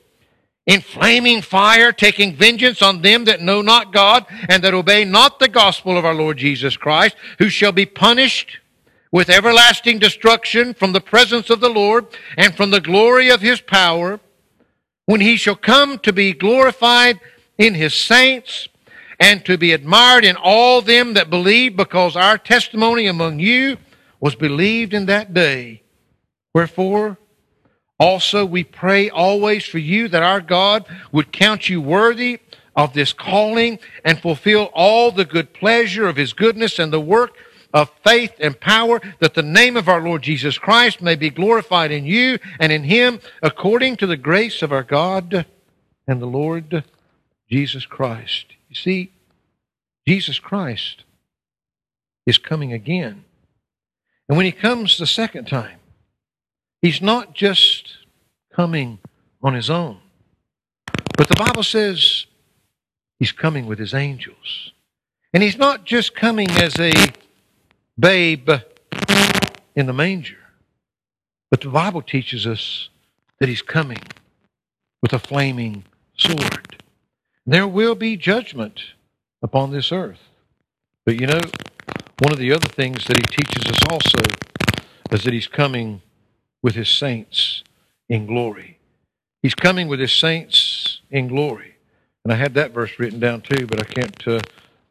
In 0.64 0.80
flaming 0.80 1.42
fire, 1.42 1.92
taking 1.92 2.34
vengeance 2.34 2.80
on 2.80 3.02
them 3.02 3.26
that 3.26 3.42
know 3.42 3.60
not 3.60 3.92
God 3.92 4.24
and 4.48 4.64
that 4.64 4.72
obey 4.72 5.04
not 5.04 5.38
the 5.38 5.48
gospel 5.48 5.98
of 5.98 6.06
our 6.06 6.14
Lord 6.14 6.38
Jesus 6.38 6.78
Christ, 6.78 7.14
who 7.38 7.50
shall 7.50 7.72
be 7.72 7.84
punished 7.84 8.58
with 9.14 9.30
everlasting 9.30 9.96
destruction 10.00 10.74
from 10.74 10.90
the 10.90 11.00
presence 11.00 11.48
of 11.48 11.60
the 11.60 11.68
Lord 11.68 12.04
and 12.36 12.52
from 12.56 12.72
the 12.72 12.80
glory 12.80 13.30
of 13.30 13.40
his 13.40 13.60
power, 13.60 14.18
when 15.06 15.20
he 15.20 15.36
shall 15.36 15.54
come 15.54 16.00
to 16.00 16.12
be 16.12 16.32
glorified 16.32 17.20
in 17.56 17.74
his 17.74 17.94
saints 17.94 18.66
and 19.20 19.44
to 19.44 19.56
be 19.56 19.70
admired 19.70 20.24
in 20.24 20.34
all 20.34 20.82
them 20.82 21.14
that 21.14 21.30
believe, 21.30 21.76
because 21.76 22.16
our 22.16 22.36
testimony 22.36 23.06
among 23.06 23.38
you 23.38 23.76
was 24.18 24.34
believed 24.34 24.92
in 24.92 25.06
that 25.06 25.32
day. 25.32 25.82
Wherefore, 26.52 27.16
also 28.00 28.44
we 28.44 28.64
pray 28.64 29.10
always 29.10 29.64
for 29.64 29.78
you 29.78 30.08
that 30.08 30.24
our 30.24 30.40
God 30.40 30.86
would 31.12 31.30
count 31.30 31.68
you 31.68 31.80
worthy 31.80 32.40
of 32.74 32.94
this 32.94 33.12
calling 33.12 33.78
and 34.04 34.20
fulfill 34.20 34.70
all 34.74 35.12
the 35.12 35.24
good 35.24 35.54
pleasure 35.54 36.08
of 36.08 36.16
his 36.16 36.32
goodness 36.32 36.80
and 36.80 36.92
the 36.92 36.98
work 36.98 37.36
of 37.74 37.90
faith 38.04 38.32
and 38.38 38.58
power, 38.58 39.00
that 39.18 39.34
the 39.34 39.42
name 39.42 39.76
of 39.76 39.88
our 39.88 40.00
Lord 40.00 40.22
Jesus 40.22 40.56
Christ 40.56 41.02
may 41.02 41.16
be 41.16 41.28
glorified 41.28 41.90
in 41.90 42.06
you 42.06 42.38
and 42.60 42.72
in 42.72 42.84
him, 42.84 43.18
according 43.42 43.96
to 43.96 44.06
the 44.06 44.16
grace 44.16 44.62
of 44.62 44.72
our 44.72 44.84
God 44.84 45.44
and 46.06 46.22
the 46.22 46.26
Lord 46.26 46.84
Jesus 47.50 47.84
Christ. 47.84 48.46
You 48.68 48.76
see, 48.76 49.12
Jesus 50.06 50.38
Christ 50.38 51.02
is 52.26 52.38
coming 52.38 52.72
again. 52.72 53.24
And 54.28 54.36
when 54.36 54.46
he 54.46 54.52
comes 54.52 54.96
the 54.96 55.06
second 55.06 55.46
time, 55.46 55.80
he's 56.80 57.02
not 57.02 57.34
just 57.34 57.98
coming 58.54 59.00
on 59.42 59.54
his 59.54 59.68
own, 59.68 59.98
but 61.16 61.28
the 61.28 61.36
Bible 61.36 61.64
says 61.64 62.26
he's 63.18 63.32
coming 63.32 63.66
with 63.66 63.78
his 63.78 63.94
angels. 63.94 64.70
And 65.32 65.42
he's 65.42 65.58
not 65.58 65.84
just 65.84 66.14
coming 66.14 66.48
as 66.52 66.78
a 66.78 66.92
babe 67.98 68.50
in 69.74 69.86
the 69.86 69.92
manger. 69.92 70.38
But 71.50 71.60
the 71.60 71.68
Bible 71.68 72.02
teaches 72.02 72.46
us 72.46 72.88
that 73.38 73.48
he's 73.48 73.62
coming 73.62 74.02
with 75.02 75.12
a 75.12 75.18
flaming 75.18 75.84
sword. 76.16 76.82
There 77.46 77.68
will 77.68 77.94
be 77.94 78.16
judgment 78.16 78.80
upon 79.42 79.70
this 79.70 79.92
earth. 79.92 80.20
But 81.04 81.20
you 81.20 81.26
know, 81.26 81.40
one 82.20 82.32
of 82.32 82.38
the 82.38 82.52
other 82.52 82.68
things 82.68 83.04
that 83.06 83.16
he 83.18 83.22
teaches 83.22 83.70
us 83.70 83.78
also 83.90 84.18
is 85.10 85.24
that 85.24 85.32
he's 85.32 85.46
coming 85.46 86.00
with 86.62 86.74
his 86.74 86.88
saints 86.88 87.62
in 88.08 88.26
glory. 88.26 88.78
He's 89.42 89.54
coming 89.54 89.88
with 89.88 90.00
his 90.00 90.12
saints 90.12 91.02
in 91.10 91.28
glory. 91.28 91.74
And 92.24 92.32
I 92.32 92.36
had 92.36 92.54
that 92.54 92.72
verse 92.72 92.98
written 92.98 93.20
down 93.20 93.42
too, 93.42 93.66
but 93.66 93.80
I 93.80 93.84
can't 93.84 94.28
uh, 94.28 94.40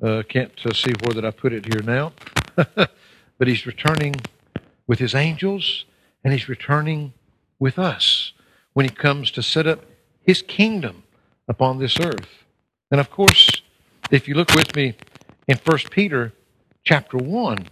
uh, 0.01 0.23
can't 0.29 0.53
uh, 0.65 0.73
see 0.73 0.93
where 1.03 1.15
that 1.15 1.25
I 1.25 1.31
put 1.31 1.53
it 1.53 1.65
here 1.65 1.81
now. 1.81 2.13
but 3.37 3.47
he's 3.47 3.65
returning 3.65 4.15
with 4.87 4.99
his 4.99 5.15
angels 5.15 5.85
and 6.23 6.33
he's 6.33 6.49
returning 6.49 7.13
with 7.59 7.79
us 7.79 8.33
when 8.73 8.85
he 8.85 8.89
comes 8.93 9.31
to 9.31 9.43
set 9.43 9.67
up 9.67 9.85
his 10.21 10.41
kingdom 10.41 11.03
upon 11.47 11.79
this 11.79 11.99
earth. 11.99 12.45
And 12.91 12.99
of 12.99 13.09
course, 13.09 13.61
if 14.11 14.27
you 14.27 14.35
look 14.35 14.53
with 14.53 14.75
me 14.75 14.95
in 15.47 15.57
1 15.57 15.77
Peter 15.91 16.33
chapter 16.83 17.17
1, 17.17 17.67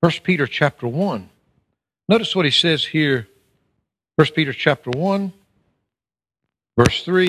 1 0.00 0.12
Peter 0.22 0.46
chapter 0.46 0.86
1, 0.86 1.28
notice 2.08 2.36
what 2.36 2.44
he 2.44 2.50
says 2.50 2.84
here. 2.84 3.28
1 4.16 4.28
Peter 4.34 4.52
chapter 4.52 4.90
1, 4.90 5.32
verse 6.78 7.02
3. 7.04 7.28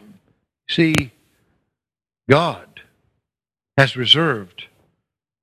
See, 0.71 1.11
God 2.29 2.79
has 3.77 3.97
reserved 3.97 4.67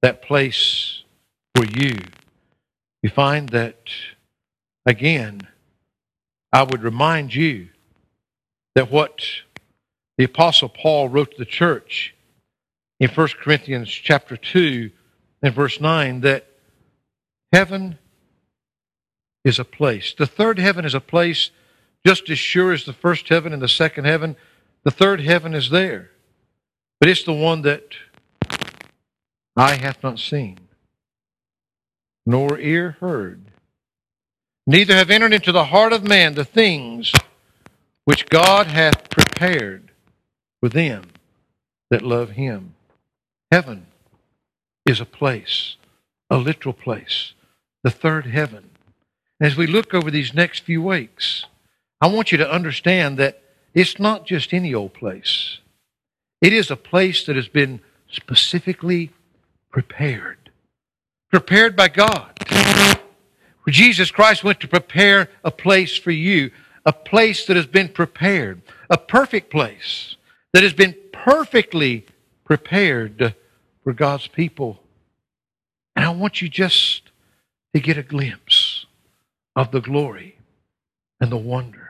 that 0.01 0.23
place 0.23 1.03
for 1.55 1.67
you. 1.67 1.99
You 3.03 3.11
find 3.11 3.51
that, 3.51 3.91
again, 4.87 5.43
I 6.51 6.63
would 6.63 6.83
remind 6.83 7.35
you 7.35 7.69
that 8.75 8.91
what 8.91 9.21
the 10.17 10.25
Apostle 10.25 10.71
Paul 10.71 11.11
wrote 11.11 11.33
to 11.33 11.37
the 11.37 11.45
church 11.45 12.15
in 12.99 13.11
1 13.11 13.29
Corinthians 13.39 13.91
chapter 13.91 14.35
2 14.35 14.91
and 15.43 15.55
verse 15.55 15.79
9 15.79 16.23
that 16.23 16.47
heaven 17.53 17.99
is 19.45 19.59
a 19.59 19.65
place. 19.65 20.15
The 20.15 20.27
third 20.27 20.59
heaven 20.59 20.87
is 20.87 20.95
a 20.95 21.01
place 21.01 21.51
just 22.07 22.31
as 22.31 22.39
sure 22.39 22.73
as 22.73 22.87
the 22.87 22.95
first 22.95 23.29
heaven 23.29 23.53
and 23.53 23.61
the 23.61 23.69
second 23.69 24.07
heaven 24.07 24.35
the 24.89 24.95
third 24.95 25.21
heaven 25.21 25.53
is 25.53 25.69
there, 25.69 26.09
but 26.99 27.11
it's 27.11 27.25
the 27.25 27.31
one 27.35 27.61
that 27.61 27.93
eye 29.55 29.75
hath 29.75 30.03
not 30.03 30.19
seen, 30.19 30.59
nor 32.25 32.59
ear 32.59 32.97
heard, 32.99 33.51
neither 34.67 34.95
have 34.95 35.11
entered 35.11 35.35
into 35.35 35.53
the 35.53 35.67
heart 35.67 35.93
of 35.93 36.09
man 36.09 36.33
the 36.33 36.43
things 36.43 37.13
which 38.07 38.31
God 38.31 38.69
hath 38.69 39.11
prepared 39.11 39.91
for 40.59 40.71
them 40.71 41.11
that 41.91 42.01
love 42.01 42.31
him. 42.31 42.75
Heaven 43.53 43.89
is 44.87 45.03
a 45.03 45.05
place, 45.05 45.77
a 46.31 46.39
literal 46.39 46.73
place, 46.73 47.35
the 47.83 47.91
third 47.91 48.25
heaven. 48.25 48.71
As 49.39 49.55
we 49.55 49.67
look 49.67 49.93
over 49.93 50.11
these 50.11 50.33
next 50.33 50.61
few 50.61 50.81
weeks, 50.81 51.45
I 52.01 52.07
want 52.07 52.33
you 52.33 52.39
to 52.39 52.51
understand 52.51 53.19
that 53.19 53.43
it's 53.75 53.99
not 53.99 54.27
just 54.27 54.53
any 54.53 54.75
old 54.75 54.95
place. 54.95 55.59
It 56.41 56.53
is 56.53 56.71
a 56.71 56.77
place 56.77 57.25
that 57.27 57.37
has 57.37 57.49
been 57.49 57.81
specifically 58.11 59.13
prepared. 59.71 60.51
Prepared 61.31 61.77
by 61.77 61.89
God. 61.89 62.33
Jesus 63.69 64.11
Christ 64.11 64.45
went 64.45 64.61
to 64.61 64.69
prepare 64.69 65.29
a 65.45 65.51
place 65.51 65.97
for 65.97 66.11
you, 66.11 66.51
a 66.87 66.93
place 66.93 67.47
that 67.47 67.57
has 67.57 67.67
been 67.67 67.89
prepared, 67.89 68.63
a 68.89 68.97
perfect 68.97 69.51
place 69.51 70.17
that 70.53 70.63
has 70.63 70.73
been 70.73 70.97
perfectly 71.13 72.07
prepared 72.45 73.35
for 73.85 73.93
God's 73.93 74.27
people. 74.27 74.81
And 75.95 76.05
I 76.05 76.11
want 76.11 76.41
you 76.41 76.49
just 76.49 77.11
to 77.75 77.81
get 77.81 77.99
a 77.99 78.03
glimpse 78.03 78.87
of 79.55 79.71
the 79.71 79.81
glory 79.81 80.39
and 81.21 81.31
the 81.31 81.37
wonder 81.37 81.88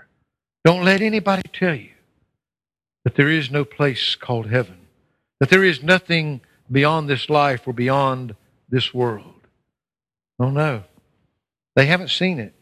don't 0.64 0.84
let 0.84 1.00
anybody 1.00 1.42
tell 1.52 1.74
you 1.74 1.90
that 3.04 3.14
there 3.14 3.30
is 3.30 3.50
no 3.50 3.64
place 3.64 4.14
called 4.14 4.50
heaven, 4.50 4.78
that 5.40 5.50
there 5.50 5.64
is 5.64 5.82
nothing 5.82 6.40
beyond 6.70 7.09
this 7.09 7.30
life 7.30 7.66
or 7.66 7.72
beyond 7.72 8.34
this 8.68 8.92
world. 8.92 9.34
Oh, 10.38 10.50
no. 10.50 10.84
They 11.74 11.86
haven't 11.86 12.11
seen 12.11 12.38
it. 12.38 12.54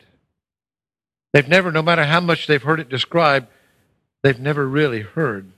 They've 1.32 1.48
never, 1.48 1.72
no 1.72 1.82
matter 1.82 2.04
how 2.04 2.20
much 2.20 2.46
they've 2.46 2.62
heard 2.62 2.80
it 2.80 2.88
described, 2.88 3.48
they've 4.22 4.40
never 4.40 4.66
really 4.66 5.00
heard 5.00 5.50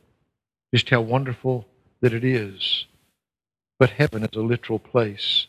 just 0.74 0.88
how 0.90 1.00
wonderful 1.00 1.66
that 2.00 2.12
it 2.12 2.24
is. 2.24 2.86
But 3.78 3.90
heaven 3.90 4.24
is 4.24 4.36
a 4.36 4.40
literal 4.40 4.78
place. 4.78 5.46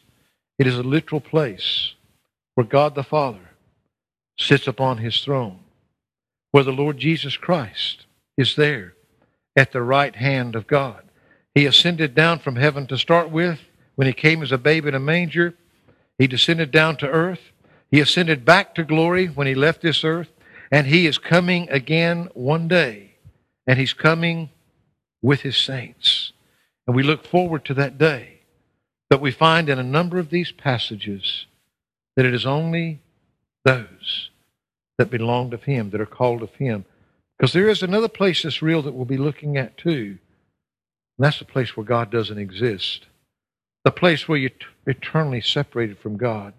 It 0.57 0.67
is 0.67 0.77
a 0.77 0.83
literal 0.83 1.21
place 1.21 1.93
where 2.55 2.65
God 2.65 2.95
the 2.95 3.03
Father 3.03 3.51
sits 4.37 4.67
upon 4.67 4.97
his 4.97 5.21
throne 5.21 5.59
where 6.52 6.64
the 6.64 6.72
Lord 6.72 6.97
Jesus 6.97 7.38
Christ 7.38 8.06
is 8.38 8.56
there 8.56 8.93
at 9.56 9.72
the 9.72 9.82
right 9.82 10.16
hand 10.16 10.56
of 10.56 10.68
God. 10.68 11.04
He 11.54 11.66
ascended 11.66 12.16
down 12.16 12.39
from 12.39 12.56
heaven 12.56 12.88
to 12.88 12.97
start 12.97 13.30
with 13.30 13.60
when 13.95 14.08
he 14.08 14.14
came 14.14 14.41
as 14.41 14.52
a 14.52 14.58
babe 14.58 14.86
in 14.86 14.95
a 14.95 15.00
manger. 15.00 15.56
He 16.18 16.28
descended 16.28 16.72
down 16.72 16.97
to 16.97 17.08
earth. 17.08 17.52
He 17.91 18.00
ascended 18.00 18.45
back 18.45 18.76
to 18.76 18.84
glory 18.84 19.28
when 19.28 19.47
he 19.47 19.56
left 19.56 19.82
this 19.82 20.04
earth. 20.04 20.30
And 20.72 20.88
he 20.88 21.08
is 21.08 21.18
coming 21.18 21.70
again 21.70 22.30
one 22.34 22.68
day. 22.68 23.16
And 23.68 23.80
he's 23.80 23.93
coming 23.93 24.50
with 25.22 25.41
his 25.41 25.58
saints. 25.58 26.32
And 26.88 26.95
we 26.95 27.04
look 27.04 27.26
forward 27.26 27.66
to 27.66 27.74
that 27.76 27.97
day. 27.97 28.41
But 29.10 29.22
we 29.22 29.32
find 29.32 29.70
in 29.70 29.80
a 29.80 29.84
number 29.84 30.20
of 30.20 30.30
these 30.30 30.52
passages 30.52 31.47
that 32.16 32.26
it 32.26 32.34
is 32.34 32.45
only 32.45 33.02
those 33.66 34.30
that 35.00 35.10
belong 35.10 35.50
to 35.50 35.58
him, 35.58 35.91
that 35.91 36.02
are 36.02 36.06
called 36.06 36.43
of 36.43 36.54
him. 36.56 36.84
Because 37.38 37.54
there 37.54 37.70
is 37.70 37.82
another 37.82 38.10
place 38.10 38.43
that's 38.43 38.62
real 38.62 38.82
that 38.82 38.93
we'll 38.93 39.06
be 39.06 39.18
looking 39.18 39.56
at 39.56 39.78
too. 39.78 40.18
And 41.18 41.26
that's 41.26 41.39
the 41.39 41.45
place 41.45 41.76
where 41.76 41.86
God 41.86 42.12
doesn't 42.12 42.38
exist. 42.38 43.06
The 43.86 43.91
place 43.91 44.28
where 44.28 44.38
you're 44.38 44.52
eternally 44.86 45.39
separated 45.39 46.00
from 46.00 46.18
God. 46.18 46.54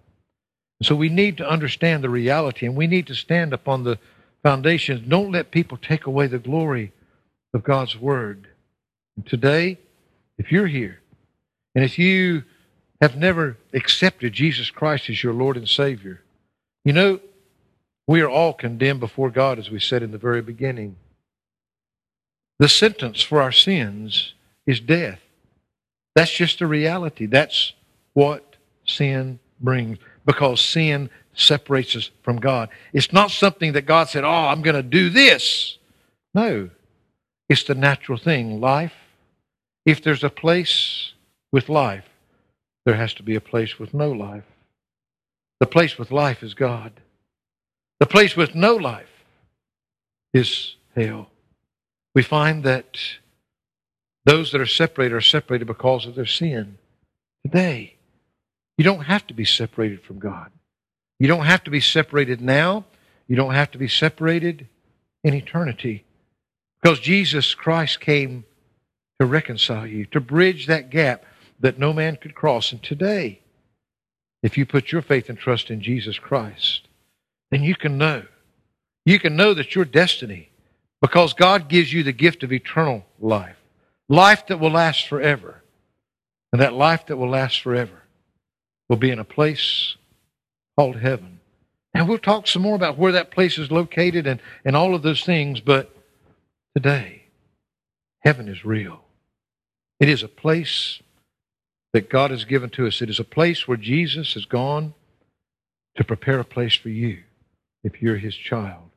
So 0.82 0.96
we 0.96 1.10
need 1.10 1.36
to 1.36 1.48
understand 1.48 2.02
the 2.02 2.08
reality 2.08 2.64
and 2.64 2.74
we 2.74 2.86
need 2.86 3.06
to 3.08 3.14
stand 3.14 3.52
upon 3.52 3.84
the 3.84 3.98
foundations. 4.42 5.06
Don't 5.06 5.32
let 5.32 5.50
people 5.50 5.76
take 5.76 6.06
away 6.06 6.26
the 6.26 6.38
glory 6.38 6.92
of 7.52 7.62
God's 7.62 7.98
Word. 7.98 8.48
And 9.16 9.26
today, 9.26 9.76
if 10.38 10.50
you're 10.50 10.66
here 10.66 10.98
and 11.74 11.84
if 11.84 11.98
you 11.98 12.44
have 13.02 13.16
never 13.16 13.58
accepted 13.74 14.32
Jesus 14.32 14.70
Christ 14.70 15.10
as 15.10 15.22
your 15.22 15.34
Lord 15.34 15.58
and 15.58 15.68
Savior, 15.68 16.22
you 16.86 16.94
know, 16.94 17.20
we 18.10 18.22
are 18.22 18.28
all 18.28 18.52
condemned 18.52 18.98
before 18.98 19.30
God, 19.30 19.60
as 19.60 19.70
we 19.70 19.78
said 19.78 20.02
in 20.02 20.10
the 20.10 20.18
very 20.18 20.42
beginning. 20.42 20.96
The 22.58 22.68
sentence 22.68 23.22
for 23.22 23.40
our 23.40 23.52
sins 23.52 24.34
is 24.66 24.80
death. 24.80 25.20
That's 26.16 26.32
just 26.32 26.60
a 26.60 26.66
reality. 26.66 27.26
That's 27.26 27.72
what 28.14 28.56
sin 28.84 29.38
brings 29.60 29.98
because 30.26 30.60
sin 30.60 31.08
separates 31.34 31.94
us 31.94 32.10
from 32.24 32.38
God. 32.38 32.70
It's 32.92 33.12
not 33.12 33.30
something 33.30 33.74
that 33.74 33.86
God 33.86 34.08
said, 34.08 34.24
Oh, 34.24 34.28
I'm 34.28 34.62
going 34.62 34.74
to 34.74 34.82
do 34.82 35.10
this. 35.10 35.78
No, 36.34 36.68
it's 37.48 37.62
the 37.62 37.76
natural 37.76 38.18
thing. 38.18 38.60
Life, 38.60 38.94
if 39.86 40.02
there's 40.02 40.24
a 40.24 40.30
place 40.30 41.12
with 41.52 41.68
life, 41.68 42.08
there 42.84 42.96
has 42.96 43.14
to 43.14 43.22
be 43.22 43.36
a 43.36 43.40
place 43.40 43.78
with 43.78 43.94
no 43.94 44.10
life. 44.10 44.50
The 45.60 45.68
place 45.68 45.96
with 45.96 46.10
life 46.10 46.42
is 46.42 46.54
God. 46.54 47.00
The 48.00 48.06
place 48.06 48.34
with 48.34 48.54
no 48.54 48.74
life 48.74 49.06
is 50.32 50.76
hell. 50.96 51.30
We 52.14 52.22
find 52.22 52.64
that 52.64 52.98
those 54.24 54.52
that 54.52 54.60
are 54.60 54.66
separated 54.66 55.14
are 55.14 55.20
separated 55.20 55.66
because 55.66 56.06
of 56.06 56.14
their 56.14 56.26
sin. 56.26 56.78
Today, 57.44 57.96
you 58.76 58.84
don't 58.84 59.04
have 59.04 59.26
to 59.28 59.34
be 59.34 59.44
separated 59.44 60.02
from 60.02 60.18
God. 60.18 60.50
You 61.18 61.28
don't 61.28 61.44
have 61.44 61.62
to 61.64 61.70
be 61.70 61.80
separated 61.80 62.40
now. 62.40 62.86
You 63.28 63.36
don't 63.36 63.54
have 63.54 63.70
to 63.72 63.78
be 63.78 63.88
separated 63.88 64.66
in 65.22 65.34
eternity. 65.34 66.04
Because 66.82 67.00
Jesus 67.00 67.54
Christ 67.54 68.00
came 68.00 68.44
to 69.20 69.26
reconcile 69.26 69.86
you, 69.86 70.06
to 70.06 70.20
bridge 70.20 70.66
that 70.66 70.88
gap 70.88 71.24
that 71.60 71.78
no 71.78 71.92
man 71.92 72.16
could 72.16 72.34
cross. 72.34 72.72
And 72.72 72.82
today, 72.82 73.40
if 74.42 74.56
you 74.56 74.64
put 74.64 74.90
your 74.90 75.02
faith 75.02 75.28
and 75.28 75.38
trust 75.38 75.70
in 75.70 75.82
Jesus 75.82 76.18
Christ, 76.18 76.88
then 77.50 77.62
you 77.62 77.74
can 77.74 77.98
know. 77.98 78.24
You 79.04 79.18
can 79.18 79.36
know 79.36 79.54
that 79.54 79.74
your 79.74 79.84
destiny, 79.84 80.50
because 81.00 81.32
God 81.32 81.68
gives 81.68 81.92
you 81.92 82.02
the 82.02 82.12
gift 82.12 82.42
of 82.42 82.52
eternal 82.52 83.04
life, 83.18 83.56
life 84.08 84.46
that 84.48 84.60
will 84.60 84.70
last 84.70 85.08
forever. 85.08 85.62
And 86.52 86.60
that 86.60 86.74
life 86.74 87.06
that 87.06 87.16
will 87.16 87.30
last 87.30 87.60
forever 87.60 88.02
will 88.88 88.96
be 88.96 89.10
in 89.10 89.20
a 89.20 89.24
place 89.24 89.96
called 90.76 90.96
heaven. 90.96 91.38
And 91.94 92.08
we'll 92.08 92.18
talk 92.18 92.46
some 92.46 92.62
more 92.62 92.74
about 92.74 92.98
where 92.98 93.12
that 93.12 93.30
place 93.30 93.58
is 93.58 93.70
located 93.70 94.26
and, 94.26 94.40
and 94.64 94.76
all 94.76 94.94
of 94.94 95.02
those 95.02 95.24
things, 95.24 95.60
but 95.60 95.94
today, 96.76 97.24
heaven 98.20 98.48
is 98.48 98.64
real. 98.64 99.04
It 100.00 100.08
is 100.08 100.22
a 100.22 100.28
place 100.28 101.00
that 101.92 102.10
God 102.10 102.30
has 102.30 102.44
given 102.44 102.70
to 102.70 102.86
us. 102.86 103.00
It 103.00 103.10
is 103.10 103.20
a 103.20 103.24
place 103.24 103.66
where 103.66 103.76
Jesus 103.76 104.34
has 104.34 104.44
gone 104.44 104.94
to 105.96 106.04
prepare 106.04 106.40
a 106.40 106.44
place 106.44 106.74
for 106.74 106.88
you 106.88 107.22
if 107.82 108.02
you're 108.02 108.18
his 108.18 108.34
child. 108.34 108.90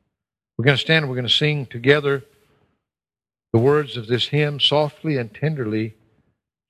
We're 0.56 0.64
going 0.64 0.76
to 0.76 0.80
stand 0.82 1.04
and 1.04 1.10
we're 1.10 1.16
going 1.16 1.28
to 1.28 1.34
sing 1.34 1.66
together 1.66 2.24
the 3.52 3.58
words 3.58 3.96
of 3.96 4.06
this 4.06 4.28
hymn 4.28 4.60
softly 4.60 5.16
and 5.16 5.32
tenderly. 5.32 5.94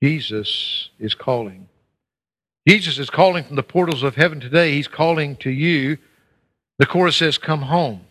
Jesus 0.01 0.89
is 0.99 1.15
calling. 1.15 1.67
Jesus 2.67 2.97
is 2.97 3.09
calling 3.09 3.43
from 3.43 3.55
the 3.55 3.63
portals 3.63 4.03
of 4.03 4.15
heaven 4.15 4.39
today. 4.39 4.71
He's 4.73 4.87
calling 4.87 5.35
to 5.37 5.49
you. 5.49 5.97
The 6.79 6.85
chorus 6.85 7.17
says, 7.17 7.37
Come 7.37 7.63
home. 7.63 8.01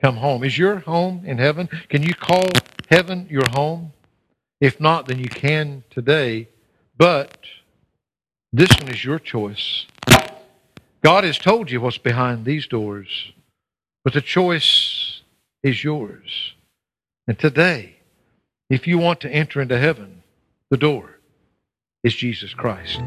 Come 0.00 0.16
home. 0.16 0.44
Is 0.44 0.56
your 0.56 0.78
home 0.80 1.22
in 1.26 1.38
heaven? 1.38 1.68
Can 1.88 2.02
you 2.02 2.14
call 2.14 2.48
heaven 2.88 3.26
your 3.28 3.48
home? 3.50 3.92
If 4.60 4.80
not, 4.80 5.06
then 5.06 5.18
you 5.18 5.28
can 5.28 5.84
today. 5.90 6.48
But 6.96 7.38
this 8.52 8.70
one 8.80 8.88
is 8.88 9.04
your 9.04 9.18
choice. 9.18 9.86
God 11.02 11.24
has 11.24 11.38
told 11.38 11.70
you 11.70 11.80
what's 11.80 11.98
behind 11.98 12.44
these 12.44 12.66
doors, 12.66 13.32
but 14.04 14.12
the 14.12 14.20
choice 14.20 15.22
is 15.62 15.82
yours. 15.82 16.54
And 17.26 17.38
today, 17.38 17.96
if 18.68 18.86
you 18.86 18.98
want 18.98 19.20
to 19.20 19.30
enter 19.30 19.60
into 19.60 19.78
heaven, 19.78 20.22
the 20.70 20.76
door 20.76 21.18
is 22.04 22.14
Jesus 22.14 22.52
Christ. 22.54 23.00